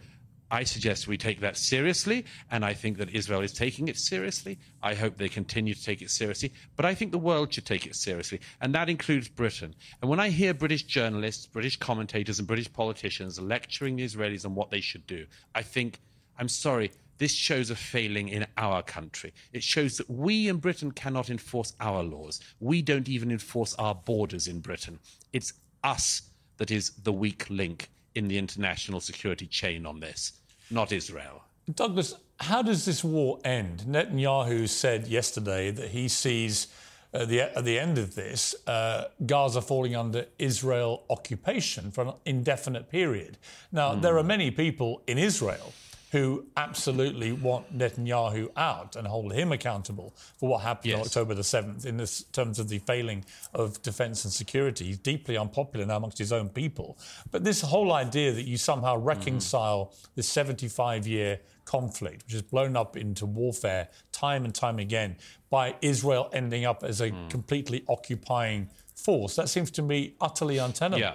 I 0.50 0.64
suggest 0.64 1.06
we 1.06 1.16
take 1.16 1.40
that 1.40 1.56
seriously, 1.56 2.24
and 2.50 2.64
I 2.64 2.74
think 2.74 2.98
that 2.98 3.10
Israel 3.10 3.40
is 3.40 3.52
taking 3.52 3.86
it 3.86 3.96
seriously. 3.96 4.58
I 4.82 4.94
hope 4.94 5.16
they 5.16 5.28
continue 5.28 5.74
to 5.74 5.82
take 5.82 6.02
it 6.02 6.10
seriously, 6.10 6.52
but 6.74 6.84
I 6.84 6.94
think 6.94 7.12
the 7.12 7.18
world 7.18 7.54
should 7.54 7.66
take 7.66 7.86
it 7.86 7.94
seriously, 7.94 8.40
and 8.60 8.74
that 8.74 8.88
includes 8.88 9.28
Britain. 9.28 9.74
And 10.00 10.10
when 10.10 10.18
I 10.18 10.30
hear 10.30 10.52
British 10.52 10.82
journalists, 10.82 11.46
British 11.46 11.78
commentators, 11.78 12.40
and 12.40 12.48
British 12.48 12.72
politicians 12.72 13.40
lecturing 13.40 13.96
the 13.96 14.04
Israelis 14.04 14.44
on 14.44 14.56
what 14.56 14.70
they 14.70 14.80
should 14.80 15.06
do, 15.06 15.26
I 15.54 15.62
think, 15.62 16.00
I'm 16.36 16.48
sorry, 16.48 16.90
this 17.18 17.32
shows 17.32 17.70
a 17.70 17.76
failing 17.76 18.28
in 18.28 18.46
our 18.56 18.82
country. 18.82 19.32
It 19.52 19.62
shows 19.62 19.98
that 19.98 20.10
we 20.10 20.48
in 20.48 20.56
Britain 20.56 20.90
cannot 20.90 21.30
enforce 21.30 21.74
our 21.78 22.02
laws. 22.02 22.40
We 22.58 22.82
don't 22.82 23.08
even 23.08 23.30
enforce 23.30 23.74
our 23.74 23.94
borders 23.94 24.48
in 24.48 24.60
Britain. 24.60 24.98
It's 25.32 25.52
us 25.84 26.22
that 26.56 26.70
is 26.70 26.90
the 27.02 27.12
weak 27.12 27.48
link 27.50 27.88
in 28.14 28.28
the 28.28 28.38
international 28.38 29.00
security 29.00 29.46
chain 29.46 29.86
on 29.86 30.00
this, 30.00 30.32
not 30.70 30.92
Israel. 30.92 31.42
Douglas, 31.74 32.14
how 32.40 32.62
does 32.62 32.84
this 32.84 33.04
war 33.04 33.38
end? 33.44 33.84
Netanyahu 33.86 34.68
said 34.68 35.06
yesterday 35.06 35.70
that 35.70 35.90
he 35.90 36.08
sees 36.08 36.68
at 37.12 37.28
the, 37.28 37.42
at 37.42 37.64
the 37.64 37.78
end 37.78 37.98
of 37.98 38.14
this, 38.14 38.54
uh, 38.66 39.04
Gaza 39.26 39.60
falling 39.60 39.96
under 39.96 40.26
Israel 40.38 41.02
occupation 41.10 41.90
for 41.90 42.04
an 42.04 42.12
indefinite 42.24 42.88
period. 42.88 43.36
Now, 43.72 43.94
there 43.94 44.16
are 44.16 44.22
hmm. 44.22 44.28
many 44.28 44.50
people 44.50 45.02
in 45.06 45.18
Israel 45.18 45.72
who 46.10 46.44
absolutely 46.56 47.32
want 47.32 47.76
Netanyahu 47.76 48.50
out 48.56 48.96
and 48.96 49.06
hold 49.06 49.32
him 49.32 49.52
accountable 49.52 50.14
for 50.38 50.48
what 50.48 50.62
happened 50.62 50.94
on 50.94 51.00
October 51.02 51.34
the 51.34 51.42
7th 51.42 51.86
in 51.86 51.96
this, 51.96 52.24
terms 52.24 52.58
of 52.58 52.68
the 52.68 52.78
failing 52.80 53.24
of 53.54 53.80
defence 53.82 54.24
and 54.24 54.32
security. 54.32 54.86
He's 54.86 54.98
deeply 54.98 55.36
unpopular 55.36 55.86
now 55.86 55.96
amongst 55.98 56.18
his 56.18 56.32
own 56.32 56.48
people. 56.48 56.98
But 57.30 57.44
this 57.44 57.60
whole 57.60 57.92
idea 57.92 58.32
that 58.32 58.42
you 58.42 58.56
somehow 58.56 58.96
reconcile 58.96 59.86
mm-hmm. 59.86 60.10
this 60.16 60.28
75 60.28 61.06
year 61.06 61.40
conflict, 61.64 62.24
which 62.24 62.32
has 62.32 62.42
blown 62.42 62.76
up 62.76 62.96
into 62.96 63.24
warfare 63.24 63.88
time 64.10 64.44
and 64.44 64.52
time 64.52 64.80
again, 64.80 65.16
by 65.48 65.76
Israel 65.80 66.28
ending 66.32 66.64
up 66.64 66.82
as 66.82 67.00
a 67.00 67.10
mm. 67.10 67.30
completely 67.30 67.84
occupying 67.88 68.68
force, 68.96 69.36
that 69.36 69.48
seems 69.48 69.70
to 69.72 69.82
me 69.82 70.14
utterly 70.20 70.58
untenable. 70.58 70.98
Yeah. 70.98 71.14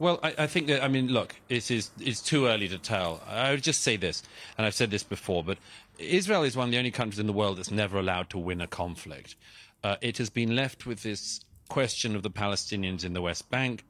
Well, 0.00 0.18
I, 0.22 0.34
I 0.38 0.46
think 0.46 0.66
that 0.68 0.82
I 0.82 0.88
mean, 0.88 1.08
look, 1.08 1.36
it 1.50 1.70
is 1.70 1.90
it's 2.00 2.22
too 2.22 2.46
early 2.46 2.68
to 2.68 2.78
tell. 2.78 3.22
I 3.28 3.50
would 3.50 3.62
just 3.62 3.82
say 3.82 3.96
this, 3.96 4.22
and 4.56 4.66
I've 4.66 4.74
said 4.74 4.90
this 4.90 5.02
before, 5.02 5.44
but 5.44 5.58
Israel 5.98 6.42
is 6.42 6.56
one 6.56 6.68
of 6.68 6.72
the 6.72 6.78
only 6.78 6.90
countries 6.90 7.18
in 7.18 7.26
the 7.26 7.34
world 7.34 7.58
that's 7.58 7.70
never 7.70 7.98
allowed 7.98 8.30
to 8.30 8.38
win 8.38 8.62
a 8.62 8.66
conflict. 8.66 9.36
Uh, 9.84 9.96
it 10.00 10.16
has 10.16 10.30
been 10.30 10.56
left 10.56 10.86
with 10.86 11.02
this 11.02 11.44
question 11.68 12.16
of 12.16 12.22
the 12.22 12.30
Palestinians 12.30 13.04
in 13.04 13.12
the 13.12 13.20
West 13.20 13.50
Bank, 13.50 13.84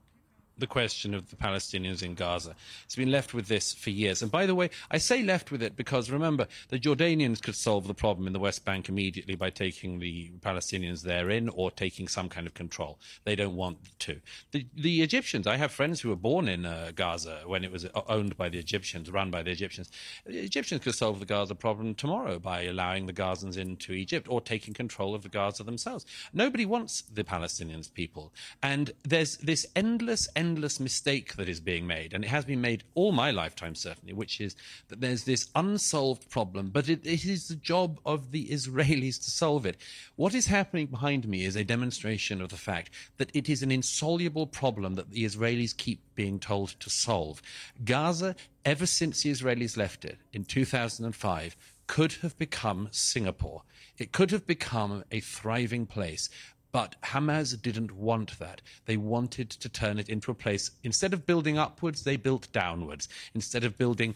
the 0.61 0.66
question 0.66 1.14
of 1.14 1.30
the 1.30 1.36
Palestinians 1.36 2.02
in 2.02 2.14
Gaza. 2.14 2.54
It's 2.84 2.96
been 2.96 3.11
left 3.11 3.34
with 3.34 3.48
this 3.48 3.72
for 3.72 3.90
years. 3.90 4.22
And 4.22 4.30
by 4.30 4.46
the 4.46 4.54
way, 4.54 4.70
I 4.90 4.98
say 4.98 5.22
left 5.22 5.50
with 5.50 5.62
it 5.62 5.76
because 5.76 6.11
remember, 6.11 6.46
the 6.68 6.78
Jordanians 6.78 7.42
could 7.42 7.56
solve 7.56 7.86
the 7.86 7.94
problem 7.94 8.26
in 8.26 8.32
the 8.32 8.38
West 8.38 8.64
Bank 8.64 8.88
immediately 8.88 9.34
by 9.34 9.50
taking 9.50 9.98
the 9.98 10.30
Palestinians 10.40 11.02
therein 11.02 11.48
or 11.48 11.70
taking 11.70 12.08
some 12.08 12.28
kind 12.28 12.46
of 12.46 12.54
control. 12.54 12.98
They 13.24 13.34
don't 13.34 13.56
want 13.56 13.78
to. 14.00 14.20
The, 14.52 14.66
the 14.74 15.02
Egyptians, 15.02 15.46
I 15.46 15.56
have 15.56 15.72
friends 15.72 16.00
who 16.00 16.11
were 16.11 16.16
born 16.16 16.48
in 16.48 16.66
uh, 16.66 16.92
Gaza 16.94 17.40
when 17.46 17.64
it 17.64 17.72
was 17.72 17.86
owned 18.08 18.36
by 18.36 18.48
the 18.48 18.58
Egyptians, 18.58 19.11
run 19.11 19.30
by 19.30 19.42
the 19.42 19.50
Egyptians. 19.50 19.90
The 20.26 20.38
Egyptians 20.38 20.82
could 20.82 20.94
solve 20.94 21.20
the 21.20 21.26
Gaza 21.26 21.54
problem 21.54 21.94
tomorrow 21.94 22.38
by 22.38 22.62
allowing 22.62 23.06
the 23.06 23.12
Gazans 23.12 23.56
into 23.56 23.92
Egypt 23.92 24.26
or 24.30 24.40
taking 24.40 24.74
control 24.74 25.14
of 25.14 25.22
the 25.22 25.28
Gaza 25.28 25.64
themselves. 25.64 26.06
Nobody 26.32 26.66
wants 26.66 27.02
the 27.02 27.24
Palestinians 27.24 27.92
people. 27.92 28.32
And 28.62 28.92
there's 29.02 29.38
this 29.38 29.66
endless, 29.74 30.28
endless 30.36 30.49
mistake 30.59 31.36
that 31.36 31.48
is 31.48 31.61
being 31.61 31.86
made, 31.86 32.12
and 32.12 32.24
it 32.24 32.28
has 32.28 32.44
been 32.44 32.61
made 32.61 32.84
all 32.94 33.12
my 33.12 33.30
lifetime, 33.30 33.74
certainly, 33.74 34.12
which 34.12 34.40
is 34.40 34.57
that 34.88 35.01
there's 35.01 35.24
this 35.24 35.48
unsolved 35.55 36.28
problem, 36.30 36.70
but 36.70 36.88
it, 36.88 37.07
it 37.07 37.24
is 37.24 37.48
the 37.48 37.57
job 37.57 38.01
of 38.05 38.30
the 38.30 38.46
Israelis 38.46 39.22
to 39.24 39.30
solve 39.30 39.66
it. 39.66 39.76
What 40.16 40.34
is 40.34 40.46
happening 40.46 40.86
behind 40.86 41.28
me 41.28 41.44
is 41.44 41.57
a 41.57 41.64
demonstration 41.64 42.40
of 42.40 42.48
the 42.48 42.57
fact 42.57 42.90
that 43.18 43.30
it 43.34 43.48
is 43.48 43.62
an 43.62 43.70
insoluble 43.70 44.46
problem 44.46 44.94
that 44.94 45.11
the 45.11 45.24
Israelis 45.24 45.76
keep 45.76 46.03
being 46.14 46.38
told 46.38 46.78
to 46.80 46.90
solve. 46.90 47.42
Gaza, 47.84 48.36
ever 48.64 48.86
since 48.86 49.22
the 49.22 49.30
Israelis 49.30 49.76
left 49.76 50.05
it 50.05 50.18
in 50.32 50.44
2005, 50.44 51.57
could 51.86 52.12
have 52.22 52.38
become 52.38 52.88
Singapore. 52.92 53.62
It 53.98 54.12
could 54.12 54.30
have 54.30 54.46
become 54.46 55.05
a 55.11 55.20
thriving 55.20 55.86
place. 55.86 56.30
But 56.72 56.94
Hamas 57.02 57.60
didn't 57.60 57.92
want 57.92 58.38
that. 58.38 58.62
They 58.86 58.96
wanted 58.96 59.50
to 59.50 59.68
turn 59.68 59.98
it 59.98 60.08
into 60.08 60.30
a 60.30 60.34
place. 60.34 60.70
Instead 60.84 61.12
of 61.12 61.26
building 61.26 61.58
upwards, 61.58 62.04
they 62.04 62.16
built 62.16 62.50
downwards. 62.52 63.08
Instead 63.34 63.64
of 63.64 63.76
building 63.76 64.14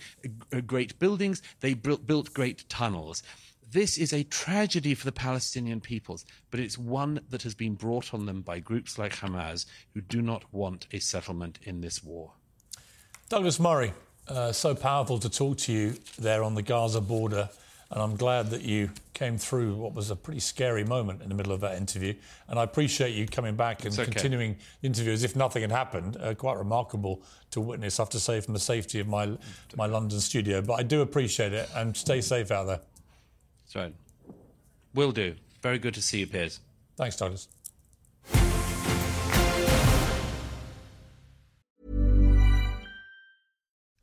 uh, 0.52 0.60
great 0.60 0.98
buildings, 0.98 1.42
they 1.60 1.74
built, 1.74 2.32
great 2.32 2.68
tunnels. 2.68 3.22
This 3.72 3.98
is 3.98 4.12
a 4.12 4.22
tragedy 4.24 4.94
for 4.94 5.04
the 5.04 5.12
Palestinian 5.12 5.80
peoples, 5.80 6.24
but 6.50 6.60
it's 6.60 6.78
one 6.78 7.20
that 7.30 7.42
has 7.42 7.56
been 7.56 7.74
brought 7.74 8.14
on 8.14 8.26
them 8.26 8.42
by 8.42 8.60
groups 8.60 8.98
like 8.98 9.16
Hamas 9.16 9.66
who 9.94 10.00
do 10.00 10.22
not 10.22 10.44
want 10.52 10.86
a 10.92 11.00
settlement 11.00 11.58
in 11.62 11.80
this 11.80 12.04
war. 12.04 12.32
Douglas 13.28 13.58
Murray, 13.58 13.92
uh, 14.28 14.52
so 14.52 14.76
powerful 14.76 15.18
to 15.18 15.28
talk 15.28 15.58
to 15.58 15.72
you 15.72 15.96
there 16.18 16.44
on 16.44 16.54
the 16.54 16.62
Gaza 16.62 17.00
border. 17.00 17.48
And 17.90 18.02
I'm 18.02 18.16
glad 18.16 18.50
that 18.50 18.62
you 18.62 18.90
came 19.12 19.38
through 19.38 19.74
what 19.74 19.94
was 19.94 20.10
a 20.10 20.16
pretty 20.16 20.40
scary 20.40 20.84
moment 20.84 21.22
in 21.22 21.28
the 21.28 21.34
middle 21.34 21.52
of 21.52 21.60
that 21.60 21.76
interview. 21.76 22.14
And 22.48 22.58
I 22.58 22.64
appreciate 22.64 23.14
you 23.14 23.26
coming 23.26 23.56
back 23.56 23.84
and 23.84 23.96
okay. 23.96 24.10
continuing 24.10 24.56
the 24.80 24.88
interview 24.88 25.12
as 25.12 25.22
if 25.22 25.36
nothing 25.36 25.62
had 25.62 25.70
happened. 25.70 26.16
Uh, 26.20 26.34
quite 26.34 26.58
remarkable 26.58 27.22
to 27.50 27.60
witness, 27.60 28.00
I 28.00 28.02
have 28.02 28.10
to 28.10 28.20
say, 28.20 28.40
from 28.40 28.54
the 28.54 28.60
safety 28.60 29.00
of 29.00 29.06
my, 29.06 29.36
my 29.76 29.86
London 29.86 30.18
studio. 30.20 30.60
But 30.60 30.74
I 30.74 30.82
do 30.82 31.02
appreciate 31.02 31.52
it 31.52 31.68
and 31.74 31.96
stay 31.96 32.20
safe 32.20 32.50
out 32.50 32.64
there. 32.64 32.80
That's 33.64 33.76
right. 33.76 33.94
Will 34.94 35.12
do. 35.12 35.34
Very 35.62 35.78
good 35.78 35.94
to 35.94 36.02
see 36.02 36.20
you, 36.20 36.26
Piers. 36.26 36.60
Thanks, 36.96 37.16
Douglas. 37.16 37.48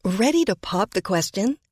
Ready 0.03 0.45
to 0.45 0.55
pop 0.55 0.91
the 0.91 1.01
question? 1.01 1.57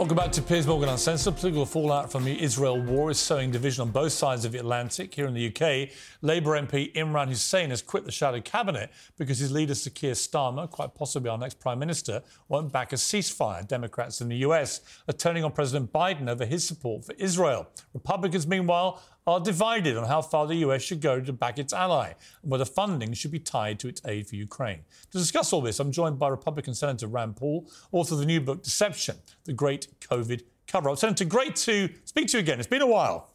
Welcome 0.00 0.16
back 0.16 0.32
to 0.32 0.40
Piers 0.40 0.66
Morgan 0.66 0.88
Uncensored. 0.88 1.36
Political 1.36 1.66
fallout 1.66 2.10
from 2.10 2.24
the 2.24 2.40
Israel 2.40 2.80
war 2.80 3.10
is 3.10 3.18
sowing 3.18 3.50
division 3.50 3.82
on 3.82 3.90
both 3.90 4.12
sides 4.12 4.46
of 4.46 4.52
the 4.52 4.58
Atlantic. 4.58 5.14
Here 5.14 5.26
in 5.26 5.34
the 5.34 5.48
UK, 5.48 5.90
Labour 6.22 6.52
MP 6.52 6.90
Imran 6.94 7.28
Hussain 7.28 7.68
has 7.68 7.82
quit 7.82 8.06
the 8.06 8.10
shadow 8.10 8.40
cabinet 8.40 8.90
because 9.18 9.38
his 9.38 9.52
leader, 9.52 9.74
Sir 9.74 9.90
Keir 9.90 10.14
Starmer, 10.14 10.70
quite 10.70 10.94
possibly 10.94 11.28
our 11.28 11.36
next 11.36 11.60
Prime 11.60 11.78
Minister, 11.78 12.22
won't 12.48 12.72
back 12.72 12.94
a 12.94 12.96
ceasefire. 12.96 13.68
Democrats 13.68 14.22
in 14.22 14.30
the 14.30 14.36
US 14.36 14.80
are 15.06 15.12
turning 15.12 15.44
on 15.44 15.52
President 15.52 15.92
Biden 15.92 16.30
over 16.30 16.46
his 16.46 16.66
support 16.66 17.04
for 17.04 17.12
Israel. 17.18 17.68
Republicans, 17.92 18.46
meanwhile, 18.46 19.02
are 19.26 19.40
divided 19.40 19.96
on 19.96 20.06
how 20.06 20.22
far 20.22 20.46
the 20.46 20.56
US 20.56 20.82
should 20.82 21.00
go 21.00 21.20
to 21.20 21.32
back 21.32 21.58
its 21.58 21.72
ally 21.72 22.12
and 22.42 22.50
whether 22.50 22.64
funding 22.64 23.12
should 23.12 23.30
be 23.30 23.38
tied 23.38 23.78
to 23.80 23.88
its 23.88 24.00
aid 24.06 24.26
for 24.26 24.36
Ukraine. 24.36 24.80
To 25.12 25.18
discuss 25.18 25.52
all 25.52 25.60
this, 25.60 25.78
I'm 25.80 25.92
joined 25.92 26.18
by 26.18 26.28
Republican 26.28 26.74
Senator 26.74 27.06
Rand 27.06 27.36
Paul, 27.36 27.68
author 27.92 28.14
of 28.14 28.20
the 28.20 28.26
new 28.26 28.40
book 28.40 28.62
Deception, 28.62 29.16
the 29.44 29.52
Great 29.52 29.88
COVID 30.00 30.42
Cover 30.66 30.90
Up. 30.90 30.98
Senator, 30.98 31.24
great 31.24 31.56
to 31.56 31.90
speak 32.04 32.28
to 32.28 32.38
you 32.38 32.40
again. 32.40 32.58
It's 32.58 32.68
been 32.68 32.82
a 32.82 32.86
while. 32.86 33.34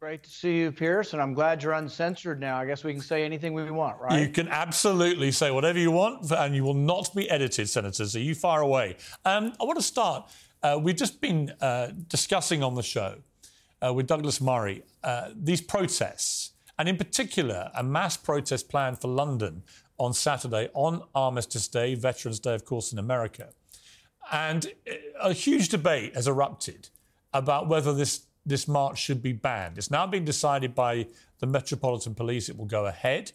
Great 0.00 0.22
to 0.24 0.30
see 0.30 0.58
you, 0.58 0.70
Piers, 0.70 1.14
and 1.14 1.22
I'm 1.22 1.32
glad 1.32 1.62
you're 1.62 1.72
uncensored 1.72 2.38
now. 2.38 2.58
I 2.58 2.66
guess 2.66 2.84
we 2.84 2.92
can 2.92 3.00
say 3.00 3.24
anything 3.24 3.54
we 3.54 3.70
want, 3.70 3.98
right? 3.98 4.20
You 4.20 4.28
can 4.28 4.48
absolutely 4.48 5.32
say 5.32 5.50
whatever 5.50 5.78
you 5.78 5.90
want, 5.90 6.30
and 6.30 6.54
you 6.54 6.62
will 6.62 6.74
not 6.74 7.14
be 7.14 7.30
edited, 7.30 7.70
Senator. 7.70 8.04
So 8.04 8.18
you 8.18 8.34
fire 8.34 8.60
away. 8.60 8.96
Um, 9.24 9.54
I 9.58 9.64
want 9.64 9.78
to 9.78 9.82
start. 9.82 10.30
Uh, 10.62 10.78
we've 10.78 10.96
just 10.96 11.22
been 11.22 11.54
uh, 11.58 11.88
discussing 12.08 12.62
on 12.62 12.74
the 12.74 12.82
show 12.82 13.16
uh, 13.84 13.92
with 13.92 14.06
Douglas 14.06 14.40
Murray 14.40 14.82
uh, 15.02 15.28
these 15.34 15.60
protests, 15.60 16.52
and 16.78 16.88
in 16.88 16.96
particular, 16.96 17.70
a 17.74 17.82
mass 17.82 18.16
protest 18.16 18.68
planned 18.68 19.00
for 19.00 19.08
London 19.08 19.62
on 19.98 20.12
Saturday 20.12 20.68
on 20.74 21.02
Armistice 21.14 21.68
Day, 21.68 21.94
Veterans 21.94 22.40
Day, 22.40 22.54
of 22.54 22.64
course, 22.64 22.92
in 22.92 22.98
America. 22.98 23.50
And 24.32 24.72
a 25.20 25.32
huge 25.32 25.68
debate 25.68 26.14
has 26.14 26.26
erupted 26.26 26.88
about 27.32 27.68
whether 27.68 27.92
this, 27.92 28.22
this 28.46 28.66
march 28.66 28.98
should 28.98 29.22
be 29.22 29.32
banned. 29.32 29.78
It's 29.78 29.90
now 29.90 30.06
been 30.06 30.24
decided 30.24 30.74
by 30.74 31.06
the 31.38 31.46
Metropolitan 31.46 32.14
Police 32.14 32.48
it 32.48 32.56
will 32.56 32.64
go 32.64 32.86
ahead. 32.86 33.32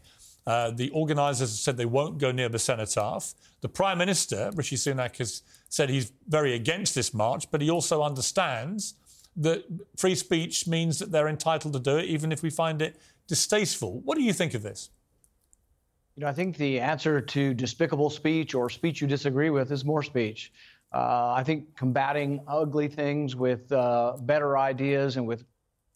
Uh, 0.48 0.72
the 0.72 0.90
organisers 0.90 1.52
have 1.52 1.60
said 1.60 1.78
they 1.78 1.86
won't 1.86 2.18
go 2.18 2.32
near 2.32 2.50
the 2.50 2.60
cenotaph. 2.60 3.36
The 3.62 3.70
Prime 3.70 4.00
Minister, 4.00 4.52
Rishi 4.56 4.78
Sunak, 4.78 5.18
has 5.18 5.44
said 5.70 5.90
he's 5.90 6.12
very 6.28 6.56
against 6.56 6.96
this 6.96 7.14
march, 7.14 7.52
but 7.52 7.62
he 7.62 7.70
also 7.70 8.02
understands 8.02 8.96
that 9.40 9.64
free 9.98 10.16
speech 10.16 10.68
means 10.68 11.00
that 11.00 11.12
they're 11.12 11.28
entitled 11.28 11.74
to 11.74 11.80
do 11.80 11.98
it, 11.98 12.06
even 12.06 12.32
if 12.32 12.44
we 12.44 12.50
find 12.50 12.82
it 12.82 13.00
distasteful. 13.28 14.02
What 14.02 14.18
do 14.18 14.24
you 14.24 14.34
think 14.34 14.54
of 14.54 14.62
this? 14.62 14.90
You 16.16 16.22
know, 16.22 16.28
I 16.28 16.34
think 16.34 16.58
the 16.58 16.80
answer 16.80 17.22
to 17.22 17.54
despicable 17.54 18.10
speech 18.10 18.54
or 18.54 18.70
speech 18.70 19.00
you 19.00 19.08
disagree 19.08 19.50
with 19.50 19.72
is 19.72 19.86
more 19.86 20.04
speech. 20.04 20.52
Uh, 20.94 21.34
I 21.34 21.44
think 21.44 21.76
combating 21.78 22.42
ugly 22.48 22.88
things 22.88 23.36
with 23.36 23.72
uh, 23.72 24.18
better 24.22 24.58
ideas 24.58 25.18
and 25.18 25.26
with 25.26 25.46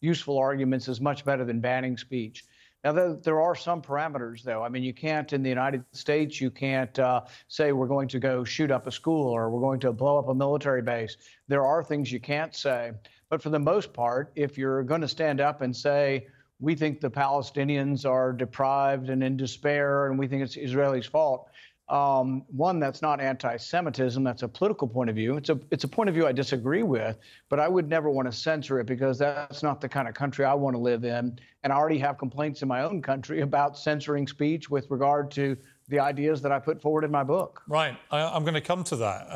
useful 0.00 0.38
arguments 0.38 0.88
is 0.88 1.00
much 1.00 1.24
better 1.24 1.44
than 1.44 1.60
banning 1.60 1.96
speech. 1.98 2.44
Now, 2.84 2.92
there, 2.92 3.14
there, 3.14 3.40
are 3.40 3.54
some 3.54 3.80
parameters, 3.80 4.42
though. 4.42 4.62
I 4.62 4.68
mean, 4.68 4.82
you 4.82 4.92
can't, 4.92 5.32
in 5.32 5.42
the 5.42 5.48
United 5.48 5.84
States, 5.92 6.38
you 6.38 6.50
can't 6.50 6.96
uh, 6.98 7.22
say 7.48 7.72
we're 7.72 7.86
going 7.86 8.08
to 8.08 8.18
go 8.18 8.44
shoot 8.44 8.70
up 8.70 8.86
a 8.86 8.92
school 8.92 9.30
or 9.30 9.48
we're 9.48 9.62
going 9.62 9.80
to 9.80 9.92
blow 9.92 10.18
up 10.18 10.28
a 10.28 10.34
military 10.34 10.82
base. 10.82 11.16
There 11.48 11.66
are 11.66 11.82
things 11.82 12.12
you 12.12 12.20
can't 12.20 12.54
say. 12.54 12.92
But 13.34 13.42
for 13.42 13.50
the 13.50 13.58
most 13.58 13.92
part, 13.92 14.30
if 14.36 14.56
you're 14.56 14.84
going 14.84 15.00
to 15.00 15.08
stand 15.08 15.40
up 15.40 15.60
and 15.60 15.74
say, 15.74 16.28
we 16.60 16.76
think 16.76 17.00
the 17.00 17.10
Palestinians 17.10 18.08
are 18.08 18.32
deprived 18.32 19.08
and 19.08 19.24
in 19.24 19.36
despair, 19.36 20.06
and 20.06 20.16
we 20.16 20.28
think 20.28 20.44
it's 20.44 20.54
Israelis' 20.54 21.08
fault, 21.10 21.48
um, 21.88 22.44
one 22.46 22.78
that's 22.78 23.02
not 23.02 23.20
anti-Semitism. 23.20 24.22
That's 24.22 24.44
a 24.44 24.48
political 24.48 24.86
point 24.86 25.10
of 25.10 25.16
view. 25.16 25.36
It's 25.36 25.48
a 25.48 25.58
it's 25.72 25.82
a 25.82 25.88
point 25.88 26.08
of 26.08 26.14
view 26.14 26.28
I 26.28 26.30
disagree 26.32 26.84
with, 26.84 27.18
but 27.48 27.58
I 27.58 27.66
would 27.66 27.88
never 27.88 28.08
want 28.08 28.30
to 28.30 28.32
censor 28.32 28.78
it 28.78 28.86
because 28.86 29.18
that's 29.18 29.64
not 29.64 29.80
the 29.80 29.88
kind 29.88 30.06
of 30.06 30.14
country 30.14 30.44
I 30.44 30.54
want 30.54 30.76
to 30.76 30.80
live 30.80 31.02
in. 31.02 31.36
And 31.64 31.72
I 31.72 31.76
already 31.76 31.98
have 31.98 32.18
complaints 32.18 32.62
in 32.62 32.68
my 32.68 32.84
own 32.84 33.02
country 33.02 33.40
about 33.40 33.76
censoring 33.76 34.28
speech 34.28 34.70
with 34.70 34.88
regard 34.90 35.32
to 35.32 35.56
the 35.88 35.98
ideas 35.98 36.40
that 36.42 36.52
I 36.52 36.58
put 36.58 36.80
forward 36.80 37.04
in 37.04 37.10
my 37.10 37.24
book. 37.24 37.62
Right. 37.68 37.96
I, 38.10 38.36
am 38.36 38.42
going 38.42 38.54
to 38.54 38.60
come 38.60 38.84
to 38.84 38.96
that 38.96 39.26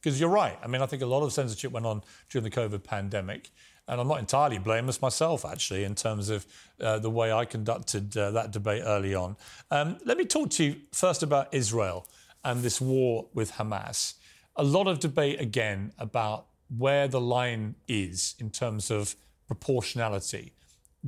because 0.00 0.16
um, 0.16 0.20
you're 0.20 0.28
right. 0.28 0.58
I 0.62 0.66
mean, 0.66 0.82
I 0.82 0.86
think 0.86 1.02
a 1.02 1.06
lot 1.06 1.22
of 1.22 1.32
censorship 1.32 1.72
went 1.72 1.86
on 1.86 2.02
during 2.30 2.44
the 2.44 2.50
COVID 2.50 2.82
pandemic. 2.82 3.50
And 3.86 4.00
I'm 4.00 4.08
not 4.08 4.18
entirely 4.18 4.58
blameless 4.58 5.02
myself, 5.02 5.44
actually, 5.44 5.84
in 5.84 5.94
terms 5.94 6.30
of 6.30 6.46
uh, 6.80 6.98
the 6.98 7.10
way 7.10 7.32
I 7.32 7.44
conducted 7.44 8.16
uh, 8.16 8.30
that 8.30 8.50
debate 8.50 8.82
early 8.84 9.14
on. 9.14 9.36
Um, 9.70 9.98
let 10.04 10.16
me 10.16 10.24
talk 10.24 10.50
to 10.50 10.64
you 10.64 10.76
first 10.92 11.22
about 11.22 11.52
Israel 11.52 12.06
and 12.42 12.62
this 12.62 12.80
war 12.80 13.26
with 13.34 13.52
Hamas. 13.52 14.14
A 14.56 14.64
lot 14.64 14.86
of 14.86 15.00
debate, 15.00 15.40
again, 15.40 15.92
about 15.98 16.46
where 16.76 17.08
the 17.08 17.20
line 17.20 17.74
is 17.86 18.34
in 18.38 18.50
terms 18.50 18.90
of 18.90 19.16
proportionality. 19.46 20.52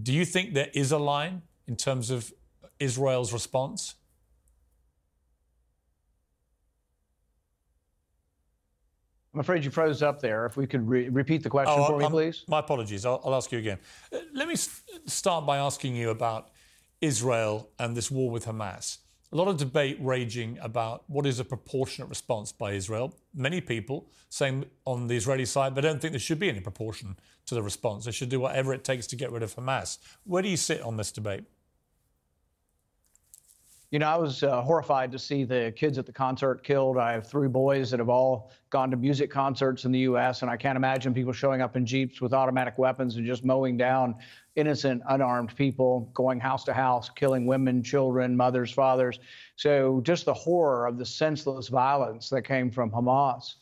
Do 0.01 0.13
you 0.13 0.27
think 0.27 0.53
there 0.53 0.71
is 0.75 0.93
a 0.93 0.99
line 0.99 1.43
in 1.67 1.77
terms 1.77 2.11
of 2.11 2.33
Israel's 2.79 3.33
response? 3.33 3.95
I'm 9.37 9.41
afraid 9.41 9.67
you 9.67 9.71
froze 9.71 10.03
up 10.03 10.19
there. 10.19 10.47
If 10.47 10.57
we 10.57 10.67
could 10.67 10.89
re- 10.89 11.11
repeat 11.11 11.43
the 11.43 11.51
question 11.51 11.75
oh, 11.77 11.89
for 11.89 11.99
me, 11.99 12.09
please. 12.09 12.45
My 12.49 12.61
apologies. 12.61 13.05
I'll, 13.05 13.21
I'll, 13.23 13.35
ask 13.35 13.53
you 13.53 13.59
again. 13.59 13.79
Uh, 14.11 14.21
let 14.33 14.49
me 14.49 14.55
start 14.57 15.45
by 15.45 15.59
asking 15.59 15.95
you 15.95 16.09
about 16.09 16.53
Israel 17.03 17.69
and 17.79 17.95
this 17.95 18.11
war 18.11 18.31
with 18.31 18.47
Hamas. 18.47 18.97
A 19.33 19.37
lot 19.37 19.49
of 19.49 19.59
debate 19.59 19.99
raging 20.01 20.59
about 20.63 21.05
what 21.09 21.27
is 21.27 21.39
a 21.39 21.45
proportionate 21.45 22.09
response 22.09 22.51
by 22.51 22.73
Israel. 22.73 23.15
Many 23.35 23.61
people 23.61 24.09
saying 24.31 24.65
on 24.87 25.07
the 25.07 25.17
Israeli 25.17 25.45
side 25.45 25.75
they 25.75 25.83
don't 25.83 26.01
think 26.01 26.13
there 26.13 26.19
should 26.19 26.39
be 26.39 26.49
any 26.49 26.61
proportion 26.61 27.19
to 27.45 27.55
the 27.55 27.63
response. 27.63 28.07
They 28.07 28.13
should 28.13 28.31
do 28.31 28.41
whatever 28.41 28.73
it 28.73 28.85
takes 28.85 29.07
to 29.09 29.17
get 29.17 29.31
rid 29.31 29.43
of 29.43 29.55
Hamas. 29.55 29.99
Where 30.25 30.43
do 30.43 30.49
you 30.49 30.57
sit 30.57 30.81
on 30.81 30.97
this 30.97 31.13
debate? 31.13 31.45
You 33.97 34.01
know, 34.01 34.09
I 34.09 34.17
was 34.17 34.43
uh, 34.43 34.61
horrified 34.61 35.11
to 35.13 35.19
see 35.19 35.45
the 35.45 35.73
kids 35.75 35.97
at 35.97 36.05
the 36.05 36.13
concert 36.13 36.63
killed. 36.63 36.99
I 36.99 37.13
have 37.13 37.27
three 37.27 37.49
boys 37.49 37.91
that 37.91 37.99
have 37.99 38.11
all 38.11 38.51
gone 38.69 38.91
to 38.91 38.97
music 38.99 39.31
concerts 39.31 39.87
in 39.87 39.91
the 39.91 40.01
U.S., 40.01 40.43
and 40.43 40.51
I 40.51 40.57
can't 40.59 40.77
imagine 40.77 41.15
people 41.15 41.33
showing 41.33 41.63
up 41.63 41.77
in 41.77 41.87
Jeeps 41.87 42.21
with 42.21 42.35
automatic 42.35 42.77
weapons 42.77 43.17
and 43.17 43.25
just 43.25 43.43
mowing 43.43 43.79
down 43.79 44.17
innocent, 44.55 45.03
unarmed 45.09 45.57
people, 45.57 46.11
going 46.13 46.39
house 46.39 46.63
to 46.65 46.75
house, 46.75 47.09
killing 47.09 47.47
women, 47.47 47.83
children, 47.83 48.37
mothers, 48.37 48.71
fathers. 48.71 49.19
So, 49.55 50.03
just 50.03 50.27
the 50.27 50.35
horror 50.35 50.87
of 50.87 50.99
the 50.99 51.07
senseless 51.07 51.69
violence 51.69 52.29
that 52.29 52.43
came 52.43 52.71
from 52.71 52.91
Hamas. 52.91 53.55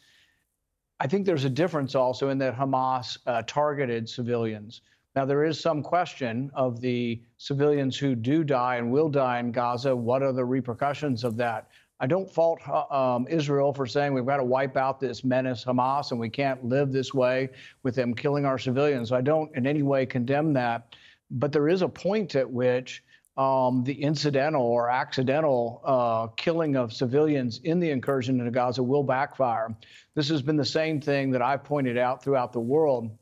I 0.98 1.06
think 1.06 1.26
there's 1.26 1.44
a 1.44 1.50
difference 1.50 1.94
also 1.94 2.30
in 2.30 2.38
that 2.38 2.56
Hamas 2.56 3.18
uh, 3.28 3.42
targeted 3.46 4.08
civilians. 4.08 4.80
Now, 5.16 5.24
there 5.24 5.44
is 5.44 5.60
some 5.60 5.82
question 5.82 6.50
of 6.54 6.80
the 6.80 7.22
civilians 7.36 7.96
who 7.96 8.16
do 8.16 8.42
die 8.42 8.76
and 8.76 8.90
will 8.90 9.08
die 9.08 9.38
in 9.38 9.52
Gaza. 9.52 9.94
What 9.94 10.22
are 10.22 10.32
the 10.32 10.44
repercussions 10.44 11.22
of 11.22 11.36
that? 11.36 11.68
I 12.00 12.08
don't 12.08 12.28
fault 12.28 12.60
uh, 12.68 12.84
um, 12.90 13.28
Israel 13.28 13.72
for 13.72 13.86
saying 13.86 14.12
we've 14.12 14.26
got 14.26 14.38
to 14.38 14.44
wipe 14.44 14.76
out 14.76 14.98
this 14.98 15.22
menace, 15.22 15.64
Hamas, 15.64 16.10
and 16.10 16.18
we 16.18 16.28
can't 16.28 16.64
live 16.64 16.90
this 16.90 17.14
way 17.14 17.48
with 17.84 17.94
them 17.94 18.12
killing 18.12 18.44
our 18.44 18.58
civilians. 18.58 19.12
I 19.12 19.20
don't 19.20 19.54
in 19.56 19.66
any 19.66 19.82
way 19.82 20.04
condemn 20.04 20.52
that. 20.54 20.96
But 21.30 21.52
there 21.52 21.68
is 21.68 21.82
a 21.82 21.88
point 21.88 22.34
at 22.34 22.50
which 22.50 23.04
um, 23.36 23.84
the 23.84 23.94
incidental 23.94 24.62
or 24.62 24.90
accidental 24.90 25.80
uh, 25.84 26.26
killing 26.36 26.76
of 26.76 26.92
civilians 26.92 27.60
in 27.62 27.78
the 27.78 27.90
incursion 27.90 28.40
into 28.40 28.50
Gaza 28.50 28.82
will 28.82 29.04
backfire. 29.04 29.74
This 30.14 30.28
has 30.28 30.42
been 30.42 30.56
the 30.56 30.64
same 30.64 31.00
thing 31.00 31.30
that 31.30 31.42
I've 31.42 31.64
pointed 31.64 31.98
out 31.98 32.22
throughout 32.22 32.52
the 32.52 32.60
world 32.60 33.16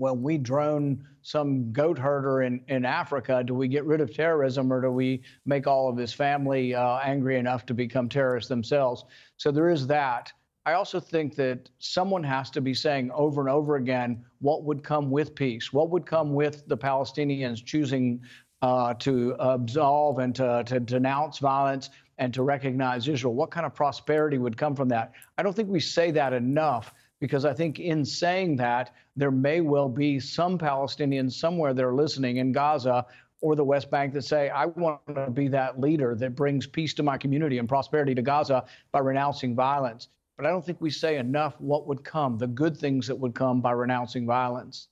when 0.00 0.22
we 0.22 0.38
drone 0.38 1.04
some 1.20 1.70
goat 1.72 1.98
herder 1.98 2.42
in, 2.42 2.62
in 2.68 2.86
Africa, 2.86 3.44
do 3.44 3.54
we 3.54 3.68
get 3.68 3.84
rid 3.84 4.00
of 4.00 4.14
terrorism 4.14 4.72
or 4.72 4.80
do 4.80 4.90
we 4.90 5.20
make 5.44 5.66
all 5.66 5.90
of 5.90 5.96
his 5.98 6.10
family 6.10 6.74
uh, 6.74 6.98
angry 7.04 7.36
enough 7.36 7.66
to 7.66 7.74
become 7.74 8.08
terrorists 8.08 8.48
themselves? 8.48 9.04
So 9.36 9.50
there 9.50 9.68
is 9.68 9.86
that. 9.88 10.32
I 10.64 10.72
also 10.72 11.00
think 11.00 11.34
that 11.36 11.68
someone 11.80 12.24
has 12.24 12.48
to 12.50 12.62
be 12.62 12.72
saying 12.72 13.10
over 13.12 13.42
and 13.42 13.50
over 13.50 13.76
again 13.76 14.24
what 14.40 14.64
would 14.64 14.82
come 14.82 15.10
with 15.10 15.34
peace, 15.34 15.70
what 15.70 15.90
would 15.90 16.06
come 16.06 16.32
with 16.32 16.66
the 16.66 16.78
Palestinians 16.78 17.62
choosing 17.62 18.22
uh, 18.62 18.94
to 18.94 19.36
absolve 19.38 20.18
and 20.18 20.34
to, 20.36 20.62
to 20.64 20.80
denounce 20.80 21.38
violence 21.38 21.90
and 22.16 22.32
to 22.32 22.42
recognize 22.42 23.06
Israel. 23.06 23.34
What 23.34 23.50
kind 23.50 23.66
of 23.66 23.74
prosperity 23.74 24.38
would 24.38 24.56
come 24.56 24.74
from 24.74 24.88
that? 24.88 25.12
I 25.36 25.42
don't 25.42 25.54
think 25.54 25.68
we 25.68 25.80
say 25.80 26.10
that 26.12 26.32
enough 26.32 26.94
because 27.20 27.44
I 27.44 27.52
think 27.52 27.78
in 27.78 28.04
saying 28.04 28.56
that, 28.56 28.94
there 29.16 29.30
may 29.30 29.60
well 29.60 29.88
be 29.88 30.18
some 30.18 30.58
Palestinians 30.58 31.32
somewhere 31.32 31.74
that 31.74 31.84
are 31.84 31.94
listening 31.94 32.38
in 32.38 32.52
Gaza 32.52 33.06
or 33.42 33.54
the 33.54 33.64
West 33.64 33.90
Bank 33.90 34.12
that 34.14 34.22
say, 34.22 34.48
I 34.48 34.66
want 34.66 35.00
to 35.14 35.30
be 35.30 35.48
that 35.48 35.78
leader 35.78 36.14
that 36.16 36.34
brings 36.34 36.66
peace 36.66 36.94
to 36.94 37.02
my 37.02 37.18
community 37.18 37.58
and 37.58 37.68
prosperity 37.68 38.14
to 38.14 38.22
Gaza 38.22 38.64
by 38.92 39.00
renouncing 39.00 39.54
violence. 39.54 40.08
But 40.36 40.46
I 40.46 40.50
don't 40.50 40.64
think 40.64 40.80
we 40.80 40.90
say 40.90 41.18
enough 41.18 41.60
what 41.60 41.86
would 41.86 42.02
come, 42.02 42.38
the 42.38 42.46
good 42.46 42.76
things 42.76 43.06
that 43.06 43.16
would 43.16 43.34
come 43.34 43.60
by 43.60 43.72
renouncing 43.72 44.26
violence. 44.26 44.88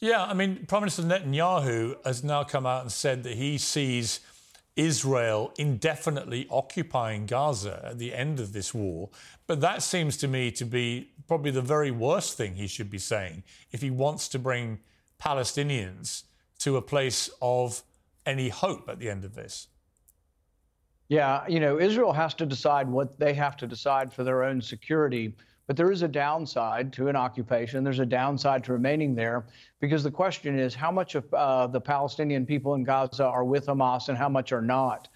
Yeah, 0.00 0.24
I 0.24 0.32
mean, 0.34 0.64
Prime 0.66 0.82
Minister 0.82 1.02
Netanyahu 1.02 1.94
has 2.04 2.24
now 2.24 2.42
come 2.42 2.66
out 2.66 2.82
and 2.82 2.92
said 2.92 3.22
that 3.24 3.34
he 3.34 3.58
sees 3.58 4.20
Israel 4.76 5.52
indefinitely 5.58 6.46
occupying 6.50 7.26
Gaza 7.26 7.82
at 7.84 7.98
the 7.98 8.14
end 8.14 8.40
of 8.40 8.52
this 8.52 8.72
war. 8.72 9.10
But 9.46 9.60
that 9.60 9.82
seems 9.82 10.16
to 10.18 10.28
me 10.28 10.50
to 10.52 10.64
be 10.64 11.10
probably 11.26 11.50
the 11.50 11.62
very 11.62 11.90
worst 11.90 12.36
thing 12.36 12.54
he 12.54 12.66
should 12.66 12.90
be 12.90 12.98
saying 12.98 13.42
if 13.72 13.82
he 13.82 13.90
wants 13.90 14.28
to 14.28 14.38
bring 14.38 14.80
Palestinians 15.20 16.24
to 16.60 16.76
a 16.76 16.82
place 16.82 17.30
of 17.42 17.82
any 18.26 18.48
hope 18.48 18.88
at 18.88 18.98
the 18.98 19.10
end 19.10 19.24
of 19.24 19.34
this. 19.34 19.68
Yeah, 21.08 21.44
you 21.48 21.58
know, 21.58 21.80
Israel 21.80 22.12
has 22.12 22.34
to 22.34 22.46
decide 22.46 22.88
what 22.88 23.18
they 23.18 23.34
have 23.34 23.56
to 23.58 23.66
decide 23.66 24.12
for 24.12 24.22
their 24.22 24.44
own 24.44 24.62
security. 24.62 25.34
But 25.70 25.76
there 25.76 25.92
is 25.92 26.02
a 26.02 26.08
downside 26.08 26.92
to 26.94 27.06
an 27.06 27.14
occupation. 27.14 27.84
There's 27.84 28.00
a 28.00 28.04
downside 28.04 28.64
to 28.64 28.72
remaining 28.72 29.14
there 29.14 29.46
because 29.78 30.02
the 30.02 30.10
question 30.10 30.58
is 30.58 30.74
how 30.74 30.90
much 30.90 31.14
of 31.14 31.32
uh, 31.32 31.68
the 31.68 31.80
Palestinian 31.80 32.44
people 32.44 32.74
in 32.74 32.82
Gaza 32.82 33.24
are 33.24 33.44
with 33.44 33.66
Hamas 33.66 34.08
and 34.08 34.18
how 34.18 34.28
much 34.28 34.50
are 34.50 34.60
not? 34.60 35.06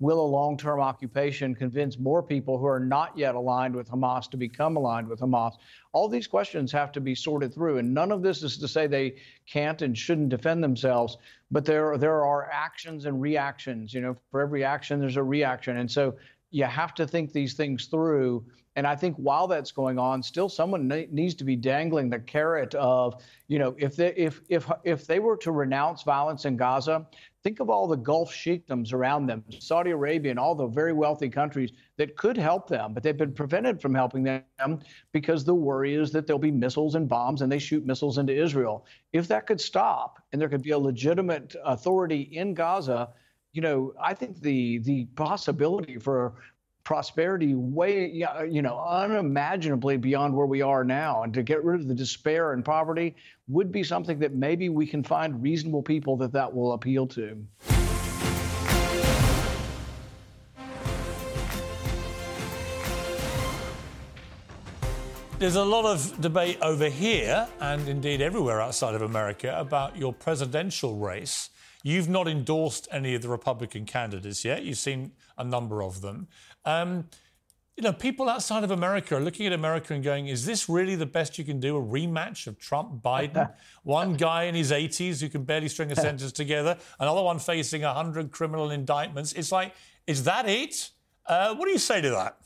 Will 0.00 0.20
a 0.20 0.26
long 0.26 0.58
term 0.58 0.78
occupation 0.78 1.54
convince 1.54 1.98
more 1.98 2.22
people 2.22 2.58
who 2.58 2.66
are 2.66 2.80
not 2.80 3.16
yet 3.16 3.34
aligned 3.34 3.74
with 3.74 3.88
Hamas 3.88 4.30
to 4.32 4.36
become 4.36 4.76
aligned 4.76 5.08
with 5.08 5.20
Hamas? 5.20 5.54
All 5.94 6.10
these 6.10 6.26
questions 6.26 6.70
have 6.72 6.92
to 6.92 7.00
be 7.00 7.14
sorted 7.14 7.54
through. 7.54 7.78
And 7.78 7.94
none 7.94 8.12
of 8.12 8.20
this 8.20 8.42
is 8.42 8.58
to 8.58 8.68
say 8.68 8.86
they 8.86 9.16
can't 9.46 9.80
and 9.80 9.96
shouldn't 9.96 10.28
defend 10.28 10.62
themselves, 10.62 11.16
but 11.50 11.64
there, 11.64 11.96
there 11.96 12.22
are 12.22 12.50
actions 12.52 13.06
and 13.06 13.22
reactions. 13.22 13.94
You 13.94 14.02
know, 14.02 14.16
for 14.30 14.42
every 14.42 14.64
action, 14.64 15.00
there's 15.00 15.16
a 15.16 15.22
reaction. 15.22 15.78
And 15.78 15.90
so 15.90 16.18
you 16.54 16.64
have 16.64 16.94
to 16.94 17.06
think 17.06 17.32
these 17.32 17.54
things 17.54 17.86
through 17.86 18.44
and 18.76 18.86
I 18.86 18.96
think 18.96 19.16
while 19.16 19.46
that's 19.46 19.70
going 19.70 19.98
on, 19.98 20.22
still 20.22 20.48
someone 20.48 20.88
needs 20.88 21.34
to 21.34 21.44
be 21.44 21.54
dangling 21.54 22.10
the 22.10 22.18
carrot 22.18 22.74
of, 22.74 23.22
you 23.46 23.58
know, 23.58 23.74
if 23.78 23.94
they 23.94 24.12
if 24.16 24.40
if 24.48 24.68
if 24.82 25.06
they 25.06 25.20
were 25.20 25.36
to 25.38 25.52
renounce 25.52 26.02
violence 26.02 26.44
in 26.44 26.56
Gaza, 26.56 27.06
think 27.44 27.60
of 27.60 27.70
all 27.70 27.86
the 27.86 27.96
Gulf 27.96 28.32
sheikdoms 28.32 28.92
around 28.92 29.26
them, 29.26 29.44
Saudi 29.60 29.92
Arabia 29.92 30.30
and 30.32 30.40
all 30.40 30.56
the 30.56 30.66
very 30.66 30.92
wealthy 30.92 31.28
countries 31.28 31.70
that 31.98 32.16
could 32.16 32.36
help 32.36 32.68
them, 32.68 32.94
but 32.94 33.04
they've 33.04 33.16
been 33.16 33.32
prevented 33.32 33.80
from 33.80 33.94
helping 33.94 34.24
them 34.24 34.80
because 35.12 35.44
the 35.44 35.54
worry 35.54 35.94
is 35.94 36.10
that 36.10 36.26
there'll 36.26 36.40
be 36.40 36.50
missiles 36.50 36.96
and 36.96 37.08
bombs 37.08 37.42
and 37.42 37.52
they 37.52 37.60
shoot 37.60 37.86
missiles 37.86 38.18
into 38.18 38.34
Israel. 38.34 38.86
If 39.12 39.28
that 39.28 39.46
could 39.46 39.60
stop 39.60 40.20
and 40.32 40.42
there 40.42 40.48
could 40.48 40.62
be 40.62 40.70
a 40.70 40.78
legitimate 40.78 41.54
authority 41.64 42.22
in 42.22 42.54
Gaza, 42.54 43.10
you 43.54 43.62
know, 43.62 43.94
I 44.02 44.12
think 44.14 44.40
the 44.40 44.78
the 44.78 45.06
possibility 45.14 45.96
for 45.96 46.34
prosperity 46.82 47.54
way 47.54 48.10
you 48.50 48.60
know 48.60 48.78
unimaginably 48.78 49.96
beyond 49.96 50.34
where 50.34 50.44
we 50.44 50.60
are 50.60 50.84
now 50.84 51.22
and 51.22 51.32
to 51.32 51.42
get 51.42 51.64
rid 51.64 51.80
of 51.80 51.88
the 51.88 51.94
despair 51.94 52.52
and 52.52 52.62
poverty 52.62 53.16
would 53.48 53.72
be 53.72 53.82
something 53.82 54.18
that 54.18 54.34
maybe 54.34 54.68
we 54.68 54.86
can 54.86 55.02
find 55.02 55.42
reasonable 55.42 55.82
people 55.82 56.14
that 56.14 56.30
that 56.30 56.52
will 56.52 56.74
appeal 56.74 57.06
to 57.06 57.42
There's 65.38 65.56
a 65.56 65.64
lot 65.64 65.84
of 65.84 66.20
debate 66.20 66.58
over 66.62 66.88
here, 66.88 67.48
and 67.60 67.86
indeed 67.88 68.22
everywhere 68.22 68.60
outside 68.62 68.94
of 68.94 69.02
America, 69.02 69.54
about 69.58 69.96
your 69.96 70.12
presidential 70.12 70.96
race. 70.96 71.50
You've 71.84 72.08
not 72.08 72.26
endorsed 72.26 72.88
any 72.90 73.14
of 73.14 73.20
the 73.20 73.28
Republican 73.28 73.84
candidates 73.84 74.42
yet. 74.42 74.64
You've 74.64 74.78
seen 74.78 75.12
a 75.36 75.44
number 75.44 75.82
of 75.82 76.00
them. 76.00 76.28
Um, 76.64 77.04
you 77.76 77.82
know, 77.82 77.92
people 77.92 78.28
outside 78.28 78.64
of 78.64 78.70
America 78.70 79.16
are 79.16 79.20
looking 79.20 79.46
at 79.46 79.52
America 79.52 79.92
and 79.92 80.02
going, 80.02 80.28
is 80.28 80.46
this 80.46 80.66
really 80.66 80.94
the 80.94 81.04
best 81.04 81.36
you 81.38 81.44
can 81.44 81.60
do? 81.60 81.76
A 81.76 81.82
rematch 81.82 82.46
of 82.46 82.58
Trump 82.58 83.02
Biden? 83.02 83.52
one 83.82 84.14
guy 84.14 84.44
in 84.44 84.54
his 84.54 84.70
80s 84.70 85.20
who 85.20 85.28
can 85.28 85.44
barely 85.44 85.68
string 85.68 85.92
a 85.92 85.96
sentence 85.96 86.32
together, 86.42 86.78
another 87.00 87.22
one 87.22 87.38
facing 87.38 87.82
100 87.82 88.30
criminal 88.30 88.70
indictments. 88.70 89.34
It's 89.34 89.52
like, 89.52 89.74
is 90.06 90.24
that 90.24 90.48
it? 90.48 90.90
Uh, 91.26 91.54
what 91.54 91.66
do 91.66 91.72
you 91.72 91.78
say 91.78 92.00
to 92.00 92.10
that? 92.10 92.38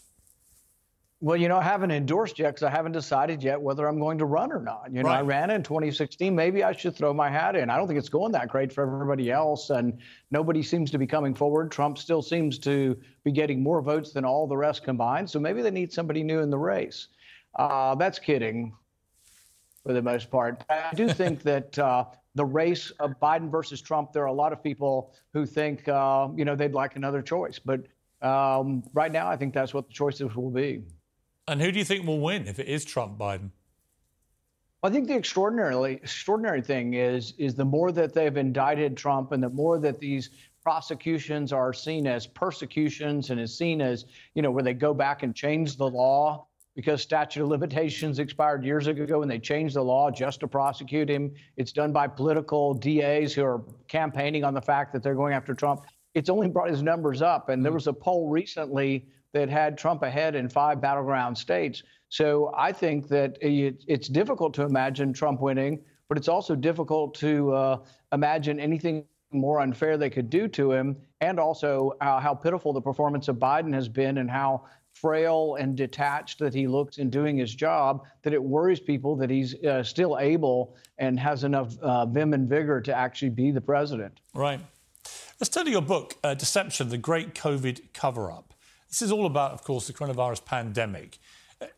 Well, 1.21 1.37
you 1.37 1.49
know, 1.49 1.57
I 1.57 1.65
haven't 1.65 1.91
endorsed 1.91 2.39
yet 2.39 2.51
because 2.51 2.63
I 2.63 2.71
haven't 2.71 2.93
decided 2.93 3.43
yet 3.43 3.61
whether 3.61 3.89
I'm 3.89 3.99
going 3.99 4.19
to 4.19 4.25
run 4.25 4.53
or 4.53 4.61
not. 4.61 4.93
You 4.93 5.03
know, 5.03 5.09
right. 5.09 5.19
I 5.19 5.23
ran 5.23 5.51
in 5.51 5.65
2016. 5.65 6.33
Maybe 6.33 6.63
I 6.63 6.71
should 6.71 6.95
throw 6.95 7.13
my 7.13 7.29
hat 7.29 7.57
in. 7.57 7.71
I 7.71 7.77
don't 7.77 7.89
think 7.89 7.99
it's 7.99 8.09
going 8.09 8.31
that 8.33 8.49
great 8.49 8.73
for 8.73 8.85
everybody 8.85 9.29
else, 9.29 9.71
and 9.71 9.99
nobody 10.31 10.63
seems 10.63 10.93
to 10.93 10.99
be 10.99 11.09
coming 11.09 11.35
forward. 11.35 11.73
Trump 11.73 11.99
still 11.99 12.23
seems 12.23 12.57
to 12.61 12.97
be 13.25 13.33
getting 13.33 13.61
more 13.61 13.83
votes 13.83 14.13
than 14.13 14.25
all 14.25 14.47
the 14.47 14.57
rest 14.57 14.85
combined. 14.85 15.29
So 15.29 15.41
maybe 15.41 15.61
they 15.61 15.73
need 15.73 15.93
somebody 15.93 16.23
new 16.23 16.39
in 16.39 16.51
the 16.51 16.59
race. 16.59 17.09
Uh, 17.57 17.97
that's 17.97 18.21
kidding, 18.21 18.73
for 19.85 19.93
the 19.93 20.03
most 20.03 20.31
part. 20.31 20.63
I 20.71 20.95
do 20.95 21.09
think 21.09 21.43
that 21.53 21.77
uh, 21.81 22.05
the 22.37 22.45
race 22.45 22.91
of 23.01 23.19
Biden 23.21 23.51
versus 23.51 23.83
Trump, 23.83 24.13
there 24.13 24.23
are 24.23 24.27
a 24.27 24.33
lot 24.33 24.53
of 24.53 24.63
people 24.63 25.13
who 25.33 25.47
think, 25.47 25.89
uh, 25.89 26.29
you 26.37 26.45
know, 26.45 26.55
they'd 26.55 26.75
like 26.75 26.95
another 26.95 27.23
choice. 27.23 27.59
But 27.59 27.81
um, 28.23 28.85
right 28.95 29.11
now, 29.11 29.29
I 29.29 29.37
think 29.37 29.53
that's 29.53 29.75
what 29.75 29.89
the 29.89 29.93
choices 29.93 30.37
will 30.37 30.53
be. 30.53 30.85
And 31.49 31.63
who 31.63 31.73
do 31.73 31.79
you 31.79 31.85
think 31.85 32.07
will 32.07 32.21
win 32.21 32.47
if 32.47 32.59
it 32.59 32.69
is 32.69 32.85
Trump 32.85 33.19
Biden? 33.19 33.51
I 34.83 34.91
think 34.91 35.09
the 35.09 35.15
extraordinarily 35.15 35.95
extraordinary 35.95 36.63
thing 36.63 36.95
is 36.95 37.35
is 37.39 37.55
the 37.55 37.65
more 37.65 37.91
that 37.93 38.15
they've 38.15 38.37
indicted 38.37 38.97
Trump 38.97 39.33
and 39.33 39.43
the 39.43 39.49
more 39.49 39.79
that 39.81 39.99
these 39.99 40.31
prosecutions 40.63 41.53
are 41.53 41.73
seen 41.73 42.07
as 42.07 42.27
persecutions 42.27 43.31
and 43.31 43.41
is 43.41 43.57
seen 43.57 43.81
as 43.81 44.05
you 44.35 44.43
know 44.43 44.51
where 44.51 44.63
they 44.63 44.75
go 44.75 44.95
back 44.95 45.23
and 45.23 45.35
change 45.35 45.77
the 45.77 45.89
law 45.89 46.47
because 46.77 47.03
statute 47.03 47.43
of 47.43 47.49
limitations 47.49 48.21
expired 48.21 48.65
years 48.65 48.87
ago 48.87 49.23
and 49.23 49.31
they 49.31 49.39
changed 49.41 49.75
the 49.75 49.83
law 49.83 50.13
just 50.13 50.39
to 50.39 50.47
prosecute 50.47 51.11
him. 51.11 51.35
It's 51.57 51.73
done 51.73 51.93
by 51.93 52.07
political 52.07 52.73
DAs 52.73 53.33
who 53.33 53.43
are 53.45 53.65
campaigning 53.89 54.45
on 54.45 54.55
the 54.55 54.61
fact 54.61 54.93
that 54.93 55.03
they're 55.03 55.17
going 55.17 55.35
after 55.35 55.55
Trump. 55.55 55.87
It's 56.15 56.29
only 56.29 56.47
brought 56.47 56.71
his 56.71 56.83
numbers 56.83 57.21
up. 57.21 57.49
And 57.49 57.65
there 57.65 57.73
hmm. 57.73 57.77
was 57.77 57.89
a 57.89 57.93
poll 57.93 58.29
recently 58.29 59.09
that 59.33 59.49
had 59.49 59.77
Trump 59.77 60.03
ahead 60.03 60.35
in 60.35 60.49
five 60.49 60.81
battleground 60.81 61.37
states. 61.37 61.83
So 62.09 62.53
I 62.57 62.73
think 62.73 63.09
that 63.09 63.37
it's 63.41 64.09
difficult 64.09 64.55
to 64.55 64.63
imagine 64.63 65.13
Trump 65.13 65.41
winning, 65.41 65.81
but 66.09 66.17
it's 66.17 66.29
also 66.29 66.55
difficult 66.55 67.15
to 67.17 67.53
uh, 67.53 67.79
imagine 68.13 68.59
anything 68.59 69.05
more 69.31 69.61
unfair 69.61 69.99
they 69.99 70.09
could 70.09 70.31
do 70.31 70.49
to 70.49 70.73
him, 70.73 70.97
and 71.21 71.39
also 71.39 71.93
uh, 72.01 72.19
how 72.19 72.35
pitiful 72.35 72.73
the 72.73 72.81
performance 72.81 73.29
of 73.29 73.37
Biden 73.37 73.75
has 73.75 73.89
been 73.89 74.19
and 74.19 74.31
how 74.31 74.65
frail 74.95 75.57
and 75.61 75.77
detached 75.77 76.39
that 76.39 76.55
he 76.55 76.67
looks 76.67 76.99
in 76.99 77.11
doing 77.11 77.37
his 77.37 77.55
job 77.55 78.05
that 78.23 78.33
it 78.33 78.43
worries 78.43 78.81
people 78.81 79.15
that 79.17 79.31
he's 79.31 79.55
uh, 79.65 79.83
still 79.83 80.19
able 80.19 80.75
and 80.97 81.21
has 81.21 81.45
enough 81.45 81.79
uh, 81.81 82.07
vim 82.07 82.33
and 82.33 82.49
vigor 82.49 82.81
to 82.81 82.95
actually 82.95 83.29
be 83.29 83.51
the 83.51 83.61
president. 83.61 84.21
Right. 84.35 84.61
Let's 85.39 85.51
turn 85.51 85.67
to 85.67 85.71
your 85.71 85.83
book, 85.83 86.17
uh, 86.25 86.35
Deception 86.35 86.89
The 86.89 86.99
Great 86.99 87.35
COVID 87.35 87.93
Cover 87.93 88.33
Up. 88.33 88.55
This 88.89 89.03
is 89.03 89.13
all 89.13 89.27
about, 89.27 89.53
of 89.53 89.63
course, 89.63 89.87
the 89.87 89.93
coronavirus 89.93 90.45
pandemic. 90.45 91.19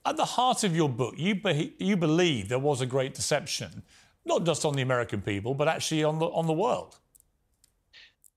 At 0.05 0.17
the 0.17 0.25
heart 0.25 0.63
of 0.63 0.77
your 0.77 0.89
book, 0.89 1.15
you, 1.17 1.35
be- 1.35 1.75
you 1.79 1.97
believe 1.97 2.49
there 2.49 2.59
was 2.59 2.81
a 2.81 2.87
great 2.87 3.15
deception, 3.15 3.83
not 4.25 4.45
just 4.45 4.65
on 4.65 4.75
the 4.75 4.83
American 4.83 5.21
people, 5.21 5.55
but 5.55 5.67
actually 5.67 6.05
on 6.05 6.19
the, 6.19 6.27
on 6.27 6.47
the 6.47 6.53
world. 6.53 6.99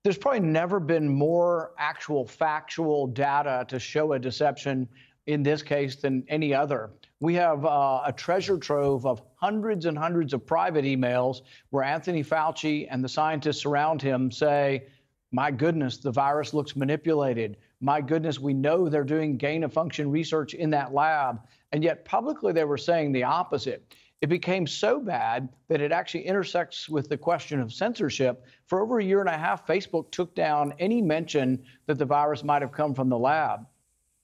There's 0.04 0.18
probably 0.18 0.42
never 0.42 0.80
been 0.80 1.08
more 1.08 1.74
actual 1.78 2.26
factual 2.26 3.08
data 3.08 3.66
to 3.70 3.80
show 3.80 4.14
a 4.14 4.20
deception 4.20 4.90
in 5.28 5.44
this 5.44 5.62
case 5.62 5.96
than 5.96 6.26
any 6.28 6.54
other. 6.54 6.92
We 7.20 7.36
have 7.36 7.64
uh, 7.66 8.02
a 8.06 8.12
treasure 8.12 8.58
trove 8.58 9.06
of 9.06 9.22
hundreds 9.36 9.86
and 9.86 9.98
hundreds 9.98 10.34
of 10.34 10.46
private 10.46 10.84
emails 10.84 11.42
where 11.70 11.84
Anthony 11.84 12.24
Fauci 12.24 12.88
and 12.90 13.04
the 13.04 13.08
scientists 13.08 13.66
around 13.66 14.02
him 14.02 14.32
say, 14.32 14.88
My 15.32 15.52
goodness, 15.52 15.98
the 15.98 16.12
virus 16.12 16.54
looks 16.54 16.76
manipulated 16.76 17.58
my 17.84 18.00
goodness, 18.00 18.40
we 18.40 18.54
know 18.54 18.88
they're 18.88 19.04
doing 19.04 19.36
gain 19.36 19.66
of 19.66 19.74
function 19.74 20.10
research 20.10 20.54
in 20.54 20.70
that 20.70 20.94
lab. 20.94 21.42
And 21.74 21.84
yet 21.84 22.06
publicly 22.06 22.54
they 22.54 22.64
were 22.64 22.78
saying 22.78 23.12
the 23.12 23.24
opposite. 23.24 23.94
It 24.22 24.28
became 24.28 24.66
so 24.66 25.02
bad 25.02 25.50
that 25.68 25.82
it 25.82 25.92
actually 25.92 26.26
intersects 26.26 26.88
with 26.88 27.10
the 27.10 27.18
question 27.18 27.60
of 27.60 27.74
censorship. 27.74 28.46
For 28.68 28.82
over 28.82 29.00
a 29.00 29.04
year 29.04 29.20
and 29.20 29.28
a 29.28 29.38
half, 29.38 29.68
Facebook 29.68 30.12
took 30.12 30.34
down 30.34 30.74
any 30.80 31.02
mention 31.02 31.62
that 31.88 31.98
the 31.98 32.06
virus 32.06 32.42
might 32.42 32.62
have 32.62 32.72
come 32.72 32.94
from 32.94 33.10
the 33.10 33.20
lab 33.20 33.66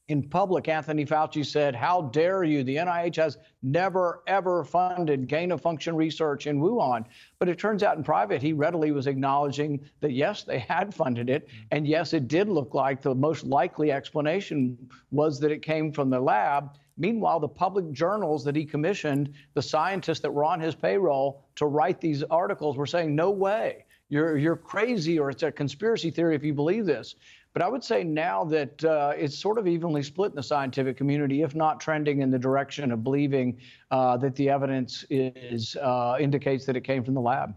in 0.10 0.24
public, 0.24 0.68
Anthony 0.68 1.05
Fauci 1.05 1.45
said, 1.45 1.76
How 1.76 2.01
dare 2.01 2.43
you? 2.43 2.64
The 2.64 2.78
NIH 2.78 3.16
has 3.18 3.38
never, 3.62 4.24
ever 4.26 4.64
funded 4.64 5.28
gain 5.28 5.51
of 5.51 5.62
function 5.62 5.95
research 5.95 6.47
in 6.47 6.60
Wuhan. 6.60 7.05
But 7.38 7.47
it 7.47 7.60
turns 7.60 7.84
out 7.84 7.95
in 7.95 8.03
private, 8.03 8.41
he 8.41 8.51
readily 8.51 8.91
was 8.91 9.05
acknowledging 9.05 9.80
that 10.01 10.14
yes, 10.14 10.43
they 10.43 10.60
had 10.60 10.95
funded 10.95 11.30
it. 11.30 11.47
And 11.70 11.88
yes, 11.88 12.14
it 12.14 12.28
did 12.28 12.49
look 12.49 12.74
like 12.74 13.03
the 13.03 13.14
most 13.14 13.43
likely 13.43 13.91
explanation 13.91 14.78
was 15.12 15.39
that 15.41 15.51
it 15.51 15.62
came 15.62 15.91
from 15.91 16.10
the 16.10 16.20
lab. 16.20 16.72
Meanwhile, 16.97 17.39
the 17.39 17.47
public 17.47 17.91
journals 17.91 18.43
that 18.45 18.55
he 18.55 18.66
commissioned, 18.66 19.32
the 19.53 19.62
scientists 19.62 20.22
that 20.22 20.34
were 20.34 20.43
on 20.43 20.60
his 20.60 20.74
payroll 20.74 21.45
to 21.55 21.68
write 21.68 22.01
these 22.01 22.24
articles 22.24 22.78
were 22.78 22.88
saying, 22.88 23.16
No 23.16 23.30
way. 23.30 23.86
You're, 24.12 24.39
you're 24.39 24.55
crazy, 24.55 25.20
or 25.20 25.30
it's 25.30 25.43
a 25.43 25.51
conspiracy 25.51 26.10
theory 26.10 26.36
if 26.36 26.43
you 26.43 26.51
believe 26.51 26.88
this. 26.88 27.16
But 27.54 27.64
I 27.64 27.68
would 27.68 27.84
say 27.84 28.04
now 28.04 28.43
that 28.45 28.84
uh, 28.84 29.14
it's 29.18 29.38
sort 29.38 29.58
of 29.58 29.68
evenly 29.68 30.04
split 30.04 30.32
in 30.32 30.36
the 30.36 30.43
scientific 30.43 30.97
community, 30.97 31.41
if 31.41 31.56
not 31.56 31.80
trending 31.80 32.22
in 32.22 32.30
the 32.30 32.38
direction 32.38 32.91
of 32.91 33.04
believing 33.04 33.58
uh, 33.89 34.18
that 34.18 34.36
the 34.36 34.50
evidence 34.50 35.04
is 35.10 35.76
uh, 35.78 36.18
indicates 36.20 36.66
that 36.66 36.76
it 36.76 36.84
came 36.84 37.04
from 37.04 37.16
the 37.16 37.22
lab. 37.22 37.56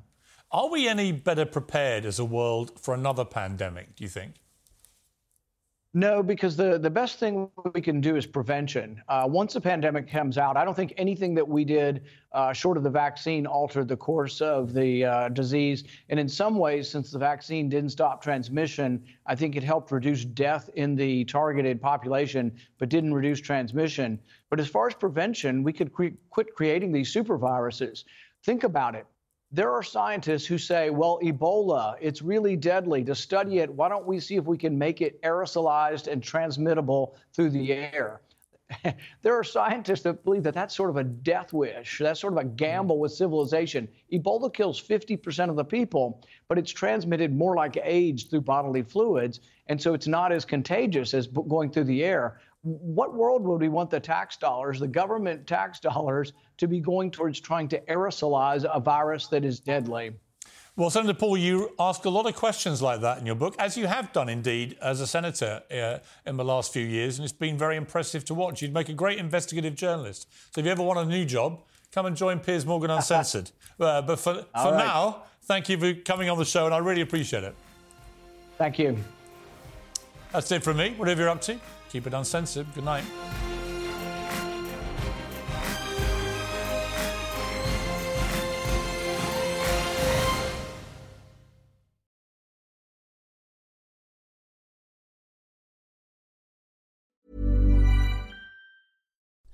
Are 0.50 0.70
we 0.70 0.88
any 0.88 1.12
better 1.12 1.46
prepared 1.46 2.04
as 2.04 2.18
a 2.18 2.24
world 2.24 2.78
for 2.80 2.94
another 2.94 3.24
pandemic? 3.24 3.96
Do 3.96 4.04
you 4.04 4.10
think? 4.10 4.34
No, 5.94 6.22
because 6.22 6.56
the, 6.56 6.78
the 6.78 6.88
best 6.88 7.18
thing 7.18 7.50
we 7.74 7.82
can 7.82 8.00
do 8.00 8.16
is 8.16 8.24
prevention. 8.24 9.02
Uh, 9.08 9.26
once 9.28 9.52
the 9.52 9.60
pandemic 9.60 10.10
comes 10.10 10.38
out, 10.38 10.56
I 10.56 10.64
don't 10.64 10.74
think 10.74 10.94
anything 10.96 11.34
that 11.34 11.46
we 11.46 11.66
did 11.66 12.04
uh, 12.32 12.54
short 12.54 12.78
of 12.78 12.82
the 12.82 12.88
vaccine 12.88 13.44
altered 13.44 13.88
the 13.88 13.96
course 13.96 14.40
of 14.40 14.72
the 14.72 15.04
uh, 15.04 15.28
disease. 15.28 15.84
And 16.08 16.18
in 16.18 16.30
some 16.30 16.56
ways, 16.56 16.88
since 16.88 17.10
the 17.10 17.18
vaccine 17.18 17.68
didn't 17.68 17.90
stop 17.90 18.22
transmission, 18.22 19.04
I 19.26 19.34
think 19.34 19.54
it 19.54 19.62
helped 19.62 19.92
reduce 19.92 20.24
death 20.24 20.70
in 20.76 20.96
the 20.96 21.26
targeted 21.26 21.78
population, 21.82 22.56
but 22.78 22.88
didn't 22.88 23.12
reduce 23.12 23.42
transmission. 23.42 24.18
But 24.48 24.60
as 24.60 24.68
far 24.68 24.86
as 24.86 24.94
prevention, 24.94 25.62
we 25.62 25.74
could 25.74 25.92
cre- 25.92 26.16
quit 26.30 26.54
creating 26.54 26.92
these 26.92 27.12
super 27.12 27.36
viruses. 27.36 28.06
Think 28.44 28.64
about 28.64 28.94
it 28.94 29.06
there 29.52 29.70
are 29.70 29.82
scientists 29.82 30.46
who 30.46 30.56
say, 30.56 30.88
well, 30.88 31.18
Ebola, 31.22 31.96
it's 32.00 32.22
really 32.22 32.56
deadly. 32.56 33.04
To 33.04 33.14
study 33.14 33.58
it, 33.58 33.70
why 33.70 33.90
don't 33.90 34.06
we 34.06 34.18
see 34.18 34.36
if 34.36 34.44
we 34.44 34.56
can 34.56 34.78
make 34.78 35.02
it 35.02 35.20
aerosolized 35.22 36.10
and 36.10 36.22
transmittable 36.22 37.16
through 37.34 37.50
the 37.50 37.72
air? 37.72 38.22
there 39.22 39.38
are 39.38 39.44
scientists 39.44 40.02
that 40.02 40.24
believe 40.24 40.42
that 40.44 40.54
that's 40.54 40.74
sort 40.74 40.88
of 40.88 40.96
a 40.96 41.04
death 41.04 41.52
wish. 41.52 41.98
That's 41.98 42.20
sort 42.20 42.32
of 42.32 42.38
a 42.38 42.42
mm-hmm. 42.42 42.56
gamble 42.56 42.98
with 42.98 43.12
civilization. 43.12 43.88
Ebola 44.10 44.52
kills 44.52 44.80
50% 44.80 45.50
of 45.50 45.56
the 45.56 45.64
people, 45.64 46.24
but 46.48 46.58
it's 46.58 46.70
transmitted 46.70 47.36
more 47.36 47.54
like 47.54 47.76
AIDS 47.82 48.24
through 48.24 48.42
bodily 48.42 48.82
fluids. 48.82 49.40
And 49.66 49.80
so 49.80 49.92
it's 49.92 50.06
not 50.06 50.32
as 50.32 50.46
contagious 50.46 51.12
as 51.12 51.26
going 51.26 51.70
through 51.70 51.84
the 51.84 52.04
air 52.04 52.40
what 52.62 53.14
world 53.14 53.42
would 53.42 53.60
we 53.60 53.68
want 53.68 53.90
the 53.90 54.00
tax 54.00 54.36
dollars, 54.36 54.78
the 54.78 54.88
government 54.88 55.46
tax 55.46 55.80
dollars, 55.90 56.32
to 56.58 56.68
be 56.68 56.80
going 56.80 57.10
towards 57.10 57.40
trying 57.40 57.68
to 57.68 57.80
aerosolize 57.82 58.64
a 58.72 58.80
virus 58.80 59.26
that 59.28 59.44
is 59.44 59.60
deadly? 59.60 60.12
Well, 60.74 60.88
Senator 60.88 61.12
Paul, 61.12 61.36
you 61.36 61.74
ask 61.78 62.06
a 62.06 62.10
lot 62.10 62.26
of 62.26 62.34
questions 62.34 62.80
like 62.80 63.02
that 63.02 63.18
in 63.18 63.26
your 63.26 63.34
book, 63.34 63.54
as 63.58 63.76
you 63.76 63.86
have 63.86 64.10
done 64.14 64.30
indeed 64.30 64.78
as 64.80 65.02
a 65.02 65.06
senator 65.06 65.62
uh, 65.70 65.98
in 66.24 66.38
the 66.38 66.44
last 66.44 66.72
few 66.72 66.84
years, 66.84 67.18
and 67.18 67.24
it's 67.24 67.32
been 67.32 67.58
very 67.58 67.76
impressive 67.76 68.24
to 68.26 68.34
watch. 68.34 68.62
You'd 68.62 68.72
make 68.72 68.88
a 68.88 68.94
great 68.94 69.18
investigative 69.18 69.74
journalist. 69.74 70.28
So 70.50 70.60
if 70.60 70.64
you 70.64 70.72
ever 70.72 70.82
want 70.82 70.98
a 70.98 71.04
new 71.04 71.26
job, 71.26 71.60
come 71.92 72.06
and 72.06 72.16
join 72.16 72.40
Piers 72.40 72.64
Morgan 72.64 72.90
Uncensored. 72.98 73.50
uh, 73.78 74.00
but 74.00 74.18
for, 74.18 74.34
for 74.34 74.44
right. 74.54 74.78
now, 74.78 75.24
thank 75.42 75.68
you 75.68 75.76
for 75.76 75.92
coming 75.92 76.30
on 76.30 76.38
the 76.38 76.44
show, 76.44 76.64
and 76.64 76.74
I 76.74 76.78
really 76.78 77.02
appreciate 77.02 77.44
it. 77.44 77.54
Thank 78.56 78.78
you. 78.78 78.96
That's 80.32 80.50
it 80.50 80.62
from 80.64 80.78
me. 80.78 80.94
Whatever 80.96 81.22
you're 81.22 81.30
up 81.30 81.42
to, 81.42 81.60
keep 81.90 82.06
it 82.06 82.14
uncensored. 82.14 82.66
Good 82.74 82.84
night. 82.84 83.04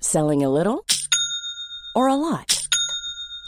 Selling 0.00 0.42
a 0.42 0.48
little 0.48 0.86
or 1.94 2.06
a 2.06 2.14
lot? 2.14 2.57